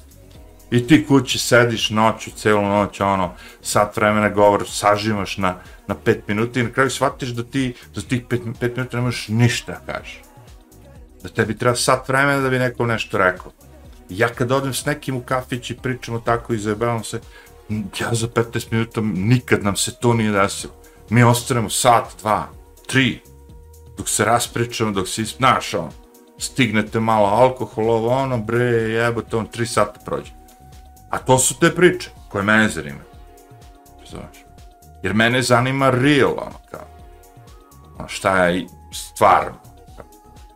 I 0.71 0.87
ti 0.87 1.07
kući 1.07 1.39
sediš 1.39 1.91
noću, 1.91 2.31
celu 2.31 2.63
noć, 2.63 3.01
ono, 3.01 3.35
sat 3.63 3.97
vremena 3.97 4.29
govor, 4.29 4.65
sažimaš 4.69 5.37
na, 5.37 5.55
na 5.87 5.95
pet 5.95 6.29
minuta 6.29 6.61
i 6.61 6.63
na 6.63 6.71
kraju 6.71 6.91
shvatiš 6.91 7.29
da 7.29 7.43
ti 7.43 7.75
za 7.95 8.03
tih 8.03 8.23
pet, 8.29 8.41
pet 8.61 8.77
minuta 8.77 8.97
nemaš 8.97 9.29
ništa 9.29 9.73
da 9.73 9.93
kažeš. 9.93 10.21
Da 11.23 11.29
tebi 11.29 11.59
treba 11.59 11.77
sat 11.77 12.09
vremena 12.09 12.41
da 12.41 12.51
bi 12.51 12.59
neko 12.59 12.87
nešto 12.87 13.19
rekao. 13.19 13.53
Ja 14.09 14.29
kad 14.29 14.53
odem 14.53 14.75
s 14.75 14.85
nekim 14.85 15.17
u 15.17 15.21
kafić 15.21 15.71
i 15.71 15.77
pričamo 15.77 16.19
tako 16.21 16.55
i 16.55 16.59
zajebavam 16.59 17.05
se, 17.05 17.21
ja 17.69 18.15
za 18.15 18.27
15 18.27 18.73
minuta 18.73 19.01
nikad 19.01 19.65
nam 19.65 19.77
se 19.77 19.95
to 19.95 20.15
nije 20.15 20.33
desilo. 20.33 20.73
Mi 21.11 21.23
ostanemo 21.23 21.71
sat, 21.71 22.05
dva, 22.21 22.49
tri, 22.87 23.21
dok 23.99 24.09
se 24.09 24.25
raspričamo, 24.25 24.93
dok 24.93 25.09
se 25.09 25.25
znaš, 25.25 25.75
on, 25.75 25.91
stignete 26.39 27.01
malo 27.01 27.27
alkoholova, 27.27 28.17
ono, 28.17 28.39
bre, 28.39 28.65
jebote, 28.65 29.37
on, 29.37 29.47
tri 29.47 29.67
sata 29.67 30.01
prođe. 30.05 30.33
A 31.11 31.19
to 31.19 31.39
su 31.39 31.59
te 31.59 31.75
priče 31.75 32.11
koje 32.29 32.45
mene 32.45 32.69
zanima. 32.69 33.01
Znaš. 34.11 34.45
Jer 35.03 35.15
mene 35.15 35.43
zanima 35.43 35.91
real, 35.91 36.31
ono, 36.31 36.59
kao. 36.71 36.87
Ono, 37.99 38.09
šta 38.09 38.47
je 38.47 38.67
stvarno. 38.93 39.59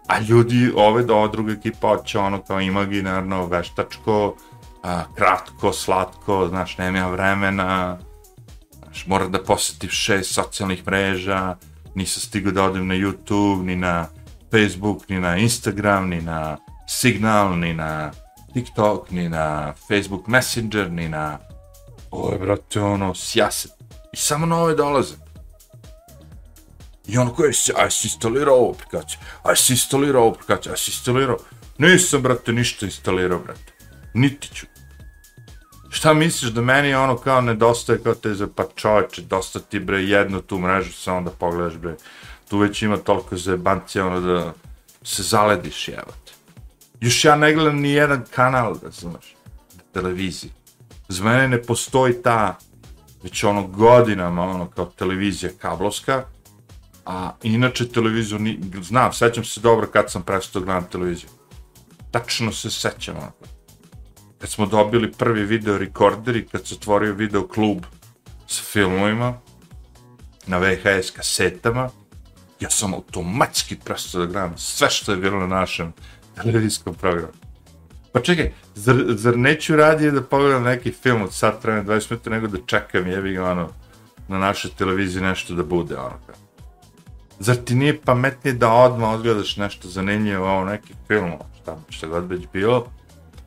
A 0.07 0.21
ljudi, 0.21 0.73
ove 0.77 1.03
do 1.03 1.29
druga 1.33 1.53
ekipa, 1.53 1.89
hoće 1.89 2.19
ono 2.19 2.43
kao 2.43 2.61
imaginarno, 2.61 3.47
veštačko, 3.47 4.35
a, 4.83 5.05
kratko, 5.15 5.73
slatko, 5.73 6.49
znaš, 6.49 6.79
nema 6.79 7.07
vremena, 7.07 7.99
znaš, 8.83 9.07
mora 9.07 9.29
da 9.29 9.43
posjetim 9.45 9.91
šest 9.91 10.35
socijalnih 10.35 10.87
mreža, 10.87 11.57
nisam 11.95 12.21
stigao 12.21 12.53
da 12.53 12.65
odem 12.65 12.87
na 12.87 12.95
YouTube, 12.95 13.63
ni 13.65 13.77
na 13.77 14.09
Facebook, 14.51 15.09
ni 15.09 15.21
na 15.21 15.37
Instagram, 15.37 16.09
ni 16.09 16.21
na 16.21 16.57
Signal, 16.89 17.59
ni 17.59 17.75
na 17.75 18.11
TikTok, 18.55 19.11
ni 19.11 19.29
na 19.29 19.75
Facebook 19.89 20.27
Messenger, 20.27 20.91
ni 20.91 21.09
na... 21.09 21.39
Oj, 22.11 22.39
brate, 22.39 22.81
ono, 22.81 23.15
sjaset. 23.15 23.73
I 24.13 24.17
samo 24.17 24.47
nove 24.47 24.75
dolaze. 24.75 25.15
I 27.07 27.19
ono 27.19 27.35
koje 27.35 27.53
si, 27.53 27.73
aj 27.77 27.91
si 27.91 28.09
instalirao 28.09 28.57
ovu 28.57 28.71
aplikaciju, 28.71 29.19
aj 29.43 29.57
si 29.57 29.73
instalirao 29.73 30.23
ovu 30.23 30.31
aplikaciju, 30.33 30.73
aj 30.73 30.79
si 30.79 30.91
instalirao... 30.91 31.39
Nisam, 31.79 32.23
brate, 32.23 32.53
ništa 32.53 32.87
instalirao, 32.87 33.39
brate. 33.39 33.70
Niti 34.15 34.49
ću. 34.55 34.67
Šta 35.91 36.15
misliš 36.15 36.51
da 36.51 36.61
meni 36.61 36.95
ono 36.95 37.17
kao 37.17 37.41
nedostaje 37.41 38.03
kao 38.03 38.15
te 38.15 38.35
za 38.35 38.49
pa 38.57 38.65
čoveče, 38.75 39.23
dosta 39.23 39.61
ti 39.61 39.81
bre 39.81 40.03
jednu 40.03 40.41
tu 40.41 40.59
mrežu 40.59 40.93
samo 40.93 41.21
da 41.21 41.31
pogledaš 41.31 41.75
bre. 41.75 41.97
Tu 42.49 42.59
već 42.59 42.83
ima 42.83 42.97
toliko 42.97 43.37
zebancija 43.37 44.07
ono 44.07 44.21
da 44.21 44.53
se 45.03 45.23
zalediš 45.23 45.89
jevate. 45.89 46.33
Još 47.01 47.25
ja 47.25 47.37
ne 47.37 47.55
gledam 47.55 47.81
ni 47.81 47.91
jedan 47.91 48.25
kanal, 48.31 48.79
da 48.83 48.91
znaš, 48.91 49.35
televiziji. 49.93 50.53
Za 51.09 51.25
mene 51.25 51.49
ne 51.49 51.63
postoji 51.63 52.23
ta, 52.23 52.59
već 53.23 53.45
ono 53.45 53.67
godinama, 53.67 54.43
ono 54.43 54.67
kao 54.67 54.85
televizija 54.85 55.53
kablovska, 55.59 56.25
a 57.07 57.33
inače 57.43 57.89
televiziju, 57.89 58.39
ni, 58.39 58.61
znam, 58.83 59.13
sećam 59.13 59.45
se 59.45 59.61
dobro 59.61 59.87
kad 59.87 60.11
sam 60.11 60.23
prestao 60.23 60.63
gledam 60.63 60.85
televiziju. 60.85 61.29
Tačno 62.11 62.53
se 62.53 62.71
sećam, 62.71 63.17
ono, 63.17 63.33
kad 64.41 64.51
smo 64.51 64.67
dobili 64.67 65.13
prvi 65.13 65.45
video 65.45 65.79
rekorder 65.79 66.37
i 66.37 66.47
kad 66.47 66.67
se 66.67 66.75
otvorio 66.75 67.15
video 67.15 67.49
klub 67.49 67.79
s 68.47 68.73
filmovima 68.73 69.35
na 70.47 70.59
VHS 70.59 71.11
kasetama, 71.11 71.89
ja 72.61 72.71
sam 72.71 72.95
automatski 72.95 73.77
prestao 73.85 74.21
da 74.21 74.27
gledam 74.27 74.59
sve 74.59 74.91
što 74.91 75.13
je 75.13 75.19
bilo 75.19 75.39
na 75.41 75.47
našem 75.47 75.93
televizijskom 76.35 76.95
programu. 76.95 77.33
Pa 78.13 78.21
čekaj, 78.21 78.53
zar, 78.75 78.97
zar 79.09 79.39
neću 79.39 79.77
radije 79.77 80.11
da 80.11 80.23
pogledam 80.23 80.63
neki 80.63 80.93
film 80.93 81.23
od 81.23 81.35
sat 81.35 81.65
vremena 81.65 81.85
20 81.85 82.11
minuta 82.11 82.31
nego 82.31 82.47
da 82.47 82.59
čekam 82.67 83.07
jebi 83.07 83.33
ga 83.33 83.51
ono 83.51 83.69
na 84.29 84.39
našoj 84.39 84.71
televiziji 84.79 85.23
nešto 85.23 85.55
da 85.55 85.63
bude 85.63 85.97
ono 85.97 86.19
kao. 86.27 86.37
Zar 87.39 87.57
ti 87.57 87.75
nije 87.75 88.01
pametnije 88.01 88.55
da 88.55 88.73
odmah 88.73 89.11
odgledaš 89.11 89.57
nešto 89.57 89.89
zanimljivo 89.89 90.49
ovo 90.49 90.65
neki 90.65 90.95
film, 91.09 91.33
šta, 91.63 91.79
šta 91.89 92.07
god 92.07 92.31
već 92.31 92.47
bilo, 92.53 92.87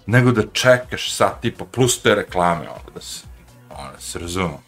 nego 0.05 0.31
da 0.31 0.41
čekaš 0.53 1.13
sat 1.13 1.41
tipa 1.41 1.65
plus 1.65 2.01
te 2.01 2.15
reklame, 2.15 2.69
ono, 2.69 2.93
da 2.95 3.01
se, 3.01 3.25
ono, 3.69 3.91
da 3.91 3.99
se 3.99 4.19
razumemo. 4.19 4.63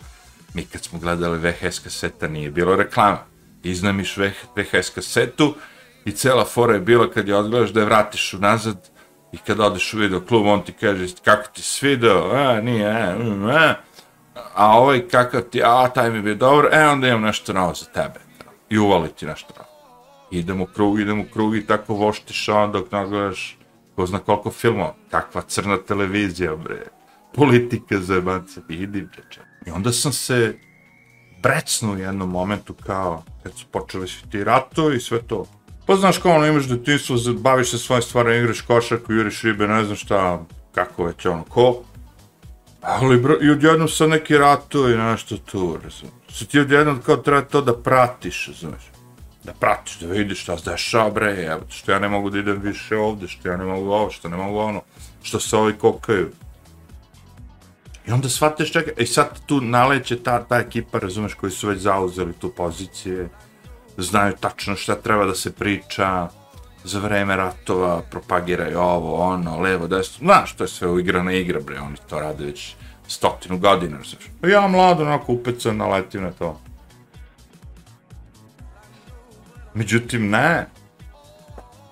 Mi 0.53 0.65
kad 0.65 0.83
smo 0.83 0.99
gledali 0.99 1.37
VHS 1.37 1.79
kaseta 1.79 2.27
nije 2.27 2.51
bilo 2.51 2.75
reklama. 2.75 3.19
Iznamiš 3.63 4.17
VHS 4.17 4.89
kasetu 4.89 5.55
i 6.05 6.11
cela 6.11 6.45
fora 6.45 6.73
je 6.73 6.79
bila 6.79 7.11
kad 7.11 7.27
je 7.27 7.35
odgledaš 7.35 7.69
da 7.69 7.79
je 7.79 7.85
vratiš 7.85 8.33
unazad 8.33 8.89
i 9.31 9.37
kad 9.37 9.59
odeš 9.59 9.93
u 9.93 9.97
video 9.97 10.21
klub, 10.21 10.45
on 10.45 10.63
ti 10.63 10.73
kaže 10.73 11.07
kako 11.23 11.47
ti 11.53 11.61
se 11.61 11.87
video, 11.87 12.31
a, 12.33 12.61
nije, 12.61 12.87
a, 12.87 13.15
a, 13.51 13.73
a 14.53 14.77
ovaj 14.77 15.07
kakav 15.07 15.41
ti, 15.41 15.61
a, 15.63 15.89
taj 15.89 16.11
mi 16.11 16.21
bi 16.21 16.35
dobro, 16.35 16.69
e, 16.71 16.87
onda 16.87 17.07
imam 17.07 17.21
nešto 17.21 17.53
novo 17.53 17.73
za 17.73 17.85
tebe. 17.85 18.19
I 18.69 18.77
uvali 18.77 19.09
ti 19.09 19.25
nešto 19.25 19.53
novo. 19.57 19.69
Idemo 20.31 20.63
u 20.63 20.67
krug, 20.67 20.99
idemo 20.99 21.23
u 21.23 21.33
krug 21.33 21.55
i 21.55 21.65
tako 21.65 21.93
voštiš 21.93 22.49
on 22.49 22.71
dok 22.71 22.91
nagledaš 22.91 23.57
ko 23.95 24.05
zna 24.05 24.19
koliko 24.19 24.51
filmova, 24.51 24.95
kakva 25.09 25.41
crna 25.41 25.77
televizija, 25.77 26.55
bre, 26.55 26.81
politika 27.35 27.99
za 27.99 28.15
jebance, 28.15 28.61
vidi, 28.67 29.01
bre, 29.01 29.23
če. 29.29 29.41
I 29.65 29.71
onda 29.71 29.91
sam 29.91 30.13
se 30.13 30.57
brecnuo 31.43 31.93
u 31.93 31.97
jednom 31.97 32.29
momentu 32.29 32.73
kao, 32.73 33.23
kad 33.43 33.53
su 33.53 33.65
počeli 33.71 34.07
svi 34.07 34.29
ti 34.29 34.43
rato 34.43 34.91
i 34.91 34.99
sve 34.99 35.21
to. 35.21 35.45
Pa 35.85 35.95
znaš 35.95 36.17
kao 36.17 36.35
ono, 36.35 36.47
imaš 36.47 36.65
detinstvo, 36.65 37.17
baviš 37.33 37.71
se 37.71 37.77
svojim 37.77 38.01
stvarima, 38.01 38.35
igraš 38.35 38.61
košarku, 38.61 39.13
juriš 39.13 39.41
ribe, 39.41 39.67
ne 39.67 39.83
znam 39.83 39.95
šta, 39.95 40.45
kako 40.75 41.03
već 41.03 41.25
ono, 41.25 41.43
ko. 41.43 41.83
Ali 42.81 43.17
bro, 43.17 43.37
i 43.41 43.49
odjednom 43.49 43.87
sad 43.89 44.09
neki 44.09 44.37
ratovi, 44.37 44.97
nešto 44.97 45.37
tu, 45.37 45.77
razumiješ. 45.83 46.15
Sad 46.29 46.47
ti 46.47 46.59
odjednom 46.59 47.01
kao 47.01 47.17
treba 47.17 47.41
to 47.41 47.61
da 47.61 47.77
pratiš, 47.77 48.49
znaš 48.59 48.94
da 49.45 49.53
pratiš, 49.53 49.99
da 49.99 50.07
vidiš 50.07 50.41
šta 50.41 50.57
se 50.57 50.69
dešava, 50.71 51.09
bre, 51.09 51.43
evo, 51.43 51.61
što 51.69 51.91
ja 51.91 51.99
ne 51.99 52.09
mogu 52.09 52.29
da 52.29 52.39
idem 52.39 52.61
više 52.61 52.97
ovde, 52.97 53.27
što 53.27 53.49
ja 53.49 53.57
ne 53.57 53.65
mogu 53.65 53.89
ovo, 53.89 54.11
što 54.11 54.29
ne 54.29 54.37
mogu 54.37 54.57
ono, 54.59 54.81
što 55.23 55.39
se 55.39 55.57
ovi 55.57 55.73
kokaju. 55.73 56.31
I 58.07 58.11
onda 58.11 58.29
shvateš 58.29 58.71
čeka, 58.71 58.91
i 58.97 59.05
sad 59.05 59.45
tu 59.45 59.61
naleće 59.61 60.23
ta, 60.23 60.43
ta 60.43 60.57
ekipa, 60.57 60.99
razumeš, 60.99 61.33
koji 61.33 61.51
su 61.51 61.67
već 61.67 61.79
zauzeli 61.79 62.33
tu 62.33 62.49
pozicije, 62.49 63.29
znaju 63.97 64.33
tačno 64.39 64.75
šta 64.75 64.95
treba 64.95 65.25
da 65.25 65.35
se 65.35 65.53
priča, 65.53 66.27
za 66.85 66.99
vreme 66.99 67.35
ratova 67.35 68.01
propagiraju 68.11 68.79
ovo, 68.79 69.15
ono, 69.15 69.59
levo, 69.59 69.87
desno, 69.87 70.17
znaš, 70.25 70.53
to 70.55 70.63
je 70.63 70.67
sve 70.67 70.87
uigrana 70.87 71.33
igra, 71.33 71.59
bre, 71.59 71.79
oni 71.79 71.95
to 72.09 72.19
rade 72.19 72.45
već 72.45 72.75
stotinu 73.07 73.57
godina, 73.57 73.97
znaš. 73.97 74.51
Ja 74.51 74.67
mlad, 74.67 75.01
onako, 75.01 75.31
upecan, 75.31 75.77
naletim 75.77 76.23
na 76.23 76.31
to. 76.31 76.59
Međutim, 79.75 80.29
ne. 80.29 80.67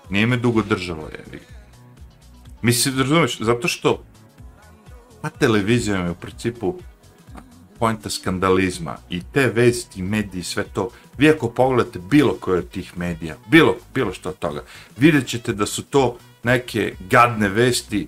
Nije 0.10 0.26
me 0.28 0.38
dugo 0.38 0.62
držalo, 0.62 1.08
je. 1.08 1.40
Mislim, 2.62 2.98
razumeš, 3.00 3.40
zato 3.40 3.68
što 3.68 4.04
pa 5.22 5.30
televizija 5.30 5.98
je 5.98 6.12
u 6.12 6.16
principu 6.16 6.76
poenta 7.80 8.10
skandalizma 8.10 8.98
i 9.10 9.22
te 9.34 9.48
vesti, 9.48 10.02
mediji, 10.02 10.44
sve 10.44 10.64
to, 10.64 10.90
vi 11.18 11.30
ako 11.30 11.50
pogledate 11.50 12.00
bilo 12.00 12.34
koje 12.34 12.60
od 12.60 12.70
tih 12.70 12.98
medija, 12.98 13.36
bilo, 13.48 13.76
bilo 13.94 14.14
što 14.14 14.30
od 14.30 14.40
toga, 14.40 14.64
vidjet 14.98 15.28
ćete 15.28 15.54
da 15.54 15.66
su 15.66 15.84
to 15.84 16.18
neke 16.44 16.96
gadne 17.10 17.50
vesti 17.50 18.08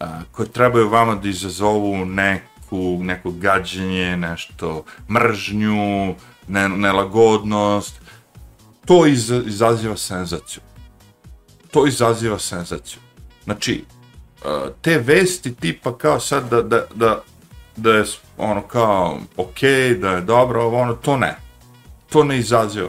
a, 0.00 0.20
koje 0.32 0.48
trebaju 0.48 0.88
vama 0.88 1.14
da 1.14 1.28
izazovu 1.28 2.04
neku, 2.04 3.00
neko 3.02 3.30
gađenje, 3.30 4.16
nešto, 4.16 4.84
mržnju, 5.10 6.14
ne, 6.48 6.68
nelagodnost, 6.68 8.00
to 8.84 9.06
iz, 9.06 9.30
izaziva 9.46 9.96
senzaciju. 9.96 10.62
To 11.70 11.86
izaziva 11.86 12.38
senzaciju. 12.38 12.98
Znači, 13.44 13.84
e, 14.44 14.48
te 14.82 14.98
vesti 14.98 15.54
tipa 15.54 15.98
kao 15.98 16.20
sad 16.20 16.50
da, 16.50 16.62
da, 16.62 16.86
da, 16.94 17.22
da 17.76 17.92
je 17.92 18.04
ono 18.36 18.62
kao 18.62 19.18
ok, 19.36 19.60
da 20.00 20.10
je 20.10 20.20
dobro, 20.20 20.62
ovo 20.62 20.80
ono, 20.80 20.94
to 20.94 21.16
ne. 21.16 21.36
To 22.12 22.24
ne 22.24 22.38
izaziva. 22.38 22.88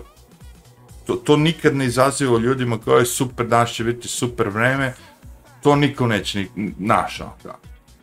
To, 1.06 1.16
to 1.16 1.38
nikad 1.38 1.76
ne 1.76 1.86
izaziva 1.86 2.40
ljudima 2.40 2.78
kao 2.86 2.98
je 2.98 3.06
super, 3.06 3.48
danas 3.48 3.72
će 3.72 3.84
biti 3.84 4.08
super 4.08 4.50
vreme, 4.50 4.94
to 5.62 5.76
niko 5.76 6.08
neće 6.08 6.46
ni 6.56 6.74
naš, 6.78 7.22
ono 7.22 7.34
kao. 7.44 7.56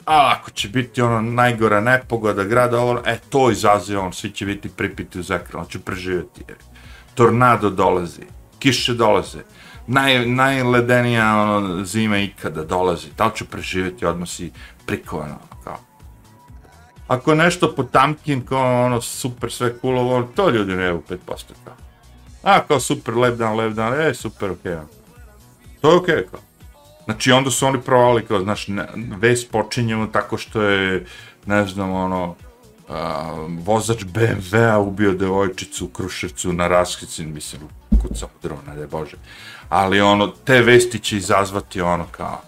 A 0.06 0.36
ako 0.36 0.50
će 0.50 0.68
biti 0.68 1.02
ono 1.02 1.20
najgora 1.20 1.80
nepogoda 1.80 2.44
grada, 2.44 2.80
ovo, 2.80 2.90
ono, 2.90 3.00
e, 3.06 3.18
to 3.28 3.50
izaziva, 3.50 4.02
on, 4.02 4.12
svi 4.12 4.30
će 4.30 4.46
biti 4.46 4.68
pripiti 4.68 5.18
uz 5.18 5.30
on 5.54 5.66
će 5.68 5.78
preživjeti. 5.78 6.44
Jer 6.48 6.56
tornado 7.14 7.70
dolazi, 7.70 8.22
kiše 8.58 8.94
dolaze, 8.94 9.38
naj, 9.86 10.26
najledenija 10.26 11.36
ono, 11.36 11.84
zima 11.84 12.18
ikada 12.18 12.64
dolazi, 12.64 13.08
da 13.18 13.24
li 13.24 13.32
ću 13.34 13.44
preživjeti, 13.44 14.06
odmah 14.06 14.28
si 14.28 14.52
prikovano, 14.86 15.38
kao. 15.64 15.78
Ako 17.08 17.34
nešto 17.34 17.74
po 17.74 17.82
tamkin, 17.82 18.46
kao 18.46 18.84
ono, 18.84 19.00
super, 19.00 19.52
sve 19.52 19.74
cool, 19.80 20.24
to 20.34 20.50
ljudi 20.50 20.76
ne 20.76 20.92
u 20.92 21.02
5%, 21.02 21.16
kao. 21.64 21.74
A, 22.42 22.60
kao 22.60 22.80
super, 22.80 23.16
lep 23.16 23.34
dan, 23.34 23.56
lep 23.56 23.72
dan, 23.72 24.00
e, 24.00 24.14
super, 24.14 24.50
okej, 24.50 24.72
okay, 24.72 24.82
to 25.80 25.90
je 25.90 25.96
okej, 25.96 26.14
okay, 26.14 26.30
kao. 26.30 26.40
Znači, 27.04 27.32
onda 27.32 27.50
su 27.50 27.66
oni 27.66 27.80
provali, 27.80 28.26
kao, 28.26 28.42
znaš, 28.42 28.68
ne, 28.68 28.88
ves 28.96 29.48
počinjemo 29.48 30.06
tako 30.06 30.38
što 30.38 30.62
je, 30.62 31.06
ne 31.46 31.66
znam, 31.66 31.92
ono, 31.92 32.34
vozač 33.58 34.04
BMW-a 34.04 34.78
ubio 34.78 35.12
devojčicu 35.12 35.84
u 35.84 35.88
Kruševcu 35.88 36.52
na 36.52 36.68
raskicin, 36.68 37.32
mislim, 37.34 37.60
kucao 38.02 38.28
drona, 38.42 38.74
ne 38.76 38.86
bože. 38.86 39.16
Ali 39.68 40.00
ono, 40.00 40.26
te 40.26 40.62
vesti 40.62 40.98
će 40.98 41.16
izazvati 41.16 41.80
ono 41.80 42.06
kao, 42.10 42.42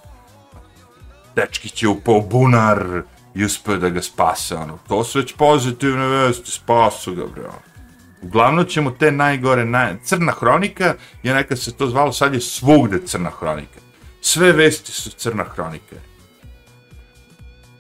dečki 1.36 1.68
će 1.68 1.88
upao 1.88 2.20
bunar 2.20 3.02
i 3.34 3.44
uspio 3.44 3.76
da 3.76 3.88
ga 3.88 4.02
spase, 4.02 4.56
ono, 4.56 4.78
to 4.88 5.04
su 5.04 5.18
već 5.18 5.34
pozitivne 5.36 6.06
vesti, 6.06 6.50
spasu 6.50 7.14
ga, 7.14 7.26
bre, 7.26 7.42
ono. 7.42 7.74
Uglavnom 8.22 8.64
ćemo 8.64 8.90
te 8.90 9.12
najgore, 9.12 9.64
naj... 9.64 9.96
crna 10.04 10.32
hronika 10.32 10.94
je 11.22 11.34
nekad 11.34 11.58
se 11.58 11.76
to 11.76 11.86
zvalo, 11.86 12.12
sad 12.12 12.34
je 12.34 12.40
svugde 12.40 13.06
crna 13.06 13.30
hronika. 13.30 13.80
Sve 14.20 14.52
vesti 14.52 14.92
su 14.92 15.10
crna 15.10 15.44
hronika. 15.44 15.96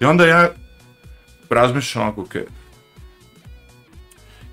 I 0.00 0.04
onda 0.04 0.26
ja 0.26 0.48
razmišljam 1.50 2.04
onako, 2.04 2.22
okay, 2.22 2.44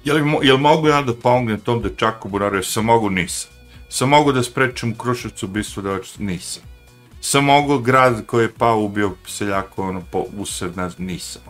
je 0.04 0.14
li, 0.14 0.38
je 0.42 0.54
li 0.54 0.60
mogu 0.60 0.88
ja 0.88 1.02
da 1.02 1.14
pomognem 1.14 1.60
tom 1.60 1.82
dečaku 1.82 2.30
Bunaru, 2.30 2.56
ja 2.56 2.64
sam 2.64 2.86
mogu, 2.86 3.10
nisam. 3.10 3.50
Sam 3.90 4.10
mogu 4.10 4.32
da 4.32 4.44
sprečem 4.44 4.92
u 4.92 4.96
Kruševcu 4.96 5.46
ubistvo 5.46 5.84
da 5.84 5.98
nisam. 6.20 6.64
Sam 7.22 7.46
mogu 7.46 7.80
grad 7.80 8.26
koji 8.26 8.44
je 8.44 8.54
pao 8.54 8.80
ubio 8.80 9.12
seljako 9.28 9.88
ono, 9.88 10.02
po, 10.12 10.26
usred, 10.38 10.78
ne 10.78 10.90
znam, 10.90 11.08
nisam. 11.08 11.42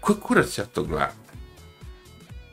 Koji 0.00 0.18
kurac 0.20 0.58
ja 0.58 0.64
to 0.64 0.82
gledam? 0.82 1.16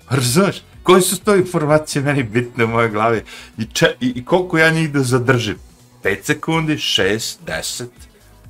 Pa 0.10 0.16
Razumeš? 0.16 0.62
Koje 0.84 1.02
su 1.02 1.24
to 1.24 1.36
informacije 1.36 2.02
meni 2.02 2.24
bitne 2.24 2.66
u 2.66 2.68
mojoj 2.68 2.90
glavi? 2.90 3.24
I, 3.58 3.66
če, 3.66 3.96
i, 4.00 4.14
i 4.16 4.26
koliko 4.26 4.58
ja 4.58 4.70
njih 4.70 4.92
da 4.92 5.04
zadržim? 5.04 5.58
5 6.04 6.24
sekundi, 6.24 6.74
6, 6.74 7.36
10, 7.46 7.86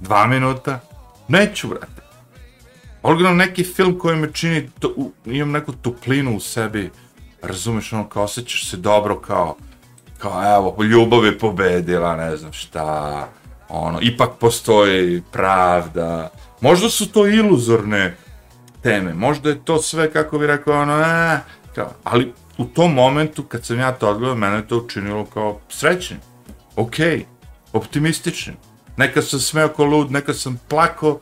2 0.02 0.28
minuta? 0.28 0.80
Neću, 1.28 1.68
brate 1.68 2.03
originalno 3.04 3.38
neki 3.38 3.64
film 3.64 4.00
koji 4.00 4.18
me 4.18 4.34
čini, 4.34 4.70
to, 4.80 4.94
u, 4.96 5.12
imam 5.26 5.52
neku 5.52 5.72
toplinu 5.72 6.36
u 6.36 6.40
sebi, 6.40 6.92
razumeš, 7.42 7.94
ono, 7.94 8.10
kao 8.10 8.24
osjećaš 8.24 8.70
se 8.70 8.78
dobro, 8.78 9.20
kao, 9.20 9.56
kao, 10.18 10.56
evo, 10.56 10.84
ljubav 10.84 11.26
je 11.26 11.40
pobedila, 11.40 12.16
ne 12.16 12.38
znam 12.38 12.54
šta, 12.54 13.28
ono, 13.70 14.00
ipak 14.02 14.30
postoji 14.40 15.22
pravda, 15.32 16.30
možda 16.62 16.90
su 16.90 17.12
to 17.12 17.28
iluzorne 17.28 18.16
teme, 18.84 19.14
možda 19.14 19.50
je 19.50 19.66
to 19.66 19.82
sve, 19.82 20.12
kako 20.12 20.38
bi 20.40 20.48
rekao, 20.48 20.82
ono, 20.82 21.02
e, 21.02 21.40
kao, 21.76 21.92
ali 22.04 22.34
u 22.58 22.66
tom 22.66 22.94
momentu, 22.94 23.44
kad 23.44 23.66
sam 23.66 23.80
ja 23.80 23.92
to 23.92 24.10
odgledao, 24.10 24.36
mene 24.36 24.56
je 24.56 24.68
to 24.68 24.78
učinilo 24.78 25.26
kao 25.26 25.60
srećen, 25.70 26.18
okej, 26.76 27.18
okay, 27.18 27.24
optimističnim, 27.74 28.56
nekad 28.98 29.28
sam 29.28 29.40
smeo 29.40 29.70
ko 29.70 29.86
lud, 29.86 30.12
nekad 30.12 30.38
sam 30.38 30.60
plako, 30.70 31.20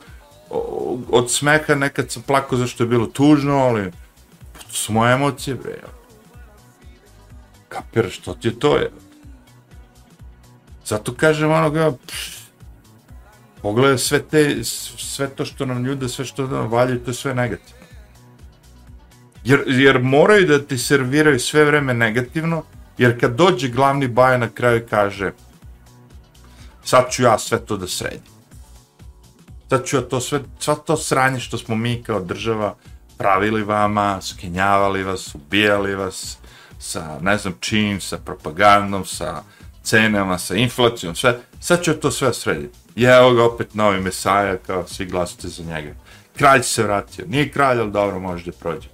od 1.10 1.30
smeka 1.30 1.74
nekad 1.74 2.10
sam 2.10 2.22
plakao 2.22 2.58
zašto 2.58 2.84
je 2.84 2.88
bilo 2.88 3.06
tužno, 3.06 3.56
ali 3.56 3.90
to 4.52 4.72
su 4.72 4.92
moje 4.92 5.14
emocije, 5.14 5.56
bre. 5.56 5.78
Kapir, 7.68 8.10
što 8.10 8.34
ti 8.34 8.48
je 8.48 8.58
to, 8.58 8.76
je? 8.76 8.90
Zato 10.86 11.14
kažem 11.14 11.50
ono 11.50 11.70
ga, 11.70 11.92
pogledaj 13.62 13.98
sve 13.98 14.22
te, 14.22 14.64
sve 14.64 15.28
to 15.28 15.44
što 15.44 15.66
nam 15.66 15.84
ljude, 15.84 16.08
sve 16.08 16.24
što 16.24 16.46
nam 16.46 16.68
valje, 16.68 17.04
to 17.04 17.10
je 17.10 17.14
sve 17.14 17.34
negativno. 17.34 17.82
Jer, 19.44 19.64
jer 19.66 20.02
moraju 20.02 20.46
da 20.46 20.58
ti 20.58 20.78
serviraju 20.78 21.40
sve 21.40 21.64
vreme 21.64 21.94
negativno, 21.94 22.62
jer 22.98 23.20
kad 23.20 23.34
dođe 23.34 23.68
glavni 23.68 24.08
baja 24.08 24.38
na 24.38 24.48
kraju 24.48 24.86
kaže 24.90 25.32
sad 26.84 27.10
ću 27.10 27.22
ja 27.22 27.38
sve 27.38 27.58
to 27.66 27.76
da 27.76 27.86
sredim 27.86 28.31
sad 29.72 29.86
ću 29.86 29.96
ja 29.96 30.02
to 30.02 30.20
sve, 30.20 30.40
sva 30.58 30.74
to 30.74 30.96
sranje 30.96 31.40
što 31.40 31.58
smo 31.58 31.74
mi 31.76 32.02
kao 32.02 32.20
država 32.20 32.74
pravili 33.18 33.62
vama, 33.62 34.20
skenjavali 34.22 35.02
vas, 35.04 35.34
ubijali 35.34 35.94
vas, 35.94 36.38
sa 36.78 37.18
ne 37.20 37.38
znam 37.38 37.54
čim, 37.60 38.00
sa 38.00 38.18
propagandom, 38.18 39.04
sa 39.04 39.42
cenama, 39.82 40.38
sa 40.38 40.54
inflacijom, 40.54 41.14
sve, 41.14 41.38
sad 41.60 41.82
ću 41.82 41.94
to 41.94 42.10
sve 42.10 42.34
srediti. 42.34 42.78
I 42.96 43.04
evo 43.04 43.32
ga 43.32 43.44
opet 43.44 43.74
novi 43.74 44.00
mesaja, 44.00 44.56
kao 44.56 44.86
svi 44.86 45.06
glasite 45.06 45.48
za 45.48 45.62
njega. 45.62 45.94
Kralj 46.36 46.62
se 46.62 46.82
vratio, 46.82 47.24
nije 47.28 47.50
kralj, 47.50 47.80
ali 47.80 47.92
dobro, 47.92 48.18
može 48.18 48.44
da 48.44 48.52
prođe. 48.52 48.88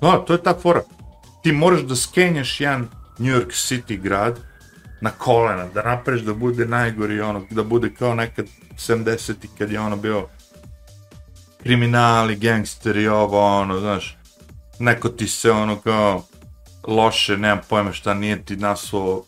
No, 0.00 0.24
to 0.26 0.32
je 0.32 0.42
ta 0.42 0.54
fora. 0.62 0.82
Ti 1.42 1.52
moraš 1.52 1.80
da 1.80 1.96
skenjaš 1.96 2.60
jedan 2.60 2.88
New 3.18 3.34
York 3.34 3.50
City 3.50 4.00
grad 4.00 4.38
na 5.02 5.10
kolena, 5.10 5.66
da 5.74 5.82
napreš 5.82 6.20
da 6.20 6.34
bude 6.34 6.66
najgori, 6.66 7.20
ono, 7.20 7.46
da 7.50 7.62
bude 7.62 7.90
kao 7.98 8.14
nekad 8.14 8.46
70-ti 8.76 9.48
kad 9.58 9.70
je 9.70 9.80
ono 9.80 9.96
bio 9.96 10.26
kriminali, 11.62 12.36
gangsteri, 12.36 13.08
ovo, 13.08 13.60
ono, 13.60 13.80
znaš, 13.80 14.16
neko 14.78 15.08
ti 15.08 15.28
se 15.28 15.50
ono 15.50 15.76
kao 15.76 16.24
loše, 16.86 17.36
nemam 17.36 17.60
pojma 17.68 17.92
šta, 17.92 18.14
nije 18.14 18.44
ti 18.44 18.56
nasuo 18.56 19.24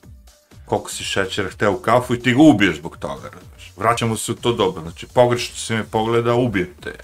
koliko 0.64 0.90
si 0.90 1.04
šećera 1.04 1.50
hteo 1.50 1.72
u 1.72 1.76
kafu 1.76 2.14
i 2.14 2.20
ti 2.20 2.34
ga 2.34 2.42
ubiješ 2.42 2.76
zbog 2.76 2.96
toga, 2.96 3.30
znaš. 3.30 3.72
Vraćamo 3.76 4.16
se 4.16 4.32
u 4.32 4.34
to 4.34 4.52
dobro, 4.52 4.82
znači, 4.82 5.06
pogrešno 5.14 5.56
si 5.56 5.74
me 5.74 5.84
pogleda, 5.84 6.34
ubijete. 6.34 6.94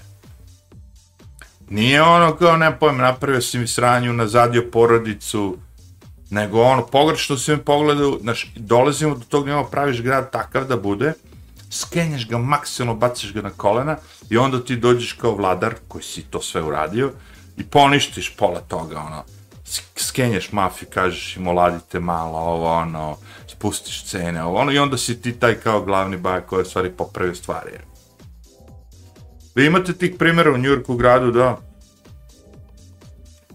Nije 1.69 2.01
ono 2.01 2.35
kao, 2.35 2.57
nemam 2.57 2.79
pojma, 2.79 3.03
napravio 3.03 3.41
si 3.41 3.59
mi 3.59 3.67
sranju, 3.67 4.13
nazadio 4.13 4.69
porodicu, 4.71 5.57
nego 6.31 6.61
ono, 6.61 6.85
pogrešno 6.85 7.37
se 7.37 7.55
mi 7.55 7.61
pogledaju, 7.61 8.19
znaš, 8.21 8.51
dolazimo 8.55 9.15
do 9.15 9.25
tog 9.29 9.47
nema 9.47 9.63
praviš 9.63 10.01
grad 10.01 10.31
takav 10.31 10.65
da 10.65 10.77
bude, 10.77 11.13
skenješ 11.69 12.27
ga 12.27 12.37
maksimalno, 12.37 12.99
baciš 12.99 13.33
ga 13.33 13.41
na 13.41 13.49
kolena 13.49 13.97
i 14.29 14.37
onda 14.37 14.63
ti 14.63 14.75
dođeš 14.75 15.13
kao 15.13 15.35
vladar 15.35 15.75
koji 15.87 16.03
si 16.03 16.21
to 16.21 16.41
sve 16.41 16.61
uradio 16.61 17.11
i 17.57 17.63
poništiš 17.63 18.35
pola 18.35 18.59
toga, 18.59 18.99
ono, 18.99 19.23
skenješ 19.95 20.51
mafiju, 20.51 20.89
kažeš 20.93 21.37
im 21.37 21.47
oladite 21.47 21.99
malo, 21.99 22.37
ovo 22.37 22.73
ono, 22.73 23.17
spustiš 23.47 24.05
cene, 24.05 24.43
ovo 24.43 24.59
ono, 24.59 24.71
i 24.71 24.79
onda 24.79 24.97
si 24.97 25.21
ti 25.21 25.31
taj 25.31 25.55
kao 25.55 25.81
glavni 25.81 26.17
baj 26.17 26.41
koji 26.41 26.65
stvari 26.65 26.91
popravio 26.91 27.35
stvari. 27.35 27.71
Vi 29.55 29.65
imate 29.65 29.93
tih 29.93 30.15
primjera 30.19 30.51
u 30.51 30.57
Njurku 30.57 30.95
gradu, 30.95 31.31
da, 31.31 31.57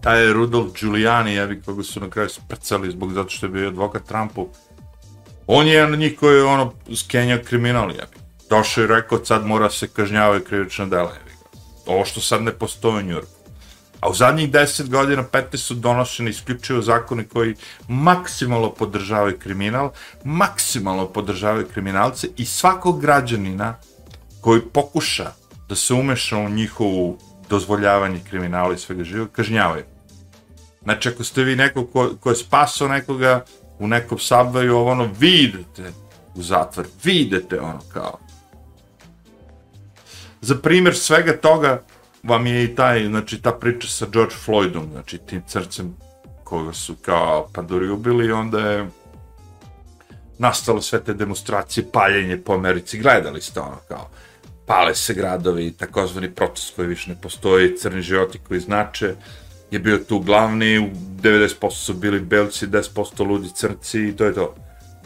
taj 0.07 0.33
Rudolf 0.33 0.73
Giuliani, 0.79 1.33
jebi 1.33 1.61
koga 1.61 1.83
su 1.83 1.99
na 1.99 2.09
kraju 2.09 2.29
sprcali 2.29 2.91
zbog 2.91 3.13
zato 3.13 3.29
što 3.29 3.45
je 3.45 3.49
bio 3.49 3.67
advokat 3.67 4.03
Trumpu. 4.03 4.47
On 5.47 5.67
je 5.67 5.73
jedan 5.73 5.93
od 5.93 5.99
njih 5.99 6.19
koji 6.19 6.37
je 6.37 6.43
ono 6.43 6.73
skenja 6.95 7.37
kriminal, 7.43 7.91
jebi. 7.91 8.17
Došao 8.49 8.83
i 8.83 8.87
rekao, 8.87 9.25
sad 9.25 9.45
mora 9.45 9.69
se 9.69 9.87
kažnjavaju 9.87 10.43
krivična 10.43 10.85
dela, 10.85 11.11
jebi. 11.13 11.31
Ovo 11.85 12.05
što 12.05 12.21
sad 12.21 12.43
ne 12.43 12.51
postoje 12.51 12.95
u 12.95 13.01
Njurku. 13.01 13.31
A 13.99 14.09
u 14.09 14.13
zadnjih 14.13 14.51
deset 14.51 14.89
godina, 14.89 15.23
15 15.23 15.57
su 15.57 15.73
donošeni 15.73 16.29
isključivo 16.29 16.81
zakoni 16.81 17.23
koji 17.23 17.55
maksimalno 17.87 18.69
podržavaju 18.69 19.39
kriminal, 19.39 19.91
maksimalno 20.23 21.05
podržavaju 21.07 21.67
kriminalce 21.73 22.27
i 22.37 22.45
svakog 22.45 23.01
građanina 23.01 23.75
koji 24.41 24.61
pokuša 24.61 25.31
da 25.69 25.75
se 25.75 25.93
umeša 25.93 26.37
u 26.37 26.49
njihovu 26.49 27.19
dozvoljavanje 27.49 28.19
kriminala 28.29 28.73
i 28.73 28.77
svega 28.77 29.03
živog, 29.03 29.29
kažnjavaju. 29.31 29.96
Znači, 30.87 31.09
ako 31.09 31.23
ste 31.23 31.43
vi 31.43 31.55
neko 31.55 31.85
ko, 31.85 32.15
ko 32.19 32.29
je 32.29 32.35
spasao 32.35 32.87
nekoga 32.87 33.45
u 33.79 33.87
nekom 33.87 34.17
subwayu, 34.17 34.71
ovo 34.71 34.91
ono, 34.91 35.09
vi 35.19 35.29
idete 35.29 35.91
u 36.35 36.43
zatvor, 36.43 36.87
vi 37.03 37.13
idete 37.13 37.59
ono 37.59 37.79
kao. 37.93 38.19
Za 40.41 40.55
primjer 40.55 40.95
svega 40.95 41.37
toga 41.37 41.83
vam 42.23 42.47
je 42.47 42.63
i 42.63 42.75
taj, 42.75 43.05
znači, 43.05 43.41
ta 43.41 43.51
priča 43.51 43.87
sa 43.87 44.05
George 44.13 44.35
Floydom, 44.45 44.91
znači, 44.91 45.17
tim 45.17 45.41
crcem 45.47 45.95
koga 46.43 46.73
su 46.73 46.95
kao 47.01 47.49
panduri 47.53 47.89
ubili, 47.89 48.31
onda 48.31 48.59
je 48.59 48.87
nastalo 50.37 50.81
sve 50.81 51.03
te 51.03 51.13
demonstracije, 51.13 51.91
paljenje 51.93 52.37
po 52.37 52.53
Americi, 52.53 52.99
gledali 52.99 53.41
ste 53.41 53.59
ono 53.59 53.77
kao, 53.87 54.09
pale 54.65 54.95
se 54.95 55.13
gradovi, 55.13 55.71
takozvani 55.71 56.31
protest 56.35 56.75
koji 56.75 56.87
više 56.87 57.09
ne 57.09 57.21
postoji, 57.21 57.77
crni 57.77 58.01
životi 58.01 58.39
koji 58.47 58.59
znače, 58.59 59.15
je 59.71 59.79
bio 59.79 59.97
tu 59.97 60.19
glavni, 60.19 60.91
90% 61.21 61.71
su 61.71 61.93
bili 61.93 62.19
belci, 62.19 62.67
10% 62.67 63.27
ludi 63.27 63.49
crci 63.49 64.07
i 64.07 64.15
to 64.15 64.25
je 64.25 64.33
to. 64.33 64.55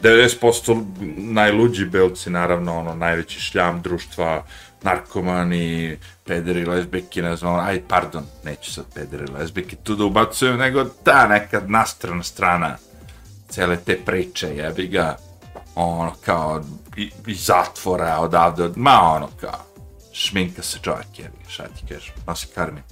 90% 0.02 0.84
najluđi 1.16 1.84
belci, 1.86 2.30
naravno, 2.30 2.78
ono, 2.78 2.94
najveći 2.94 3.40
šljam 3.40 3.82
društva, 3.82 4.44
narkomani, 4.82 5.98
pederi, 6.24 6.64
lesbiki, 6.64 7.22
ne 7.22 7.36
znam, 7.36 7.52
ono, 7.52 7.62
aj, 7.62 7.82
pardon, 7.88 8.24
neću 8.44 8.72
sad 8.72 8.84
pederi, 8.94 9.26
lesbiki 9.32 9.76
tu 9.76 9.94
da 9.96 10.04
ubacujem, 10.04 10.58
nego 10.58 10.84
ta 10.84 11.28
neka 11.28 11.62
nastrana 11.66 12.22
strana 12.22 12.76
cele 13.48 13.76
te 13.76 13.98
priče, 14.04 14.56
jebi 14.56 14.86
ga, 14.86 15.16
ono, 15.74 16.12
kao, 16.24 16.62
iz 17.26 17.44
zatvora, 17.44 18.18
odavde, 18.20 18.64
od, 18.64 18.78
ma 18.78 19.00
ono, 19.00 19.28
kao, 19.40 19.64
šminka 20.12 20.62
se 20.62 20.78
čovjek, 20.82 21.18
jebi 21.18 21.36
ga, 21.44 21.50
šta 21.50 21.64
ti 21.64 21.86
kažeš, 21.88 22.12
nosi 22.26 22.46
karmi. 22.54 22.82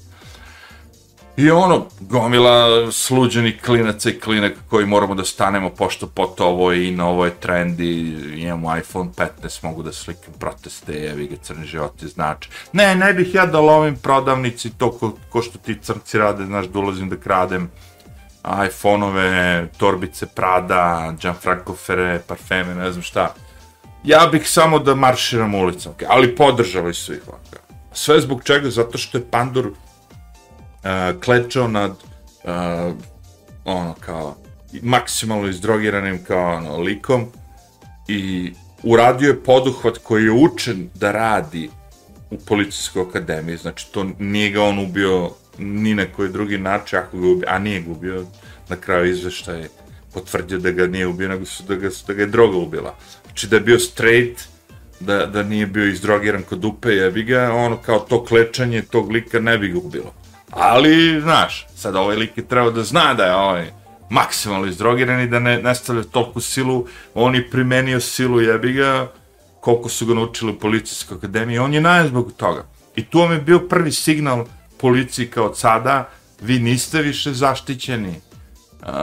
I 1.41 1.51
ono, 1.51 1.87
gomila 2.01 2.93
sluđenih 2.93 3.63
klinaca 3.63 4.11
i 4.11 4.21
klinak 4.21 4.53
koji 4.71 4.87
moramo 4.87 5.15
da 5.15 5.25
stanemo, 5.25 5.71
pošto 5.71 6.07
pot 6.07 6.41
ovo 6.41 6.73
je 6.73 6.89
in, 6.89 7.01
ovo 7.01 7.25
je 7.25 7.31
trendi, 7.31 8.17
imamo 8.37 8.77
iPhone 8.77 9.11
15, 9.43 9.65
mogu 9.65 9.83
da 9.83 9.93
slikam 9.93 10.35
proteste, 10.39 10.93
jevi 10.93 11.27
ga 11.27 11.37
crni 11.43 11.67
životi, 11.67 12.09
znači. 12.09 12.51
Ne, 12.73 12.95
ne 12.95 13.13
bih 13.15 13.35
ja 13.35 13.47
da 13.47 13.61
lovim 13.61 13.97
prodavnici 13.97 14.71
to 14.79 14.91
ko, 14.91 15.13
ko 15.31 15.43
što 15.43 15.59
ti 15.59 15.79
crnci 15.83 16.19
rade, 16.19 16.45
znaš, 16.45 16.67
da 16.67 16.79
ulazim 16.79 17.09
da 17.09 17.17
kradem 17.17 17.71
iPhone-ove, 18.67 19.69
torbice 19.77 20.27
Prada, 20.27 21.15
Gianfranco 21.21 21.75
Ferre, 21.75 22.21
parfeme, 22.27 22.75
ne 22.75 22.93
znam 22.93 23.03
šta. 23.03 23.35
Ja 24.05 24.29
bih 24.33 24.51
samo 24.51 24.79
da 24.79 24.95
marširam 24.95 25.55
ulicom, 25.55 25.93
okay? 25.93 26.07
ali 26.09 26.37
podržali 26.37 26.95
su 26.95 27.15
ih 27.15 27.23
ovako. 27.29 27.45
Sve 27.93 28.21
zbog 28.21 28.43
čega? 28.45 28.71
Zato 28.71 28.99
što 28.99 29.19
je 29.19 29.31
Pandur 29.31 29.71
uh, 30.85 31.21
klečao 31.21 31.69
nad 31.69 31.91
uh, 31.91 32.95
ono 33.65 33.95
kao 34.01 34.37
maksimalno 34.83 35.49
izdrogiranim 35.49 36.25
kao 36.25 36.57
ono 36.57 36.79
likom 36.79 37.27
i 38.09 38.53
uradio 38.83 39.29
je 39.29 39.43
poduhvat 39.43 39.99
koji 39.99 40.25
je 40.25 40.33
učen 40.33 40.89
da 40.95 41.13
radi 41.13 41.71
u 42.31 42.39
policijskoj 42.39 43.03
akademiji, 43.03 43.57
znači 43.57 43.93
to 43.93 44.07
nije 44.19 44.51
ga 44.51 44.63
on 44.63 44.79
ubio 44.79 45.31
ni 45.59 45.95
na 45.95 46.07
koji 46.17 46.29
drugi 46.29 46.59
način, 46.59 46.99
ako 46.99 47.19
ga 47.19 47.29
ubio, 47.29 47.49
a 47.49 47.59
nije 47.59 47.81
ga 47.81 47.91
ubio, 47.91 48.25
na 48.69 48.77
kraju 48.77 49.11
izveštaje 49.11 49.69
potvrdio 50.15 50.59
da 50.59 50.71
ga 50.71 50.87
nije 50.87 51.07
ubio, 51.07 51.29
nego 51.29 51.45
su 51.45 51.63
da 51.63 51.75
ga, 51.75 51.89
da 52.07 52.13
ga 52.13 52.23
je 52.23 52.27
droga 52.27 52.57
ubila. 52.57 52.97
Znači 53.25 53.47
da 53.47 53.57
je 53.57 53.61
bio 53.61 53.79
straight, 53.79 54.41
da, 55.01 55.27
da 55.27 55.43
nije 55.43 55.67
bio 55.67 55.87
izdrogiran 55.87 56.43
kod 56.43 56.65
upe, 56.65 56.89
jebi 56.89 57.23
ga, 57.23 57.53
ono 57.53 57.77
kao 57.77 57.99
to 57.99 58.25
klečanje 58.25 58.83
tog 58.83 59.11
lika 59.11 59.41
ne 59.41 59.59
bi 59.59 59.69
ga 59.69 59.79
ubilo. 59.79 60.15
Ali, 60.51 61.21
znaš, 61.21 61.67
sad 61.77 61.97
ovaj 61.97 62.17
lik 62.17 62.37
je 62.37 62.49
trebao 62.49 62.71
da 62.71 62.83
zna 62.83 63.15
da 63.15 63.25
je 63.25 63.35
ovaj 63.35 63.71
maksimalno 64.11 64.67
izdrogiran 64.67 65.21
i 65.21 65.29
da 65.29 65.39
ne, 65.39 65.63
nestavlja 65.63 66.03
toliko 66.03 66.41
silu, 66.41 66.87
on 67.15 67.35
je 67.35 67.51
primenio 67.51 68.01
silu 68.01 68.41
jebi 68.41 68.73
ga, 68.73 69.13
koliko 69.61 69.89
su 69.89 70.07
ga 70.07 70.15
naučili 70.15 70.53
u 70.53 70.59
policijskoj 70.59 71.17
akademiji, 71.17 71.59
on 71.59 71.75
je 71.75 71.81
najem 71.81 72.09
zbog 72.09 72.33
toga. 72.37 72.65
I 72.97 73.05
tu 73.05 73.19
vam 73.19 73.33
je 73.33 73.39
bio 73.39 73.59
prvi 73.59 73.93
signal 73.93 74.45
policiji 74.81 75.27
kao 75.27 75.47
od 75.47 75.59
sada, 75.59 76.09
vi 76.41 76.59
niste 76.59 77.03
više 77.03 77.33
zaštićeni 77.33 78.15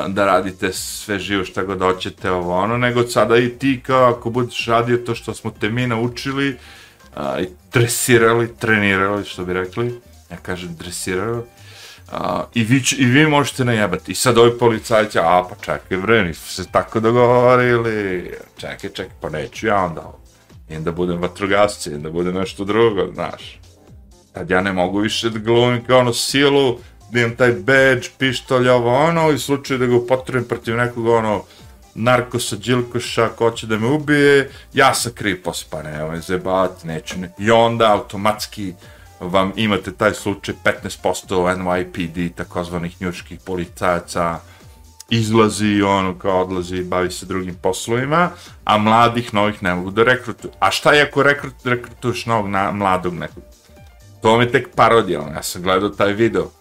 da 0.08 0.26
radite 0.26 0.74
sve 0.74 1.20
živo 1.20 1.46
šta 1.46 1.64
god 1.64 1.80
hoćete 1.80 2.32
ovo 2.32 2.58
ono, 2.58 2.78
nego 2.78 3.00
od 3.00 3.12
sada 3.12 3.38
i 3.38 3.50
ti 3.50 3.82
kao 3.86 4.10
ako 4.12 4.30
budeš 4.30 4.66
radio 4.66 4.98
to 4.98 5.16
što 5.16 5.34
smo 5.34 5.52
te 5.52 5.70
mi 5.70 5.88
naučili 5.88 6.58
a, 7.16 7.40
i 7.40 7.48
tresirali, 7.70 8.56
trenirali, 8.60 9.26
što 9.26 9.46
bi 9.46 9.54
rekli, 9.54 10.02
ja 10.32 10.38
kažem 10.38 10.76
dresiraju, 10.76 11.44
a, 12.12 12.44
i, 12.54 12.64
vi, 12.64 12.84
i 12.98 13.06
vi 13.06 13.28
možete 13.28 13.66
najebati. 13.66 14.12
I 14.12 14.16
sad 14.16 14.38
ovi 14.38 14.58
policajci, 14.58 15.20
a 15.20 15.44
pa 15.50 15.56
čekaj 15.62 15.98
bre, 15.98 16.24
nisu 16.24 16.54
se 16.54 16.72
tako 16.72 17.00
dogovorili, 17.00 18.32
čekaj, 18.58 18.90
čekaj, 18.90 19.16
pa 19.22 19.30
neću 19.30 19.68
ja 19.68 19.84
onda 19.84 20.02
ovo. 20.02 20.20
Idem 20.70 20.84
da 20.84 20.92
budem 20.92 21.22
vatrogasci, 21.22 21.90
da 21.90 22.10
budem 22.10 22.36
nešto 22.36 22.64
drugo, 22.64 23.12
znaš. 23.14 23.60
Tad 24.34 24.50
ja 24.50 24.62
ne 24.62 24.74
mogu 24.74 25.00
više 25.00 25.30
da 25.30 25.40
glumim 25.40 25.84
kao 25.86 26.00
ono 26.00 26.14
silu, 26.14 26.80
da 27.12 27.20
imam 27.20 27.36
taj 27.36 27.52
badge, 27.52 28.08
pištolj, 28.18 28.70
ovo 28.70 28.96
ono, 28.96 29.32
i 29.32 29.40
slučaju 29.40 29.80
da 29.80 29.86
ga 29.86 29.96
upotrebim 29.96 30.48
protiv 30.48 30.76
nekog 30.76 31.08
ono, 31.08 31.44
narkosa, 31.96 32.56
džilkoša, 32.56 33.30
ko 33.30 33.52
će 33.52 33.68
da 33.68 33.78
me 33.78 33.88
ubije, 33.88 34.50
ja 34.74 34.94
sam 34.94 35.12
kriv 35.12 35.44
posle, 35.44 35.68
pa 35.70 35.84
ne, 35.84 36.04
ovaj 36.04 36.20
zebat, 36.20 36.84
neću 36.84 37.20
ne. 37.20 37.32
I 37.40 37.52
onda 37.52 37.94
automatski 37.94 38.74
vam 39.20 39.52
imate 39.56 39.92
taj 39.92 40.14
slučaj 40.14 40.56
15% 40.64 41.58
NYPD, 41.58 42.36
takozvanih 42.36 43.02
njuških 43.02 43.40
policajaca, 43.46 44.40
izlazi 45.10 45.82
ono 45.82 46.20
kao 46.20 46.42
odlazi 46.42 46.84
bavi 46.84 47.12
se 47.12 47.26
drugim 47.26 47.56
poslovima, 47.56 48.30
a 48.64 48.78
mladih 48.78 49.34
novih 49.34 49.64
ne 49.64 49.76
mogu 49.76 49.92
da 49.92 50.04
rekrutuju. 50.04 50.52
A 50.60 50.72
šta 50.72 50.94
je 50.94 51.04
ako 51.04 51.24
rekrut, 51.24 51.66
rekrutuješ 51.66 52.26
novog 52.26 52.50
na, 52.50 52.72
mladog 52.72 53.14
nekog? 53.14 53.44
To 54.22 54.38
mi 54.38 54.44
je 54.44 54.52
tek 54.52 54.76
parodija, 54.76 55.22
ja 55.36 55.44
sam 55.44 55.62
gledao 55.62 55.90
taj 55.90 56.14
video 56.14 56.52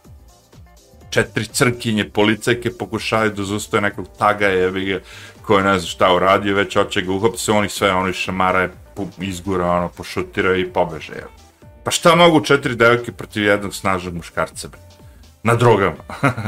četiri 1.17 1.47
crkinje 1.47 2.05
policajke 2.09 2.71
pokušaju 2.79 3.31
da 3.31 3.45
zustoje 3.45 3.81
nekog 3.81 4.09
taga 4.19 4.47
je 4.47 5.03
koji 5.43 5.65
ne 5.65 5.79
zna 5.79 5.89
šta 5.89 6.15
uradio, 6.15 6.57
već 6.57 6.77
hoće 6.77 7.03
ga 7.03 7.13
uhopse, 7.13 7.53
oni 7.53 7.69
sve, 7.69 7.93
oni 7.93 8.13
šamare 8.13 8.69
izgura, 9.21 9.71
ono, 9.71 9.89
pošutira 9.89 10.57
i 10.57 10.67
pobeže. 10.67 11.13
Je. 11.13 11.46
Pa 11.87 11.91
šta 11.91 12.15
mogu 12.15 12.41
četiri 12.41 12.75
devojke 12.75 13.13
protiv 13.13 13.45
jednog 13.45 13.75
snažnog 13.75 14.15
muškarca? 14.15 14.69
Bre? 14.69 14.81
Na 15.43 15.55
drogama. 15.55 16.03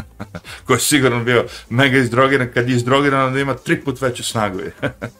Ko 0.66 0.72
je 0.72 0.78
sigurno 0.78 1.24
bio 1.24 1.44
mega 1.70 1.98
izdrogiran, 1.98 2.48
kad 2.54 2.68
je 2.68 2.76
izdrogiran, 2.76 3.26
onda 3.26 3.40
ima 3.40 3.54
tri 3.54 3.80
put 3.80 4.00
veću 4.00 4.24
snagu. 4.24 4.58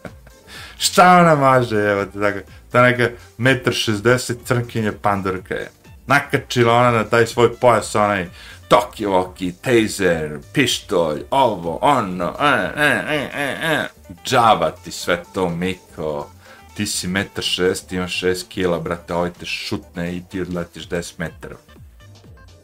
šta 0.87 1.19
ona 1.19 1.35
maže, 1.35 1.77
evo, 1.77 2.05
tako, 2.05 2.39
ta 2.73 2.83
neka 2.83 3.09
metar 3.37 3.73
šestdeset 3.73 4.39
crnkinja 4.45 4.93
pandorka 5.03 5.55
je. 5.55 5.71
Nakačila 6.07 6.75
ona 6.75 6.91
na 6.91 7.05
taj 7.05 7.27
svoj 7.27 7.55
pojas, 7.57 7.95
onaj, 7.95 8.27
Tokivoki, 8.69 9.53
taser, 9.53 10.39
pištolj, 10.53 11.23
ovo, 11.31 11.79
ono, 11.83 12.35
e, 12.41 12.71
e, 12.77 13.03
e, 13.09 13.31
e, 13.35 13.57
e. 13.63 13.89
Džaba 14.25 14.71
ti 14.71 14.91
sve 14.91 15.23
to, 15.35 15.49
Miko. 15.49 16.31
Ti 16.79 16.87
si 16.87 17.09
metar 17.09 17.45
šest, 17.45 17.93
imaš 17.93 18.19
šest 18.19 18.49
kila, 18.49 18.79
brate, 18.81 19.15
ovaj 19.15 19.31
te 19.31 19.47
šutne 19.47 20.17
i 20.17 20.23
ti 20.31 20.41
odletiš 20.41 20.89
10 20.89 21.13
metara. 21.19 21.57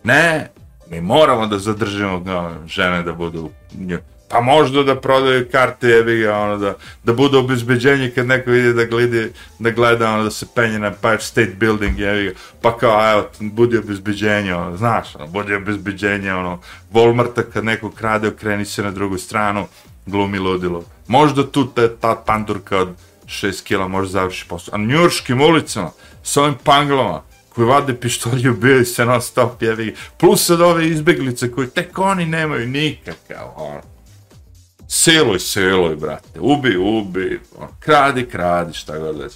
Ne, 0.04 0.50
mi 0.90 1.00
moramo 1.00 1.46
da 1.46 1.58
zadržimo 1.58 2.22
no, 2.24 2.54
žene 2.66 3.02
da 3.02 3.12
budu... 3.12 3.50
Pa 4.28 4.40
možda 4.40 4.82
da 4.82 5.00
prodaju 5.00 5.48
karte, 5.52 5.88
jebi 5.88 6.18
ga, 6.18 6.36
ono, 6.36 6.58
da, 6.58 6.74
da 7.04 7.12
bude 7.12 7.38
obezbeđenje 7.38 8.10
kad 8.10 8.26
neko 8.26 8.50
ide 8.50 8.72
da 8.72 8.84
gledi, 8.84 9.32
da 9.58 9.70
gleda, 9.70 10.10
ono, 10.10 10.24
da 10.24 10.30
se 10.30 10.46
penje 10.54 10.78
na 10.78 10.86
Empire 10.86 11.20
State 11.20 11.54
Building, 11.60 11.98
jebi 11.98 12.24
ga, 12.24 12.32
pa 12.62 12.78
kao, 12.78 13.12
evo, 13.12 13.28
budi 13.40 13.78
obezbeđenje, 13.78 14.54
ono, 14.54 14.76
znaš, 14.76 15.16
ono, 15.16 15.26
budi 15.26 15.54
obezbeđenje, 15.54 16.34
ono, 16.34 16.60
Walmarta 16.92 17.42
kad 17.52 17.64
neko 17.64 17.90
krade, 17.90 18.28
okreni 18.28 18.64
se 18.64 18.82
na 18.82 18.90
drugu 18.90 19.18
stranu, 19.18 19.66
glumi 20.06 20.38
ludilo. 20.38 20.84
Možda 21.08 21.50
tu 21.50 21.66
ta, 21.66 21.88
ta 21.88 22.22
pandurka 22.26 22.78
od 22.78 22.88
6 23.26 23.62
kila 23.62 23.88
može 23.88 24.10
završi 24.10 24.44
posao. 24.48 24.74
A 24.74 24.78
na 24.78 24.84
njurškim 24.86 25.40
ulicama, 25.40 25.90
s 26.22 26.36
ovim 26.36 26.54
panglama, 26.64 27.22
koji 27.48 27.66
vade 27.66 27.94
pištolje, 28.00 28.50
ubijaju 28.50 28.86
se 28.86 29.04
non 29.04 29.22
stop, 29.22 29.62
jevi. 29.62 29.94
Plus 30.18 30.46
sad 30.46 30.60
ove 30.60 30.88
izbeglice 30.88 31.52
koji 31.52 31.68
tek 31.68 31.98
oni 31.98 32.26
nemaju 32.26 32.68
nikakav, 32.68 33.52
ono. 33.56 33.80
Seluj, 34.88 35.38
seluj, 35.38 35.96
brate. 35.96 36.40
Ubi, 36.40 36.76
ubi. 36.76 37.40
On, 37.58 37.68
kradi, 37.80 38.26
kradi, 38.26 38.72
šta 38.72 38.98
god 38.98 39.16
da 39.16 39.28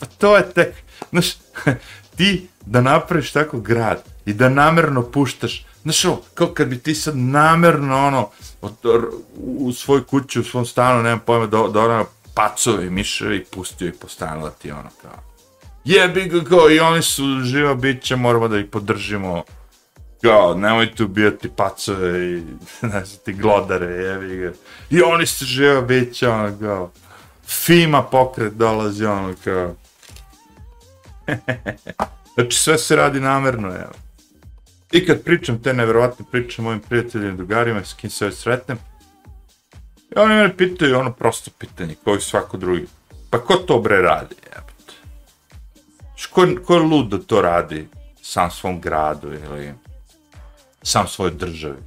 Pa 0.00 0.06
to 0.06 0.36
je 0.36 0.50
tek, 0.50 0.74
znaš, 1.10 1.34
ti 2.16 2.48
da 2.66 2.80
napraviš 2.80 3.32
tako 3.32 3.60
grad 3.60 4.02
i 4.26 4.32
da 4.32 4.48
namerno 4.48 5.02
puštaš, 5.02 5.66
znaš, 5.82 6.04
ovo, 6.04 6.22
kao 6.34 6.46
kad 6.46 6.68
bi 6.68 6.78
ti 6.78 6.94
sad 6.94 7.16
namerno, 7.16 8.06
ono, 8.06 8.30
od, 8.60 8.72
u 9.36 9.72
svoj 9.72 10.06
kući, 10.06 10.40
u 10.40 10.44
svom 10.44 10.66
stanu, 10.66 11.02
nemam 11.02 11.20
pojma, 11.26 11.46
da, 11.46 11.68
da 11.68 11.80
ono, 11.80 12.06
pacove, 12.34 12.90
miševi, 12.90 13.44
pustio 13.44 13.88
ih 13.88 13.94
po 14.00 14.06
ti 14.58 14.70
ono, 14.70 14.90
kao, 15.02 15.34
jebi 15.84 16.24
ga 16.24 16.44
kao 16.44 16.70
i 16.70 16.80
oni 16.80 17.02
su 17.02 17.40
živa 17.42 17.74
bića, 17.74 18.16
moramo 18.16 18.48
da 18.48 18.58
ih 18.58 18.66
podržimo. 18.66 19.44
Kao, 20.22 20.54
nemojte 20.54 21.04
ubijati 21.04 21.50
pacove 21.56 22.30
i 22.30 22.42
ne 22.92 23.04
znam 23.04 23.20
ti 23.24 23.32
glodare, 23.32 23.86
jebi 23.86 24.36
ga. 24.36 24.52
I 24.90 25.02
oni 25.02 25.26
su 25.26 25.44
živa 25.44 25.80
bića, 25.80 26.32
ono 26.32 26.58
kao. 26.60 26.90
Fima 27.46 28.02
pokret 28.02 28.52
dolazi, 28.52 29.04
ono 29.04 29.34
kao. 29.44 29.74
znači 32.34 32.58
sve 32.58 32.78
se 32.78 32.96
radi 32.96 33.20
namerno, 33.20 33.68
evo. 33.68 33.92
I 34.92 35.06
kad 35.06 35.22
pričam 35.22 35.62
te 35.62 35.74
nevjerovatne 35.74 36.24
priče 36.30 36.62
mojim 36.62 36.80
prijateljima 36.80 37.32
i 37.32 37.36
drugarima 37.36 37.84
s 37.84 37.94
kim 37.94 38.10
se 38.10 38.24
već 38.24 38.34
sretnem, 38.34 38.78
i 40.16 40.18
oni 40.18 40.34
me 40.34 40.56
pitaju 40.56 40.98
ono 40.98 41.12
prosto 41.12 41.50
pitanje, 41.58 41.94
koji 42.04 42.20
svako 42.20 42.56
drugi. 42.56 42.86
Pa 43.30 43.38
ko 43.38 43.54
to 43.54 43.78
bre 43.78 43.96
radi, 43.96 44.34
jebate? 44.44 44.94
ko, 46.30 46.46
ko 46.66 46.74
je 46.74 46.80
lud 46.80 47.08
da 47.08 47.18
to 47.18 47.42
radi 47.42 47.88
sam 48.22 48.50
svom 48.50 48.80
gradu 48.80 49.32
ili 49.32 49.74
sam 50.82 51.08
svojoj 51.08 51.34
državi? 51.34 51.78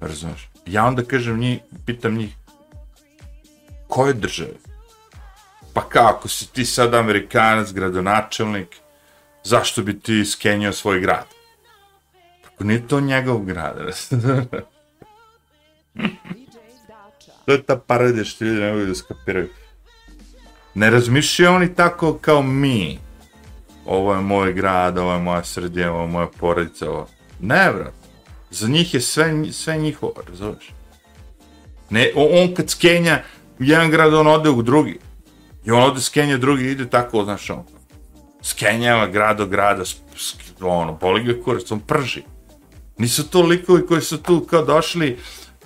Razumeš? 0.00 0.48
Ja 0.66 0.86
onda 0.86 1.04
kažem 1.04 1.38
njih, 1.38 1.60
pitam 1.86 2.14
njih, 2.14 2.34
koje 3.88 4.14
države? 4.14 4.54
Pa 5.74 5.88
kako 5.88 6.28
si 6.28 6.52
ti 6.52 6.64
sad 6.64 6.94
amerikanac, 6.94 7.72
gradonačelnik, 7.72 8.76
zašto 9.44 9.82
bi 9.82 10.00
ti 10.00 10.24
skenio 10.24 10.72
svoj 10.72 11.00
grad? 11.00 11.26
Pa 12.42 12.48
kako 12.48 12.64
nije 12.64 12.88
to 12.88 13.00
njegov 13.00 13.38
grad, 13.38 13.76
to 17.46 17.52
je 17.52 17.62
ta 17.62 17.76
paradija 17.76 18.24
što 18.24 18.44
ljudi 18.44 18.60
ne 18.60 18.72
mogu 18.72 18.86
da 18.86 18.94
skapiraju. 18.94 19.48
Ne 20.74 20.90
razmišljaju 20.90 21.54
oni 21.54 21.74
tako 21.74 22.18
kao 22.18 22.42
mi 22.42 22.98
ovo 23.86 24.14
je 24.14 24.20
moj 24.20 24.52
grad, 24.52 24.98
ovo 24.98 25.12
je 25.12 25.18
moja 25.18 25.44
sredina, 25.44 25.92
ovo 25.92 26.02
je 26.02 26.08
moja 26.08 26.26
porodica, 26.40 26.90
ovo. 26.90 27.08
Ne, 27.40 27.72
brat. 27.72 27.94
Za 28.50 28.68
njih 28.68 28.94
je 28.94 29.00
sve, 29.00 29.52
sve 29.52 29.76
njihovo, 29.76 30.14
razumiješ? 30.28 30.72
Ne, 31.90 32.10
on 32.14 32.54
kad 32.54 32.70
skenja 32.70 33.22
jedan 33.58 33.90
grad, 33.90 34.14
on 34.14 34.26
ode 34.26 34.50
u 34.50 34.62
drugi. 34.62 34.98
I 35.64 35.70
on 35.70 35.82
ode 35.82 36.00
skenja 36.00 36.36
drugi, 36.36 36.70
ide 36.70 36.90
tako, 36.90 37.24
znaš, 37.24 37.50
on. 37.50 37.64
Skenjava 38.42 39.06
grad 39.06 39.36
do 39.36 39.46
grada, 39.46 39.82
ono, 40.60 40.92
boli 40.92 41.24
ga 41.24 41.42
kurac, 41.44 41.70
on 41.70 41.80
prži. 41.80 42.22
Nisu 42.98 43.30
to 43.30 43.42
likovi 43.42 43.86
koji 43.86 44.00
su 44.00 44.22
tu 44.22 44.40
kao 44.40 44.64
došli, 44.64 45.18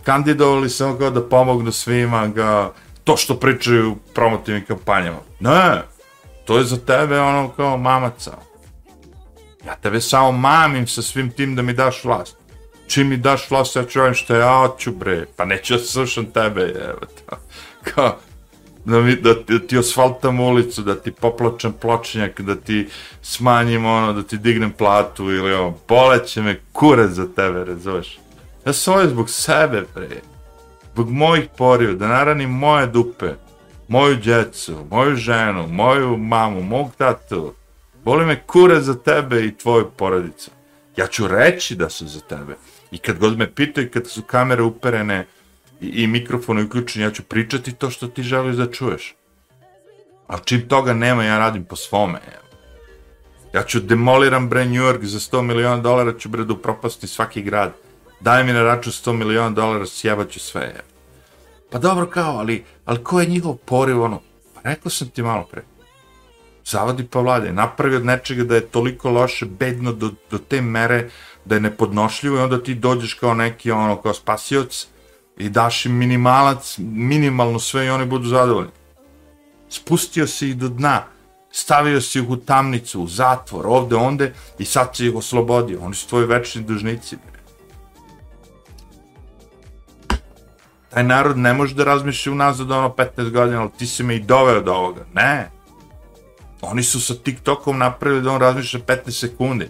kandidovali 0.07 0.71
samo 0.71 0.91
ono 0.91 0.99
kao 0.99 1.11
da 1.11 1.29
pomognu 1.29 1.73
svima, 1.73 2.27
ga, 2.27 2.73
to 3.05 3.17
što 3.17 3.35
pričaju 3.35 3.93
u 3.93 3.97
promotivnim 4.15 4.65
kampanjama. 4.65 5.19
Ne, 5.41 5.83
to 6.45 6.59
je 6.59 6.65
za 6.65 6.77
tebe 6.77 7.21
ono 7.21 7.49
kao 7.49 7.77
mamaca. 7.77 8.33
Ja 9.67 9.75
tebe 9.75 10.01
samo 10.01 10.33
mamim 10.33 10.87
sa 10.87 11.03
svim 11.03 11.31
tim 11.31 11.57
da 11.57 11.63
mi 11.63 11.73
daš 11.73 12.05
vlast. 12.05 12.37
Čim 12.87 13.09
mi 13.09 13.17
daš 13.17 13.51
vlast, 13.51 13.77
ja 13.77 13.85
ću 13.85 14.01
ovim 14.01 14.15
što 14.15 14.35
ja 14.35 14.59
hoću, 14.59 14.93
bre. 14.93 15.27
Pa 15.37 15.45
neću 15.45 15.75
da 15.75 15.81
slušam 15.81 16.27
tebe, 16.27 16.61
evo 16.61 17.01
to. 17.01 17.37
Kao, 17.95 18.17
da, 18.85 19.01
mi, 19.01 19.17
da, 19.17 19.35
ti, 19.35 19.59
da 19.59 19.67
ti 19.67 19.79
osfaltam 19.79 20.41
ulicu, 20.41 20.83
da 20.83 20.95
ti 20.95 21.13
poplačem 21.13 21.73
pločnjak, 21.73 22.41
da 22.41 22.57
ti 22.57 22.89
smanjim 23.23 23.87
ono, 23.87 24.13
da 24.13 24.23
ti 24.23 24.39
dignem 24.39 24.73
platu 24.73 25.31
ili 25.31 25.55
ono, 25.55 25.75
boleće 25.89 26.43
me 26.43 26.61
kurac 26.73 27.11
za 27.11 27.27
tebe, 27.37 27.65
razumeš? 27.65 28.19
Ja 28.67 28.73
sam 28.73 28.95
ovdje 28.95 29.11
zbog 29.11 29.31
sebe, 29.31 29.85
bre. 29.95 30.09
Zbog 30.93 31.11
mojih 31.11 31.45
poriju, 31.57 31.95
da 31.97 32.09
naranim 32.09 32.51
moje 32.51 32.87
dupe 32.87 33.35
moju 33.89 34.17
djecu, 34.17 34.87
moju 34.91 35.17
ženu, 35.17 35.67
moju 35.67 36.17
mamu, 36.17 36.63
mog 36.63 36.91
tatu. 36.99 37.55
Boli 38.05 38.27
me 38.27 38.43
kure 38.43 38.81
za 38.81 38.95
tebe 38.95 39.45
i 39.45 39.57
tvoju 39.57 39.91
porodicu. 39.97 40.51
Ja 40.97 41.07
ću 41.07 41.29
reći 41.29 41.75
da 41.75 41.91
su 41.91 42.07
za 42.07 42.21
tebe. 42.21 42.57
I 42.91 42.99
kad 42.99 43.19
god 43.19 43.39
me 43.39 43.55
pitaju, 43.55 43.91
kad 43.93 44.07
su 44.07 44.23
kamere 44.23 44.63
uperene 44.63 45.27
i, 45.81 45.89
i 45.89 46.07
mikrofon 46.07 46.59
uključen, 46.59 47.03
ja 47.03 47.11
ću 47.11 47.23
pričati 47.23 47.73
to 47.73 47.91
što 47.91 48.07
ti 48.07 48.23
želiš 48.23 48.57
da 48.57 48.71
čuješ. 48.71 49.15
Ali 50.27 50.41
čim 50.45 50.69
toga 50.69 50.95
nema, 50.95 51.25
ja 51.25 51.39
radim 51.39 51.65
po 51.65 51.77
svome. 51.77 52.21
Ja 53.55 53.63
ću 53.63 53.81
demoliram 53.81 54.49
bre 54.49 54.65
New 54.65 54.83
York 54.83 55.05
za 55.05 55.19
100 55.19 55.43
miliona 55.43 55.83
dolara, 55.83 56.19
ću 56.19 56.29
bre 56.29 56.45
da 56.45 56.53
upropasti 56.53 57.07
svaki 57.07 57.43
grad. 57.43 57.86
Daj 58.21 58.45
mi 58.45 58.53
na 58.53 58.63
račun 58.63 58.93
100 58.93 59.13
miliona 59.13 59.51
dolara, 59.51 59.87
sjebaću 59.87 60.41
sve. 60.41 60.75
Pa 61.71 61.79
dobro 61.79 62.07
kao, 62.07 62.39
ali, 62.39 62.65
ali 62.85 63.05
ko 63.05 63.21
je 63.21 63.27
njihov 63.27 63.57
poriv, 63.57 64.03
ono? 64.03 64.21
Pa 64.55 64.61
rekao 64.71 64.91
sam 64.91 65.09
ti 65.09 65.23
malo 65.23 65.45
pre. 65.51 65.63
Zavadi 66.65 67.07
pa 67.07 67.21
vlade, 67.21 67.53
napravi 67.53 67.97
od 67.97 68.05
nečega 68.05 68.45
da 68.45 68.55
je 68.55 68.67
toliko 68.67 69.11
loše, 69.11 69.47
bedno 69.47 69.93
do, 69.93 70.11
do 70.31 70.39
te 70.39 70.61
mere 70.61 71.11
da 71.45 71.55
je 71.55 71.61
nepodnošljivo 71.61 72.37
i 72.37 72.41
onda 72.41 72.63
ti 72.63 72.75
dođeš 72.75 73.15
kao 73.15 73.35
neki, 73.35 73.71
ono, 73.71 73.97
kao 74.03 74.15
spasioc 74.15 74.87
i 75.39 75.49
daš 75.49 75.87
im 75.87 75.93
minimalac, 75.93 76.79
minimalno 76.79 77.59
sve 77.59 77.87
i 77.87 77.91
oni 77.91 78.07
budu 78.07 78.29
zadovoljni. 78.29 78.71
Spustio 79.69 80.27
si 80.27 80.49
ih 80.49 80.57
do 80.57 80.69
dna, 80.69 81.05
stavio 81.51 82.01
si 82.01 82.19
ih 82.19 82.31
u 82.31 82.37
tamnicu, 82.37 83.03
u 83.03 83.09
zatvor, 83.09 83.67
ovde, 83.67 83.97
onde 83.97 84.33
i 84.59 84.65
sad 84.65 84.97
si 84.97 85.07
ih 85.07 85.15
oslobodio. 85.15 85.81
Oni 85.83 85.95
su 85.95 86.09
tvoji 86.09 86.27
večni 86.27 86.63
dužnici. 86.63 87.17
Taj 90.97 91.05
narod 91.05 91.39
ne 91.39 91.53
može 91.53 91.75
da 91.75 91.85
razmišlja 91.85 92.33
unazad 92.33 92.71
ono 92.71 92.89
15 92.89 93.31
godina, 93.31 93.61
ali 93.61 93.71
ti 93.79 93.87
si 93.87 94.03
me 94.03 94.17
i 94.17 94.21
doveo 94.21 94.61
do 94.61 94.73
ovoga. 94.73 95.05
Ne. 95.15 95.51
Oni 96.61 96.83
su 96.83 97.01
sa 97.01 97.15
TikTokom 97.15 97.79
napravili 97.79 98.23
da 98.23 98.31
on 98.33 98.41
razmišlja 98.41 98.81
15 98.81 99.11
sekundi. 99.11 99.69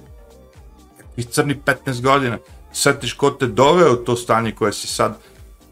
I 1.17 1.25
crni 1.25 1.57
15 1.67 2.03
godina. 2.03 2.39
Sjetiš 2.73 3.13
ko 3.13 3.31
te 3.31 3.47
doveo 3.47 3.93
u 3.93 3.97
to 3.97 4.17
stanje 4.17 4.53
koje 4.53 4.73
si 4.73 4.87
sad, 4.87 5.19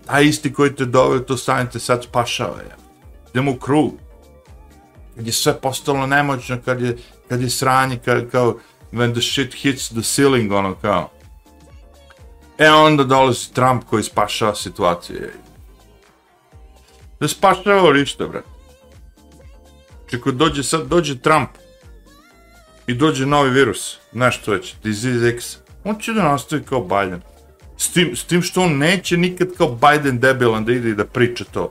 taj 0.07 0.25
isti 0.25 0.53
koji 0.53 0.75
te 0.75 0.85
doveo 0.85 1.21
u 1.21 1.25
to 1.25 1.37
stanje 1.37 1.71
te 1.71 1.79
sad 1.79 2.05
spašava. 2.05 2.59
Ja. 2.59 2.77
Idemo 3.31 3.51
u 3.51 3.57
krug. 3.57 3.93
Kad 5.17 5.27
je 5.27 5.33
sve 5.33 5.61
postalo 5.61 6.07
nemoćno, 6.07 6.59
kad 6.65 6.81
je, 6.81 6.97
kad 7.29 7.43
je 7.43 7.51
sranje, 7.51 7.99
kad, 8.05 8.31
kao, 8.31 8.59
when 8.93 9.13
the 9.13 9.23
shit 9.23 9.55
hits 9.55 9.89
the 9.89 10.03
ceiling, 10.03 10.53
ono 10.53 10.75
kao. 10.75 11.11
E 12.59 12.71
onda 12.71 13.05
dolazi 13.05 13.53
Trump 13.53 13.85
koji 13.85 14.03
spašava 14.03 14.55
situaciju. 14.55 15.21
Ne 17.21 17.29
spašava 17.29 17.93
ništa, 17.93 18.27
bre. 18.27 18.41
Znači, 18.41 20.11
Čeko 20.11 20.33
dođe 20.33 20.63
sad, 20.63 20.87
dođe 20.87 21.19
Trump 21.19 21.49
i 22.87 22.95
dođe 22.95 23.27
novi 23.27 23.51
virus, 23.51 23.99
nešto 24.13 24.53
već, 24.53 24.75
disease 24.83 25.29
X, 25.29 25.57
on 25.85 25.99
će 26.01 26.13
da 26.13 26.23
nastavi 26.23 26.63
kao 26.63 26.81
Biden. 26.81 27.21
S 27.77 27.93
tim, 27.93 28.17
s 28.17 28.25
tim 28.25 28.43
što 28.43 28.63
on 28.63 28.79
neće 28.79 29.17
nikad 29.17 29.49
kao 29.59 29.69
Biden 29.69 30.21
debilan 30.21 30.65
da 30.65 30.73
ide 30.73 30.91
i 30.91 30.95
da 30.95 31.05
priča 31.05 31.45
to. 31.45 31.71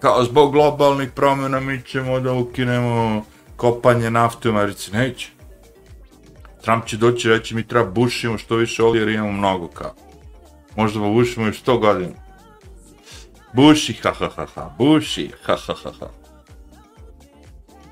Kao 0.00 0.24
zbog 0.24 0.52
globalnih 0.52 1.10
promjena 1.14 1.60
mi 1.60 1.82
ćemo 1.82 2.20
da 2.20 2.32
ukinemo 2.32 3.24
kopanje 3.56 4.10
nafte 4.10 4.48
u 4.48 4.52
Americi. 4.52 4.92
Neće. 4.92 5.28
Trump 6.62 6.86
će 6.86 6.96
doći 6.96 7.28
reći 7.28 7.54
mi 7.54 7.68
treba 7.68 7.90
bušimo 7.90 8.38
što 8.38 8.56
više 8.56 8.82
ovdje 8.82 9.00
jer 9.00 9.08
imamo 9.08 9.32
mnogo 9.32 9.68
kao. 9.68 9.94
Možda 10.76 11.00
bušimo 11.00 11.46
još 11.46 11.62
100 11.62 11.78
godina. 11.80 12.12
Buši, 13.52 13.92
ha, 13.92 14.12
ha, 14.18 14.28
ha, 14.36 14.46
ha, 14.54 14.74
buši, 14.78 15.30
ha, 15.42 15.56
ha, 15.66 15.74
ha, 15.82 15.90
ha. 16.00 16.08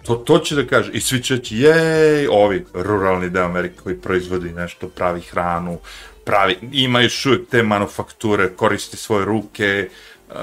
To, 0.07 0.15
to 0.15 0.39
će 0.39 0.55
da 0.55 0.67
kaže. 0.67 0.93
I 0.93 1.01
svi 1.01 1.23
će 1.23 1.37
reći, 1.37 1.57
jej, 1.57 2.29
ovi 2.31 2.65
ruralni 2.75 3.31
deo 3.31 3.45
Amerike 3.45 3.77
koji 3.83 4.01
proizvodi 4.01 4.53
nešto, 4.53 4.89
pravi 4.89 5.21
hranu, 5.21 5.79
pravi, 6.25 6.59
ima 6.73 7.01
još 7.01 7.27
uvijek 7.27 7.49
te 7.51 7.63
manufakture, 7.63 8.49
koristi 8.57 8.97
svoje 8.97 9.25
ruke 9.25 9.89
uh, 10.29 10.35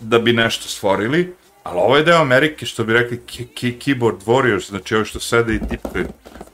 da 0.00 0.18
bi 0.18 0.32
nešto 0.32 0.68
stvorili, 0.68 1.34
ali 1.62 1.78
ovo 1.78 1.96
je 1.96 2.04
deo 2.04 2.20
Amerike, 2.20 2.66
što 2.66 2.84
bi 2.84 2.92
rekli 2.92 3.20
ki, 3.26 3.46
ki, 3.46 3.78
keyboard 3.84 4.24
warriors, 4.26 4.68
znači 4.68 4.94
ovo 4.94 5.04
što 5.04 5.20
sede 5.20 5.54
i 5.54 5.68
tipkaju 5.68 6.06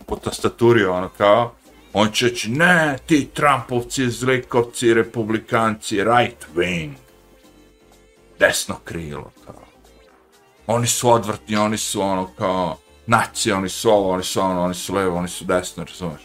po 0.06 0.16
tastaturi, 0.16 0.84
ono 0.84 1.08
kao, 1.08 1.54
on 1.92 2.10
će 2.12 2.28
reći, 2.28 2.50
ne, 2.50 2.98
ti 3.06 3.28
Trumpovci, 3.34 4.10
zlikovci, 4.10 4.94
republikanci, 4.94 5.96
right 5.96 6.46
wing, 6.54 6.90
desno 8.38 8.76
krilo, 8.84 9.30
kao. 9.46 9.64
Oni 10.66 10.86
su 10.86 11.10
odvrtni, 11.10 11.56
oni 11.56 11.78
su 11.78 12.00
ono 12.00 12.30
kao, 12.38 12.76
nacije, 13.06 13.54
oni 13.54 13.68
su 13.68 13.90
ovo, 13.90 14.10
oni 14.10 14.24
su 14.24 14.40
ono, 14.40 14.62
oni 14.62 14.74
su 14.74 14.94
levo, 14.94 15.18
oni 15.18 15.28
su 15.28 15.44
desno, 15.44 15.84
razumeš? 15.84 16.20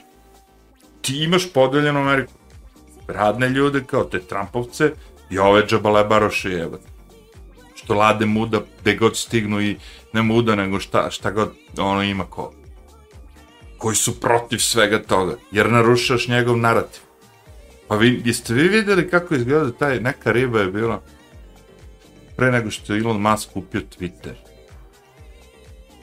Ti 1.01 1.23
imaš 1.23 1.53
podeljenu 1.53 1.99
Ameriku. 1.99 2.33
Radne 3.07 3.49
ljude 3.49 3.83
kao 3.83 4.03
te 4.03 4.19
Trumpovce 4.19 4.91
i 5.29 5.39
ove 5.39 5.65
džabalebaroše 5.67 6.49
jebate. 6.49 6.87
Što 7.75 7.93
lade 7.93 8.25
muda 8.25 8.61
gde 8.81 8.95
god 8.95 9.17
stignu 9.17 9.61
i 9.61 9.77
ne 10.13 10.21
muda 10.21 10.55
nego 10.55 10.79
šta, 10.79 11.11
šta 11.11 11.31
god 11.31 11.51
ono 11.77 12.03
ima 12.03 12.25
ko. 12.25 12.53
Koji 13.83 13.95
su 13.95 14.19
protiv 14.19 14.57
svega 14.57 15.01
toga, 15.03 15.35
jer 15.51 15.71
narušaš 15.71 16.27
njegov 16.27 16.57
narativ. 16.57 17.01
Pa 17.87 17.95
vi, 17.95 18.21
jeste 18.25 18.53
vi 18.53 18.67
vidjeli 18.67 19.09
kako 19.09 19.35
izgleda 19.35 19.71
taj, 19.71 19.99
neka 19.99 20.31
riba 20.31 20.59
je 20.59 20.71
bila 20.71 21.01
pre 22.35 22.51
nego 22.51 22.71
što 22.71 22.93
je 22.93 22.99
Elon 22.99 23.21
Musk 23.21 23.49
kupio 23.53 23.81
Twitter. 23.81 24.33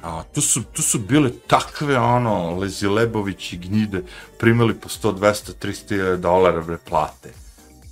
A, 0.02 0.22
tu, 0.34 0.40
su, 0.40 0.62
tu 0.62 0.82
su 0.82 0.98
bile 0.98 1.30
takve, 1.46 1.98
ono, 1.98 2.58
Lezilebović 2.58 3.52
i 3.52 3.56
Gnjide 3.58 4.02
primili 4.38 4.74
po 4.74 4.88
100, 4.88 5.18
200, 5.18 5.66
300 5.66 6.16
dolara 6.16 6.60
bre 6.60 6.78
plate. 6.88 7.32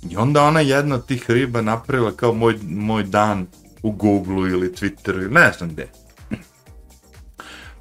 I 0.09 0.17
onda 0.17 0.43
ona 0.43 0.59
jedna 0.59 0.95
od 0.95 1.05
tih 1.05 1.29
riba 1.29 1.61
napravila 1.61 2.11
kao 2.11 2.33
moj, 2.33 2.59
moj 2.61 3.03
dan 3.03 3.47
u 3.83 3.91
Google 3.91 4.49
ili 4.49 4.71
Twitteru, 4.71 5.31
ne 5.31 5.51
znam 5.57 5.69
gde. 5.69 5.87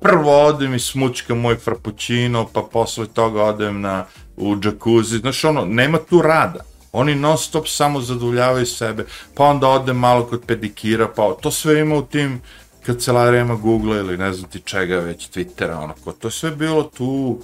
Prvo 0.00 0.46
odem 0.46 0.74
i 0.74 0.80
smučkam 0.80 1.40
moj 1.40 1.56
frappuccino, 1.56 2.46
pa 2.52 2.62
posle 2.72 3.06
toga 3.06 3.42
odem 3.42 3.80
na, 3.80 4.04
u 4.36 4.56
džakuzi. 4.56 5.18
Znaš, 5.18 5.44
ono, 5.44 5.64
nema 5.64 5.98
tu 5.98 6.22
rada. 6.22 6.60
Oni 6.92 7.14
non 7.14 7.38
stop 7.38 7.68
samo 7.68 8.00
zadovoljavaju 8.00 8.66
sebe, 8.66 9.04
pa 9.34 9.44
onda 9.44 9.68
odem 9.68 9.96
malo 9.96 10.26
kod 10.26 10.42
pedikira, 10.46 11.08
pa 11.16 11.34
to 11.40 11.50
sve 11.50 11.80
ima 11.80 11.94
u 11.94 12.02
tim 12.02 12.40
kancelarijama 12.86 13.54
Google 13.54 13.96
ili 13.96 14.16
ne 14.16 14.32
znam 14.32 14.50
ti 14.50 14.60
čega 14.64 14.96
već, 14.96 15.28
Twittera, 15.30 15.82
onako, 15.82 16.12
to 16.12 16.28
je 16.28 16.32
sve 16.32 16.50
bilo 16.50 16.82
tu, 16.82 17.38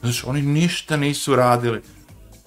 znaš, 0.00 0.24
oni 0.24 0.42
ništa 0.42 0.96
nisu 0.96 1.36
radili. 1.36 1.82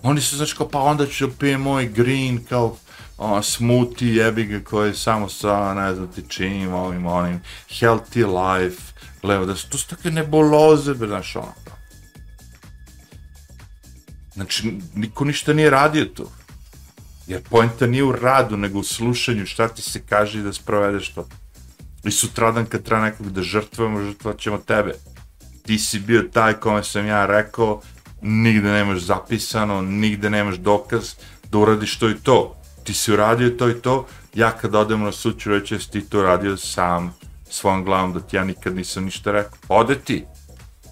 Oni 0.04 0.22
su, 0.22 0.38
znaš, 0.38 0.54
kao, 0.54 0.68
pa 0.68 0.80
onda 0.80 1.08
ću 1.08 1.38
pijem 1.40 1.62
moj 1.62 1.86
green, 1.86 2.46
kao, 2.50 2.76
o, 3.18 3.42
smoothie, 3.42 4.16
jebi 4.16 4.46
ga, 4.46 4.60
koji 4.64 4.90
je 4.90 4.96
samo 4.96 5.30
sa, 5.30 5.74
ne 5.74 5.96
znam 5.96 6.08
ti 6.08 6.24
čim, 6.28 6.74
ovim, 6.74 7.06
onim, 7.06 7.42
healthy 7.70 8.26
life, 8.26 8.93
levo, 9.24 9.46
da 9.46 9.56
su, 9.56 9.70
to 9.70 9.78
su 9.78 9.88
takve 9.88 10.12
nebuloze, 10.12 10.94
znaš, 10.94 11.36
ono, 11.36 11.54
Znači, 14.34 14.74
niko 14.96 15.26
ništa 15.26 15.54
nije 15.54 15.70
radio 15.70 16.06
tu. 16.06 16.28
Jer 17.28 17.42
pojenta 17.50 17.88
nije 17.88 18.04
u 18.04 18.12
radu, 18.12 18.58
nego 18.58 18.80
u 18.80 18.84
slušanju 18.84 19.46
šta 19.46 19.68
ti 19.68 19.82
se 19.82 20.02
kaže 20.10 20.40
i 20.40 20.44
da 20.44 20.54
sprovedeš 20.54 21.10
to. 21.10 21.28
I 22.04 22.12
sutradan 22.12 22.66
kad 22.66 22.84
treba 22.84 23.02
nekog 23.02 23.32
da 23.32 23.42
žrtvujemo, 23.42 24.02
žrtvat 24.04 24.40
ćemo 24.40 24.58
tebe. 24.58 24.94
Ti 25.66 25.80
si 25.80 26.00
bio 26.00 26.24
taj 26.34 26.54
kome 26.54 26.84
sam 26.84 27.06
ja 27.06 27.26
rekao, 27.26 27.82
nigde 28.22 28.72
nemaš 28.72 29.00
zapisano, 29.00 29.82
nigde 29.82 30.30
nemaš 30.30 30.56
dokaz 30.56 31.14
da 31.52 31.58
uradiš 31.58 32.00
to 32.00 32.10
i 32.10 32.16
to. 32.24 32.56
Ti 32.84 32.94
si 32.94 33.14
uradio 33.14 33.50
to 33.50 33.70
i 33.70 33.74
to, 33.74 34.08
ja 34.34 34.52
kad 34.52 34.76
odem 34.76 35.02
na 35.02 35.12
sud 35.12 35.40
ću 35.40 35.50
reći 35.50 35.92
ti 35.92 36.02
to 36.02 36.20
uradio 36.20 36.58
sam, 36.58 37.16
svojom 37.54 37.84
glavom, 37.84 38.14
da 38.14 38.20
ti 38.20 38.36
ja 38.36 38.44
nikad 38.44 38.76
nisam 38.76 39.06
ništa 39.06 39.32
rekao. 39.32 39.58
Ode 39.68 39.96
ti, 39.96 40.26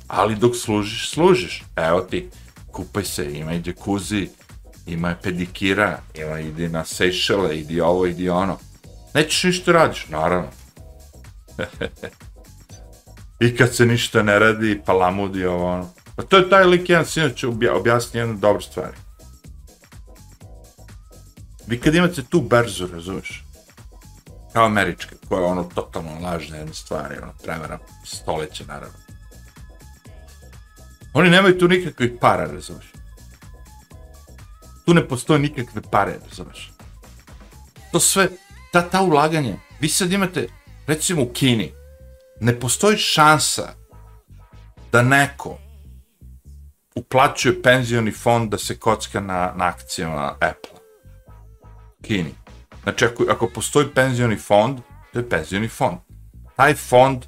ali 0.08 0.36
dok 0.36 0.56
služiš, 0.56 1.10
služiš. 1.10 1.64
Evo 1.76 2.02
ti, 2.02 2.30
kupaj 2.72 3.04
se, 3.04 3.34
ima 3.34 3.54
i 3.54 3.62
džekuzi, 3.62 4.30
ima 4.86 5.16
pedikira, 5.24 6.00
ima 6.14 6.40
idi 6.40 6.70
na 6.70 6.86
sejšele, 6.86 7.60
idi 7.60 7.82
ovo, 7.82 8.06
idi 8.06 8.30
ono. 8.30 8.58
Nećeš 9.14 9.44
ništa 9.44 9.72
radiš, 9.72 10.08
naravno. 10.10 10.50
I 13.46 13.56
kad 13.56 13.76
se 13.76 13.86
ništa 13.86 14.24
ne 14.24 14.40
radi, 14.40 14.82
palamudi 14.86 15.46
ovo 15.46 15.66
ono. 15.66 15.90
Pa 16.16 16.24
to 16.24 16.38
je 16.38 16.50
taj 16.50 16.66
lik 16.66 16.90
jedan 16.90 17.06
sinoć 17.06 17.44
objasni 17.76 18.20
jednu 18.20 18.38
dobru 18.38 18.62
stvar. 18.62 18.92
Vi 21.68 21.80
kad 21.80 21.96
imate 21.96 22.24
tu 22.24 22.42
berzu, 22.42 22.88
razumiješ, 22.88 23.44
kao 24.54 24.66
američka, 24.66 25.16
koja 25.30 25.40
je 25.40 25.46
ono 25.46 25.64
totalno 25.64 26.20
lažna 26.22 26.58
jedna 26.58 26.74
stvar, 26.74 27.20
ono 27.24 27.34
prevara 27.44 27.80
stoleća, 28.06 28.64
naravno. 28.68 28.98
Oni 31.14 31.30
nemaju 31.30 31.58
tu 31.60 31.68
nikakvih 31.68 32.12
para, 32.22 32.46
razumiješ. 32.46 32.92
Tu 34.86 34.94
ne 34.94 35.08
postoje 35.08 35.40
nikakve 35.40 35.82
pare, 35.92 36.20
razumiješ. 36.30 36.72
To 37.92 38.00
sve, 38.00 38.28
ta, 38.72 38.90
ta 38.90 39.02
ulaganje, 39.02 39.60
vi 39.80 39.90
sad 39.90 40.12
imate, 40.12 40.48
recimo 40.88 41.22
u 41.22 41.30
Kini, 41.34 41.72
ne 42.40 42.60
postoji 42.60 42.98
šansa 42.98 43.74
da 44.92 45.02
neko 45.02 45.58
uplaćuje 46.96 47.62
penzioni 47.62 48.12
fond 48.12 48.52
da 48.52 48.58
se 48.58 48.80
kocka 48.80 49.20
na, 49.20 49.54
na 49.56 49.66
akcijama 49.66 50.34
Apple. 50.34 50.80
Kini. 52.02 52.41
Znači, 52.84 53.06
ako, 53.06 53.26
ako 53.30 53.48
postoji 53.48 53.88
penzioni 53.96 54.38
fond, 54.38 54.80
to 55.14 55.20
je 55.20 55.30
penzioni 55.30 55.68
fond. 55.68 55.98
Taj 56.56 56.76
fond, 56.76 57.26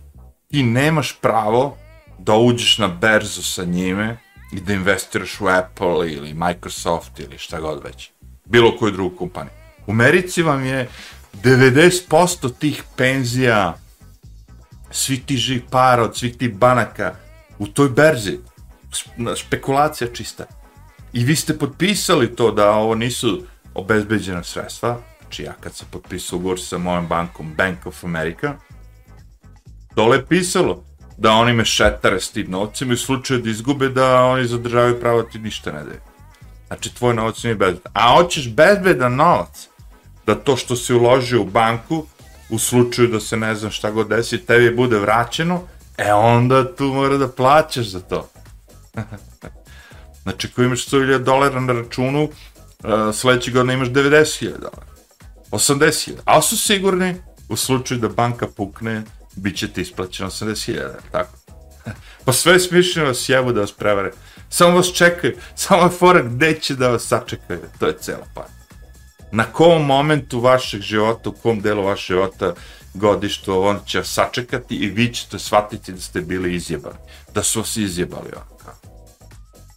ti 0.47 0.63
nemaš 0.63 1.17
pravo 1.21 1.77
da 2.19 2.33
uđeš 2.33 2.77
na 2.77 2.87
berzu 2.87 3.43
sa 3.43 3.63
njime 3.63 4.17
i 4.51 4.61
da 4.61 4.73
investiraš 4.73 5.41
u 5.41 5.47
Apple 5.47 6.11
ili 6.11 6.33
Microsoft 6.33 7.19
ili 7.19 7.37
šta 7.37 7.59
god 7.59 7.83
već. 7.83 8.11
Bilo 8.45 8.77
koju 8.77 8.91
drugu 8.91 9.15
kompaniju. 9.15 9.53
U 9.87 9.91
Americi 9.91 10.41
vam 10.41 10.65
je 10.65 10.89
90% 11.43 12.53
tih 12.59 12.83
penzija, 12.97 13.77
svi 14.91 15.19
ti 15.19 15.37
živ 15.37 15.61
para 15.71 16.03
od 16.03 16.17
svih 16.17 16.37
tih 16.37 16.55
banaka 16.55 17.15
u 17.59 17.67
toj 17.67 17.89
berzi. 17.89 18.39
Spekulacija 19.35 20.07
čista. 20.13 20.45
I 21.13 21.25
vi 21.25 21.35
ste 21.35 21.57
potpisali 21.57 22.35
to 22.35 22.51
da 22.51 22.71
ovo 22.71 22.95
nisu 22.95 23.41
obezbeđena 23.73 24.43
sredstva. 24.43 24.99
Znači 25.33 25.43
ja 25.43 25.53
kad 25.59 25.75
sam 25.75 25.87
potpisao 25.91 26.37
ugovor 26.37 26.59
sa 26.61 26.77
mojom 26.77 27.07
bankom 27.07 27.53
Bank 27.57 27.85
of 27.85 28.03
America, 28.03 28.53
dole 29.95 30.17
je 30.17 30.25
pisalo 30.25 30.83
da 31.17 31.31
oni 31.31 31.53
me 31.53 31.65
šetare 31.65 32.19
s 32.19 32.31
tim 32.31 32.51
novcem 32.51 32.91
i 32.91 32.93
u 32.93 32.97
slučaju 32.97 33.41
da 33.41 33.49
izgube 33.49 33.89
da 33.89 34.23
oni 34.23 34.47
zadržavaju 34.47 34.99
pravo 34.99 35.23
ti 35.23 35.39
ništa 35.39 35.71
ne 35.71 35.83
daju. 35.83 35.99
Znači 36.67 36.95
tvoj 36.95 37.13
novac 37.13 37.43
nije 37.43 37.55
bezbedan. 37.55 37.91
A 37.93 38.15
hoćeš 38.15 38.49
bezbedan 38.49 39.15
novac 39.15 39.67
da 40.25 40.35
to 40.35 40.57
što 40.57 40.75
si 40.75 40.93
uložio 40.93 41.41
u 41.41 41.45
banku, 41.45 42.05
u 42.49 42.59
slučaju 42.59 43.07
da 43.07 43.19
se 43.19 43.37
ne 43.37 43.55
znam 43.55 43.71
šta 43.71 43.91
god 43.91 44.07
desi, 44.07 44.45
tebi 44.45 44.75
bude 44.75 44.99
vraćeno, 44.99 45.61
e 45.97 46.13
onda 46.13 46.75
tu 46.75 46.83
mora 46.83 47.17
da 47.17 47.27
plaćaš 47.27 47.85
za 47.85 47.99
to. 47.99 48.29
znači, 50.23 50.47
ako 50.51 50.63
imaš 50.63 50.85
100.000 50.87 51.17
dolara 51.17 51.59
na 51.59 51.73
računu, 51.73 52.23
uh, 52.23 52.29
sledeće 53.13 53.51
godine 53.51 53.73
imaš 53.73 53.89
90.000 53.89 54.59
dolara. 54.59 54.92
80.000. 55.57 56.11
Ali 56.25 56.43
su 56.43 56.57
sigurni, 56.57 57.15
u 57.49 57.55
slučaju 57.55 57.99
da 57.99 58.09
banka 58.09 58.47
pukne, 58.47 59.03
bit 59.35 59.57
ćete 59.57 59.81
isplaćeno 59.81 60.29
80.000, 60.29 60.89
tako? 61.11 61.37
pa 62.25 62.33
sve 62.33 62.59
smišljeno 62.59 63.07
vas 63.07 63.29
jevu 63.29 63.53
da 63.53 63.61
vas 63.61 63.71
prevare. 63.71 64.11
Samo 64.49 64.75
vas 64.75 64.93
čekaju, 64.93 65.37
samo 65.55 65.83
je 65.83 65.89
fora 65.89 66.21
gde 66.21 66.59
će 66.59 66.75
da 66.75 66.89
vas 66.89 67.03
sačekaju, 67.07 67.59
to 67.79 67.87
je 67.87 67.97
cela 68.01 68.25
par 68.35 68.63
na 69.33 69.43
kom 69.43 69.85
momentu 69.85 70.39
vašeg 70.39 70.81
života, 70.81 71.29
u 71.29 71.33
kom 71.33 71.61
delu 71.61 71.83
vašeg 71.83 72.15
života 72.15 72.53
godištu 72.93 73.63
on 73.63 73.79
će 73.85 74.03
sačekati 74.03 74.75
i 74.75 74.89
vi 74.89 75.13
ćete 75.13 75.39
shvatiti 75.39 75.93
da 75.93 76.01
ste 76.01 76.21
bili 76.21 76.55
izjebani. 76.55 76.97
Da 77.33 77.43
su 77.43 77.59
vas 77.59 77.77
izjebali 77.77 78.29
ovako. 78.35 78.53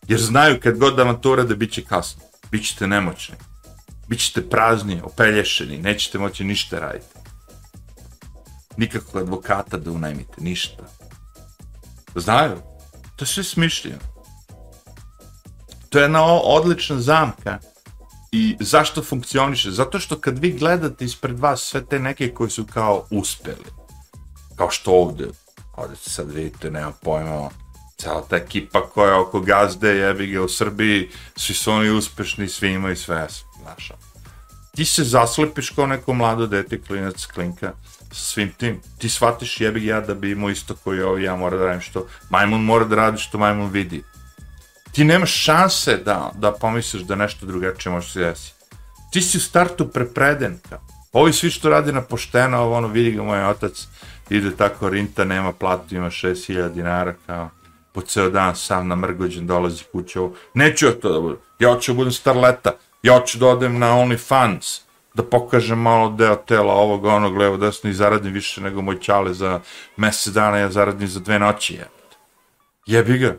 Jer 0.08 0.20
znaju 0.20 0.60
kad 0.60 0.78
god 0.78 0.96
da 0.96 1.02
vam 1.02 1.20
to 1.20 1.32
urade, 1.32 1.54
bit 1.54 1.72
će 1.72 1.82
kasno. 1.84 2.22
Bićete 2.50 2.86
nemoćni. 2.86 3.34
Bićete 4.08 4.48
prazni, 4.48 5.00
opelješeni, 5.04 5.78
nećete 5.78 6.18
moći 6.18 6.44
ništa 6.44 6.78
raditi. 6.78 7.18
Nikakvog 8.76 9.22
advokata 9.22 9.76
da 9.76 9.90
unajmite, 9.90 10.34
ništa. 10.38 10.82
Znaju. 12.14 12.56
To 13.16 13.22
je 13.22 13.26
sve 13.26 13.44
smišljeno. 13.44 13.98
To 15.90 15.98
je 15.98 16.02
jedna 16.02 16.24
odlična 16.24 17.00
zamka 17.00 17.58
I 18.32 18.56
zašto 18.60 19.02
funkcioniše? 19.02 19.70
Zato 19.70 19.98
što 19.98 20.18
kad 20.20 20.38
vi 20.38 20.52
gledate 20.52 21.04
ispred 21.04 21.38
vas 21.38 21.60
sve 21.60 21.86
te 21.86 21.98
neke 21.98 22.34
koji 22.34 22.50
su 22.50 22.64
kao 22.64 23.06
uspeli, 23.10 23.70
kao 24.56 24.70
što 24.70 24.90
ovde, 24.90 25.28
ovde 25.76 25.96
se 25.96 26.10
sad 26.10 26.30
vidite, 26.32 26.70
nema 26.70 26.92
pojma, 26.92 27.50
Cela 27.98 28.22
ta 28.28 28.36
ekipa 28.36 28.80
koja 28.80 29.08
je 29.08 29.20
oko 29.20 29.40
gazde, 29.40 29.88
jebi 29.88 30.26
ga 30.26 30.42
u 30.42 30.48
Srbiji, 30.48 31.08
svi 31.36 31.54
su 31.54 31.72
oni 31.72 31.90
uspešni, 31.90 32.48
svi 32.48 32.72
imaju 32.72 32.96
sve, 32.96 33.26
znaš. 33.66 33.92
Ti 34.74 34.84
se 34.84 35.04
zaslepiš 35.04 35.70
kao 35.70 35.86
neko 35.86 36.14
mlado 36.14 36.46
dete, 36.46 36.80
klinac, 36.82 37.26
klinka, 37.26 37.72
sa 38.12 38.24
svim 38.24 38.52
tim. 38.56 38.80
Ti 38.98 39.08
shvatiš 39.08 39.60
jebi 39.60 39.86
ja 39.86 40.00
da 40.00 40.14
bi 40.14 40.30
imao 40.30 40.50
isto 40.50 40.74
koji 40.84 41.02
ovi, 41.02 41.22
ja 41.22 41.36
mora 41.36 41.56
da 41.56 41.64
radim 41.64 41.80
što, 41.80 42.06
majmun 42.30 42.64
mora 42.64 42.84
da 42.84 42.96
radi 42.96 43.18
što 43.18 43.38
majmun 43.38 43.70
vidi. 43.70 44.04
Ti 44.92 45.04
nemaš 45.04 45.32
šanse 45.32 45.96
da, 45.96 46.30
da 46.34 46.52
pomisliš 46.52 47.02
da 47.02 47.14
nešto 47.14 47.46
drugačije 47.46 47.92
može 47.92 48.12
se 48.12 48.20
desiti. 48.20 48.54
Ti 49.12 49.22
si 49.22 49.38
u 49.38 49.40
startu 49.40 49.88
prepreden, 49.88 50.58
kao. 50.68 50.78
Ovi 51.12 51.32
svi 51.32 51.50
što 51.50 51.68
radi 51.68 51.92
na 51.92 52.02
pošteno, 52.02 52.58
ovo 52.58 52.76
ono, 52.76 52.88
vidi 52.88 53.10
ga 53.10 53.22
moj 53.22 53.44
otac, 53.44 53.86
ide 54.30 54.56
tako 54.56 54.88
rinta, 54.88 55.24
nema 55.24 55.52
platu, 55.52 55.94
ima 55.94 56.10
6000 56.10 56.72
dinara, 56.72 57.14
kao, 57.26 57.50
po 57.92 58.00
ceo 58.00 58.30
dan 58.30 58.56
sam 58.56 58.88
namrgođen, 58.88 59.46
dolazi 59.46 59.84
kuće, 59.92 60.20
ovo. 60.20 60.34
Neću 60.54 60.86
ja 60.86 60.92
to 60.92 61.12
da 61.12 61.20
budem, 61.20 61.38
ja 61.58 61.72
hoću 61.72 61.92
da 61.92 61.96
budem 61.96 62.12
starleta, 62.12 62.72
ja 63.06 63.18
hoću 63.18 63.38
da 63.38 63.46
odem 63.46 63.78
na 63.78 63.92
OnlyFans, 63.94 64.80
da 65.14 65.22
pokažem 65.22 65.78
malo 65.78 66.10
deo 66.10 66.36
tela 66.36 66.74
ovog, 66.74 67.04
onog, 67.04 67.36
levo, 67.36 67.56
desno 67.56 67.90
i 67.90 67.94
zaradim 67.94 68.32
više 68.32 68.60
nego 68.60 68.82
moj 68.82 69.00
čale 69.00 69.34
za 69.34 69.60
mesec 69.96 70.32
dana, 70.34 70.58
ja 70.58 70.70
zaradim 70.70 71.08
za 71.08 71.20
dve 71.20 71.38
noći, 71.38 71.74
jebate. 71.74 72.16
Jebi 72.86 73.18
ga. 73.18 73.34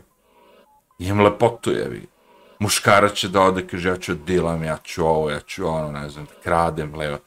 Imam 0.98 1.24
lepotu, 1.24 1.70
jebi 1.70 1.98
ga. 1.98 2.06
Muškara 2.58 3.08
će 3.08 3.28
da 3.28 3.40
ode, 3.40 3.66
kaže, 3.66 3.88
ja 3.88 3.96
ću 3.96 4.14
dilam, 4.14 4.64
ja 4.64 4.78
ću 4.84 5.06
ovo, 5.06 5.30
ja 5.30 5.40
ću 5.40 5.66
ono, 5.66 5.92
ne 5.92 6.08
znam, 6.08 6.24
da 6.24 6.42
kradem, 6.42 6.94
levo 6.94 7.18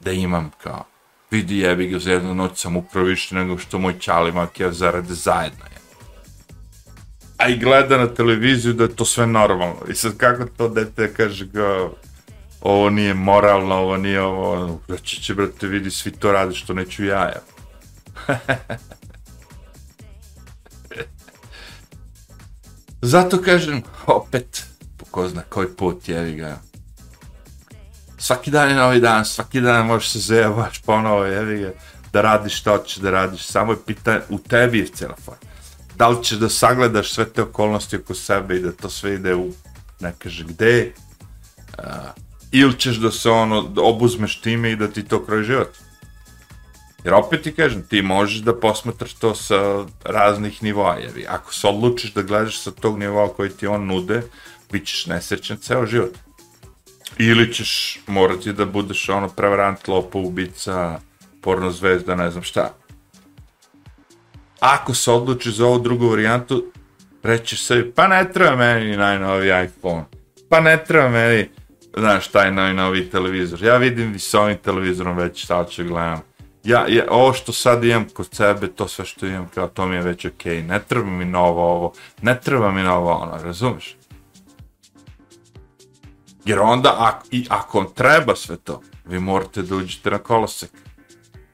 da 0.00 0.12
imam 0.12 0.50
kao, 0.62 0.84
vidi 1.30 1.58
jebi 1.58 1.86
ga 1.86 1.98
za 1.98 2.12
jednu 2.12 2.34
noć 2.34 2.60
sam 2.60 2.76
upravo 2.76 3.06
više 3.06 3.34
nego 3.34 3.58
što 3.58 3.78
moj 3.78 3.98
čali 3.98 4.32
makija 4.32 4.72
zarade 4.72 5.14
zajedno 5.14 5.64
jebi. 5.64 5.87
A 7.38 7.48
i 7.48 7.58
gleda 7.58 7.96
na 7.96 8.06
televiziju 8.14 8.72
da 8.72 8.84
je 8.84 8.96
to 8.96 9.04
sve 9.04 9.26
normalno. 9.26 9.76
I 9.90 9.94
sad 9.94 10.16
kako 10.16 10.44
to 10.56 10.68
dete 10.68 11.14
kaže 11.14 11.46
ga, 11.46 11.88
ovo 12.60 12.90
nije 12.90 13.14
moralno, 13.14 13.74
ovo 13.74 13.96
nije 13.96 14.20
ovo, 14.20 14.52
ono, 14.52 14.78
reći 14.88 15.22
će 15.22 15.34
brate 15.34 15.66
vidi 15.66 15.90
svi 15.90 16.10
to 16.10 16.32
rade 16.32 16.54
što 16.54 16.74
neću 16.74 17.04
ja, 17.04 17.20
ja. 17.24 17.40
Zato 23.02 23.42
kažem, 23.42 23.82
opet, 24.06 24.66
po 24.96 25.04
ko 25.04 25.28
zna 25.28 25.42
koji 25.48 25.68
put, 25.68 26.08
jevi 26.08 26.34
ga, 26.34 26.58
svaki 28.18 28.50
dan 28.50 28.68
je 28.68 28.74
novi 28.74 29.00
dan, 29.00 29.24
svaki 29.24 29.60
dan 29.60 29.86
možeš 29.86 30.10
se 30.10 30.18
zajavaš 30.18 30.82
ponovo, 30.82 31.24
jevi 31.24 31.60
ga, 31.60 31.72
da 32.12 32.20
radiš 32.20 32.60
što 32.60 32.78
ćeš 32.78 32.96
da 32.96 33.10
radiš, 33.10 33.46
samo 33.46 33.72
je 33.72 33.78
pitanje, 33.86 34.20
u 34.28 34.38
tebi 34.38 34.78
je 34.78 34.86
cijela 34.86 35.14
forma. 35.24 35.47
Da 35.98 36.08
li 36.08 36.24
ćeš 36.24 36.38
da 36.38 36.48
sagledaš 36.48 37.12
sve 37.12 37.24
te 37.24 37.42
okolnosti 37.42 37.96
oko 37.96 38.14
sebe 38.14 38.56
i 38.56 38.60
da 38.60 38.72
to 38.72 38.90
sve 38.90 39.14
ide 39.14 39.34
u, 39.34 39.52
ne 40.00 40.12
kaže 40.18 40.44
gde, 40.44 40.92
uh, 41.78 41.84
ili 42.52 42.78
ćeš 42.78 42.96
da 42.96 43.10
se 43.10 43.30
ono, 43.30 43.62
da 43.62 43.82
obuzmeš 43.82 44.40
time 44.40 44.70
i 44.72 44.76
da 44.76 44.88
ti 44.88 45.02
to 45.02 45.24
kroji 45.24 45.44
život. 45.44 45.68
Jer 47.04 47.14
opet 47.14 47.42
ti 47.42 47.54
kažem, 47.54 47.82
ti 47.82 48.02
možeš 48.02 48.38
da 48.38 48.60
posmatraš 48.60 49.14
to 49.14 49.34
sa 49.34 49.86
raznih 50.04 50.62
nivoa, 50.62 50.94
jer 50.94 51.12
ako 51.28 51.54
se 51.54 51.66
odlučiš 51.66 52.12
da 52.12 52.22
gledaš 52.22 52.60
sa 52.60 52.70
tog 52.70 52.98
nivoa 52.98 53.28
koji 53.28 53.50
ti 53.50 53.66
on 53.66 53.86
nude, 53.86 54.22
bit 54.72 54.86
ćeš 54.86 55.06
nesrećan 55.06 55.56
ceo 55.56 55.86
život. 55.86 56.14
Ili 57.18 57.54
ćeš 57.54 58.00
morati 58.06 58.52
da 58.52 58.64
budeš 58.64 59.08
ono 59.08 59.28
prevarant, 59.28 59.88
lopo, 59.88 60.18
ubica, 60.18 61.00
porno 61.42 61.70
zvezda, 61.70 62.14
ne 62.14 62.30
znam 62.30 62.42
šta. 62.42 62.74
Ako 64.60 64.94
se 64.94 65.10
odlučiš 65.10 65.54
za 65.54 65.66
ovu 65.66 65.78
drugu 65.78 66.08
varijantu, 66.08 66.64
rećeš 67.22 67.64
sebi, 67.64 67.92
pa 67.92 68.08
ne 68.08 68.32
treba 68.32 68.56
meni 68.56 68.96
najnovi 68.96 69.48
iPhone, 69.64 70.04
pa 70.48 70.60
ne 70.60 70.84
treba 70.84 71.08
meni, 71.08 71.48
znaš, 71.96 72.28
taj 72.28 72.52
najnovi 72.52 73.10
televizor. 73.10 73.62
Ja 73.62 73.76
vidim 73.76 74.18
s 74.18 74.34
ovim 74.34 74.56
televizorom 74.56 75.16
već 75.16 75.44
šta 75.44 75.64
ću 75.64 75.84
gledam. 75.84 76.20
Ja, 76.64 76.86
ja, 76.88 77.04
ovo 77.10 77.32
što 77.32 77.52
sad 77.52 77.84
imam 77.84 78.06
kod 78.14 78.28
sebe, 78.32 78.66
to 78.66 78.88
sve 78.88 79.04
što 79.04 79.26
imam, 79.26 79.48
kao 79.54 79.68
to 79.68 79.86
mi 79.86 79.96
je 79.96 80.02
već 80.02 80.24
okej, 80.24 80.56
okay. 80.56 80.66
ne 80.66 80.80
treba 80.88 81.10
mi 81.10 81.24
novo 81.24 81.62
ovo, 81.62 81.92
ne 82.22 82.40
treba 82.40 82.72
mi 82.72 82.82
novo 82.82 83.12
ono, 83.12 83.42
razumiješ? 83.42 83.96
Jer 86.44 86.58
onda, 86.58 86.94
ako, 86.98 87.26
i 87.30 87.46
ako 87.48 87.78
vam 87.78 87.86
treba 87.94 88.36
sve 88.36 88.56
to, 88.56 88.80
vi 89.04 89.20
morate 89.20 89.62
da 89.62 89.76
uđete 89.76 90.10
na 90.10 90.18
kolosek. 90.18 90.70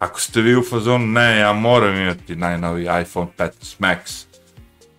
Ako 0.05 0.21
ste 0.21 0.41
vi 0.41 0.57
u 0.57 0.63
fazonu, 0.63 1.07
ne, 1.07 1.39
ja 1.39 1.53
moram 1.53 1.97
imati 1.97 2.37
najnoviji 2.37 2.89
iPhone 3.03 3.29
15 3.39 3.51
Max, 3.79 4.25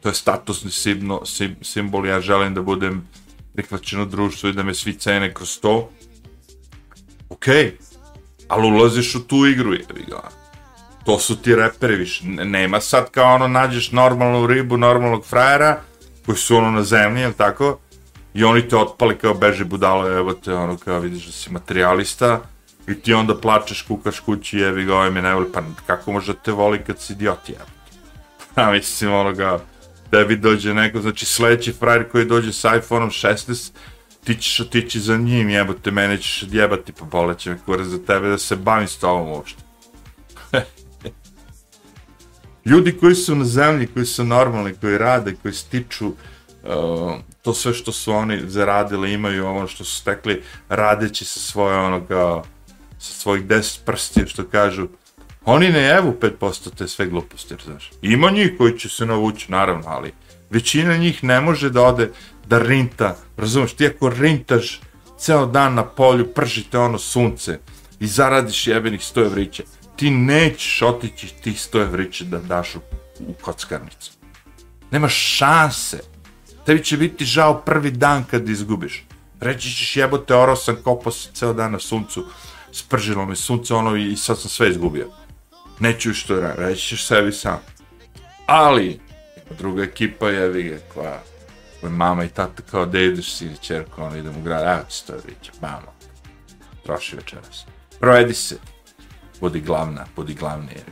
to 0.02 0.10
je 0.10 0.16
statusni 0.16 0.72
simno, 0.72 1.26
sim, 1.26 1.56
simbol, 1.62 2.06
ja 2.06 2.22
želim 2.22 2.54
da 2.54 2.62
budem 2.62 3.08
prihvaćen 3.54 4.02
u 4.02 4.06
društvu 4.06 4.50
i 4.50 4.54
da 4.54 4.64
me 4.64 4.74
svi 4.74 4.94
cene 4.94 5.34
kroz 5.34 5.60
to, 5.60 5.90
okej, 7.30 7.66
okay. 7.66 7.72
ali 8.48 8.68
ulaziš 8.68 9.16
u 9.16 9.28
tu 9.28 9.46
igru, 9.46 9.74
jevi 9.74 10.06
ga. 10.08 10.30
To 11.06 11.20
su 11.20 11.42
ti 11.42 11.56
reperi 11.56 11.96
više. 11.96 12.26
Nema 12.26 12.82
sad 12.82 13.12
kao 13.12 13.36
ono, 13.36 13.48
nađeš 13.48 13.92
normalnu 13.92 14.48
ribu, 14.48 14.78
normalnog 14.78 15.26
frajera, 15.26 15.82
koji 16.26 16.38
su 16.38 16.58
ono 16.58 16.72
na 16.72 16.84
zemlji, 16.84 17.22
jel 17.22 17.34
tako? 17.34 17.80
i 18.36 18.44
oni 18.44 18.68
te 18.70 18.78
otpali 18.78 19.18
kao 19.18 19.34
beže 19.34 19.66
budalo, 19.66 20.18
evo 20.18 20.34
te, 20.34 20.54
ono, 20.54 20.78
kao 20.78 21.00
vidiš 21.00 21.26
da 21.26 21.32
si 21.32 21.52
materialista, 21.52 22.42
i 22.88 22.96
ti 22.96 23.14
onda 23.14 23.38
plačeš, 23.38 23.82
kukaš 23.82 24.20
kući, 24.20 24.58
jevi 24.58 24.86
ga, 24.86 24.96
ovaj 24.96 25.12
me 25.12 25.22
ne 25.22 25.34
voli, 25.34 25.48
pa 25.54 25.64
kako 25.86 26.12
može 26.12 26.34
da 26.34 26.40
te 26.40 26.52
voli 26.52 26.84
kad 26.88 27.00
si 27.00 27.14
idiot, 27.14 27.50
jevi? 27.50 27.72
Pa 28.56 28.72
mislim, 28.72 29.14
ono, 29.14 29.34
ga, 29.34 29.60
tebi 30.12 30.36
dođe 30.36 30.74
neko, 30.74 31.02
znači 31.02 31.26
sledeći 31.26 31.74
frajer 31.74 32.10
koji 32.12 32.26
dođe 32.26 32.54
sa 32.54 32.76
iPhone-om 32.78 33.10
16, 33.10 33.72
ti 34.24 34.36
ćeš 34.36 34.60
otići 34.60 35.00
za 35.00 35.18
njim, 35.18 35.50
jebote, 35.50 35.92
mene 35.92 36.18
ćeš 36.18 36.44
odjebati, 36.44 36.94
pa 36.94 37.06
boleće 37.06 37.50
me 37.50 37.58
kurac 37.66 37.88
za 37.88 37.98
tebe 38.06 38.28
da 38.28 38.38
se 38.38 38.56
bavim 38.56 38.88
s 38.88 38.98
tobom 38.98 39.30
uopšte. 39.30 39.64
Ljudi 42.66 42.98
koji 42.98 43.16
su 43.16 43.36
na 43.36 43.46
zemlji, 43.46 43.88
koji 43.88 44.06
su 44.06 44.24
normalni, 44.24 44.74
koji 44.82 44.98
rade, 44.98 45.36
koji 45.42 45.54
stiču 45.54 46.08
uh, 46.08 46.14
to 47.42 47.54
sve 47.54 47.74
što 47.74 47.92
su 47.92 48.12
oni 48.14 48.42
zaradili 48.46 49.14
imaju 49.14 49.48
ono 49.48 49.68
što 49.68 49.84
su 49.84 49.96
stekli 50.02 50.44
radeći 50.70 51.26
sa 51.26 51.40
svoje 51.40 51.78
onoga 51.78 52.36
uh, 52.36 52.46
sa 53.00 53.14
svojih 53.14 53.46
10 53.46 53.80
prsti 53.86 54.24
što 54.28 54.44
kažu 54.44 54.88
oni 55.46 55.70
ne 55.70 55.80
jevu 55.80 56.18
5% 56.22 56.76
te 56.78 56.88
sve 56.88 57.06
gluposti 57.06 57.56
znaš 57.66 57.92
ima 58.02 58.32
njih 58.32 58.52
koji 58.58 58.80
će 58.80 58.90
se 58.90 59.06
navući 59.06 59.52
naravno 59.52 59.84
ali 59.88 60.14
većina 60.50 60.98
njih 60.98 61.24
ne 61.24 61.42
može 61.42 61.70
da 61.70 61.84
ode 61.84 62.12
da 62.48 62.60
rinta 62.60 63.18
razumeš 63.38 63.74
ti 63.74 63.86
ako 63.88 64.10
rintaš 64.10 64.82
ceo 65.20 65.46
dan 65.46 65.74
na 65.74 65.86
polju 65.86 66.34
pržite 66.34 66.78
ono 66.78 66.98
sunce 66.98 67.60
i 68.00 68.08
zaradiš 68.08 68.68
jebenih 68.68 69.02
100 69.02 69.26
evrića 69.26 69.64
ti 69.96 70.12
nećeš 70.12 70.82
otići 70.82 71.34
tih 71.44 71.56
100 71.56 71.82
evrića 71.82 72.26
da 72.26 72.38
daš 72.38 72.76
u, 72.76 72.80
u 73.20 73.34
kockarnicu 73.34 74.12
nema 74.92 75.10
šanse 75.10 76.00
tebi 76.66 76.84
će 76.84 76.98
biti 76.98 77.26
žao 77.26 77.62
prvi 77.62 77.92
dan 77.92 78.24
kad 78.24 78.50
izgubiš. 78.50 79.06
Reći 79.40 79.70
ćeš 79.70 79.98
jebote, 79.98 80.36
oro 80.36 80.56
sam 80.56 80.76
kopao 80.84 81.12
se 81.12 81.30
ceo 81.34 81.54
dan 81.54 81.72
na 81.72 81.80
suncu, 81.80 82.26
spržilo 82.76 83.26
me 83.26 83.36
sunce 83.36 83.74
ono 83.74 83.96
i 83.96 84.18
sad 84.18 84.40
sam 84.40 84.50
sve 84.50 84.70
izgubio. 84.70 85.10
Neću 85.80 86.14
što 86.14 86.36
da 86.36 86.54
reći 86.54 86.82
ćeš 86.82 87.06
sebi 87.08 87.32
sam. 87.32 87.60
Ali, 88.46 89.00
druga 89.58 89.84
ekipa 89.84 90.30
je 90.30 90.50
vige 90.50 90.80
koja, 90.94 91.24
koja 91.82 91.92
mama 91.92 92.24
i 92.24 92.30
tata 92.30 92.64
kao 92.72 92.86
da 92.86 93.00
ideš 93.00 93.34
si 93.34 93.46
i 93.46 93.58
čerko, 93.62 94.04
ono 94.04 94.18
idem 94.18 94.38
u 94.38 94.42
grad, 94.42 94.62
evo 94.62 94.86
ti 94.88 94.96
stoje 94.96 95.20
viće, 95.28 95.52
mama, 95.62 95.92
troši 96.84 97.16
večeras. 97.16 97.66
Provedi 98.00 98.34
se, 98.34 98.58
budi 99.40 99.60
glavna, 99.62 100.06
budi 100.16 100.34
glavni, 100.34 100.72
jer 100.76 100.86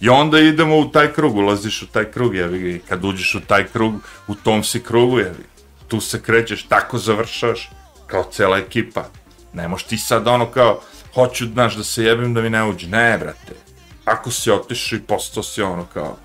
I 0.00 0.08
onda 0.08 0.38
idemo 0.38 0.78
u 0.78 0.90
taj 0.90 1.12
krug, 1.12 1.36
ulaziš 1.36 1.82
u 1.82 1.86
taj 1.86 2.10
krug, 2.10 2.34
jevi, 2.34 2.82
kad 2.88 3.04
uđeš 3.04 3.34
u 3.34 3.40
taj 3.40 3.66
krug, 3.66 3.94
u 4.28 4.34
tom 4.34 4.64
si 4.64 4.82
krugu, 4.82 5.18
jevi. 5.18 5.44
Tu 5.88 6.00
se 6.00 6.22
krećeš, 6.22 6.62
tako 6.62 6.98
završaš, 6.98 7.70
kao 8.06 8.24
cela 8.32 8.58
ekipa. 8.58 9.04
Ne 9.52 9.68
moš 9.68 9.84
ti 9.84 9.98
sad 9.98 10.28
ono 10.28 10.46
kao, 10.46 10.80
hoću, 11.16 11.46
znaš, 11.46 11.76
da 11.76 11.84
se 11.84 12.04
jebim 12.04 12.34
da 12.34 12.42
mi 12.42 12.50
ne 12.50 12.64
uđe. 12.64 12.88
Ne, 12.88 13.18
brate. 13.18 13.54
Ako 14.04 14.30
si 14.30 14.50
otišao 14.50 14.96
i 14.96 15.02
postao 15.02 15.42
si 15.42 15.62
ono 15.62 15.86
kao, 15.94 16.16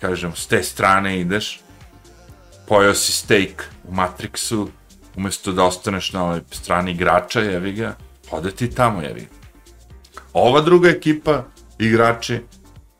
kažem, 0.00 0.32
s 0.36 0.46
te 0.46 0.62
strane 0.62 1.20
ideš, 1.20 1.60
pojao 2.68 2.94
si 2.94 3.12
steak 3.12 3.70
u 3.88 3.94
Matrixu, 3.94 4.68
umjesto 5.16 5.52
da 5.52 5.64
ostaneš 5.64 6.12
na 6.12 6.24
ovoj 6.24 6.40
strani 6.50 6.90
igrača, 6.90 7.40
jevi 7.40 7.72
ga, 7.72 7.96
ode 8.30 8.50
ti 8.50 8.70
tamo, 8.70 9.02
jevi. 9.02 9.28
Ova 10.32 10.60
druga 10.60 10.88
ekipa, 10.88 11.44
igrači, 11.78 12.40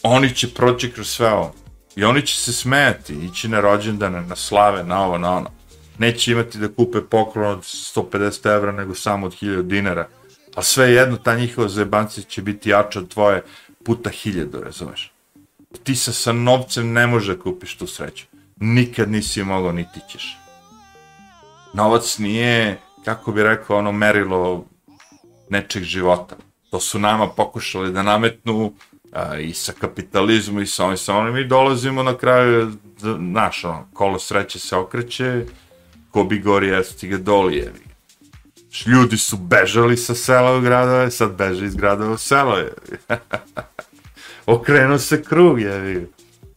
oni 0.03 0.35
će 0.35 0.55
proći 0.55 0.93
kroz 0.93 1.09
sve 1.09 1.33
ovo. 1.33 1.55
I 1.97 2.05
oni 2.05 2.27
će 2.27 2.37
se 2.41 2.53
smejati, 2.53 3.15
ići 3.15 3.49
na 3.49 3.61
rođendane, 3.61 4.21
na 4.21 4.37
slave, 4.37 4.85
na 4.85 5.05
ovo, 5.05 5.19
na 5.19 5.37
ono. 5.37 5.51
Neće 5.99 6.33
imati 6.33 6.59
da 6.59 6.69
kupe 6.69 7.01
poklon 7.01 7.47
od 7.47 7.61
150 7.61 8.55
evra, 8.55 8.73
nego 8.73 8.95
samo 8.95 9.27
od 9.27 9.33
1000 9.33 9.63
dinara. 9.63 10.09
A 10.55 10.63
sve 10.63 10.91
jedno, 10.91 11.17
ta 11.17 11.35
njihova 11.35 11.69
zajebancija 11.69 12.25
će 12.25 12.43
biti 12.43 12.71
jača 12.71 12.99
od 12.99 13.09
tvoje 13.09 13.43
puta 13.85 14.11
1000, 14.11 14.63
razumeš? 14.63 15.13
Ti 15.85 15.95
sa, 15.97 16.13
sa 16.13 16.33
novcem 16.33 16.93
ne 16.93 17.07
može 17.07 17.37
da 17.37 17.43
kupiš 17.43 17.77
tu 17.77 17.87
sreću. 17.87 18.25
nikad 18.57 19.11
nisi 19.11 19.45
mogao 19.45 19.73
niti 19.73 20.01
ćeš. 20.09 20.37
Novac 21.75 22.19
nije, 22.19 22.81
kako 23.05 23.33
bi 23.33 23.43
rekao, 23.43 23.79
ono 23.79 23.93
merilo 23.93 24.65
nečeg 25.49 25.83
života. 25.83 26.37
To 26.71 26.81
su 26.81 26.99
nama 26.99 27.29
pokušali 27.29 27.93
da 27.93 28.03
nametnu 28.03 28.73
a, 29.13 29.39
i 29.39 29.55
sa 29.55 29.73
kapitalizmom 29.73 30.63
i 30.63 30.67
sa 30.67 30.85
ovim 30.85 30.97
sa 30.97 31.15
onim 31.15 31.37
i 31.37 31.49
dolazimo 31.49 32.03
na 32.03 32.17
kraju, 32.17 32.73
znaš, 32.99 33.65
ono, 33.65 33.87
kolo 33.93 34.19
sreće 34.19 34.59
se 34.59 34.77
okreće, 34.77 35.45
ko 36.11 36.25
bi 36.25 36.39
gori 36.39 36.69
jesti 36.69 37.09
ga 37.09 37.19
doli, 37.19 37.57
jevi. 37.57 37.90
Ljudi 38.87 39.19
su 39.19 39.37
bežali 39.37 39.97
sa 39.97 40.15
sela 40.15 40.57
u 40.57 40.61
gradove, 40.61 41.11
sad 41.11 41.33
beže 41.33 41.67
iz 41.67 41.75
gradova 41.75 42.13
u 42.13 42.19
selo, 42.19 42.53
Okrenuo 42.53 42.71
Okrenu 44.61 44.99
se 44.99 45.23
krug, 45.23 45.61
je 45.61 46.07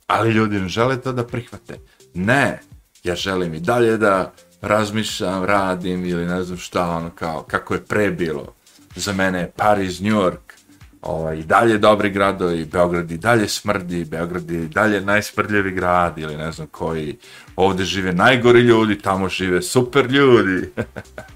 Ali 0.08 0.32
ljudi 0.32 0.60
ne 0.60 0.68
žele 0.68 1.02
to 1.02 1.14
da 1.14 1.28
prihvate. 1.28 1.80
Ne, 2.14 2.60
ja 3.04 3.16
želim 3.16 3.54
i 3.54 3.60
dalje 3.60 3.98
da 3.98 4.34
razmišljam, 4.62 5.44
radim 5.44 6.06
ili 6.06 6.26
ne 6.26 6.44
znam 6.44 6.58
šta, 6.58 6.90
ono 6.90 7.10
kao, 7.10 7.44
kako 7.44 7.74
je 7.74 7.86
pre 7.86 8.12
bilo. 8.12 8.54
Za 8.96 9.14
mene 9.14 9.40
je 9.40 9.52
Paris, 9.56 10.00
New 10.00 10.14
York, 10.14 10.54
ovaj, 11.02 11.38
i 11.38 11.44
dalje 11.44 11.78
dobri 11.78 12.10
gradovi, 12.10 12.66
Beograd 12.66 13.12
i 13.12 13.18
dalje 13.18 13.48
smrdi, 13.48 14.06
Beograd 14.06 14.52
i 14.52 14.68
dalje 14.68 15.02
najsmrdljivi 15.02 15.72
grad 15.72 16.18
ili 16.18 16.38
ne 16.38 16.52
znam 16.52 16.68
koji, 16.68 17.18
ovde 17.56 17.84
žive 17.84 18.14
najgori 18.14 18.60
ljudi, 18.60 19.00
tamo 19.00 19.30
žive 19.30 19.62
super 19.62 20.12
ljudi. 20.12 20.70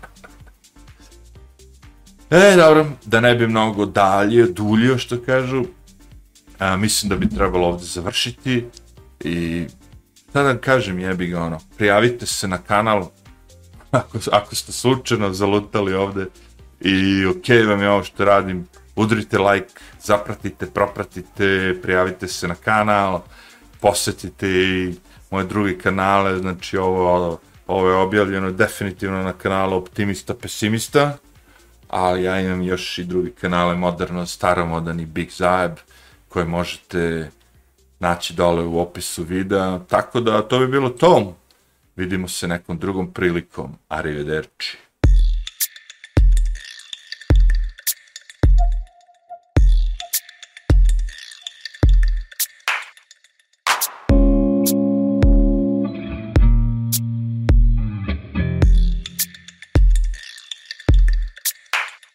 e, 2.30 2.56
dobro, 2.56 2.86
da 3.06 3.22
ne 3.22 3.36
bi 3.36 3.48
mnogo 3.48 3.86
dalje, 3.86 4.46
duljio 4.46 4.98
što 4.98 5.22
kažu, 5.22 5.64
a, 6.60 6.78
mislim 6.78 7.10
da 7.10 7.16
bi 7.16 7.30
trebalo 7.30 7.68
ovdje 7.68 7.86
završiti 7.86 8.66
i 9.20 9.66
šta 10.30 10.44
da 10.44 10.58
kažem, 10.58 11.00
jebi 11.00 11.28
ga 11.28 11.42
ono, 11.42 11.60
prijavite 11.78 12.26
se 12.26 12.48
na 12.48 12.58
kanal 12.58 13.10
ako, 13.92 14.18
ako 14.32 14.56
ste 14.56 14.72
slučajno 14.72 15.34
zalutali 15.34 15.94
ovdje 15.94 16.26
i 16.82 17.26
okay, 17.26 17.68
vam 17.68 17.82
je 17.82 17.90
ovo 17.90 18.04
što 18.04 18.26
radim, 18.26 18.68
udrite 18.96 19.38
like, 19.38 19.74
zapratite, 20.02 20.66
propratite, 20.66 21.76
prijavite 21.82 22.28
se 22.28 22.48
na 22.48 22.56
kanal, 22.56 23.22
posetite 23.82 24.48
i 24.50 24.96
moje 25.32 25.46
druge 25.46 25.78
kanale, 25.78 26.38
znači 26.38 26.78
ovo, 26.78 27.40
ovo 27.68 27.90
je 27.90 27.96
objavljeno 27.96 28.52
definitivno 28.52 29.24
na 29.24 29.34
kanalu 29.34 29.78
Optimista 29.78 30.34
Pesimista, 30.34 31.18
ali 31.88 32.24
ja 32.24 32.40
imam 32.40 32.62
još 32.62 32.98
i 32.98 33.04
drugi 33.04 33.32
kanale 33.32 33.76
Moderno, 33.76 34.26
Staromodan 34.26 35.00
i 35.00 35.06
Big 35.06 35.30
Zajeb, 35.32 35.72
koje 36.30 36.46
možete 36.46 37.30
naći 38.00 38.34
dole 38.34 38.64
u 38.64 38.80
opisu 38.80 39.24
videa, 39.24 39.80
tako 39.80 40.20
da 40.20 40.42
to 40.42 40.60
bi 40.60 40.68
bilo 40.68 40.90
to. 40.90 41.36
Vidimo 41.96 42.28
se 42.28 42.48
nekom 42.48 42.78
drugom 42.78 43.14
prilikom. 43.14 43.78
Arrivederci. 43.88 44.78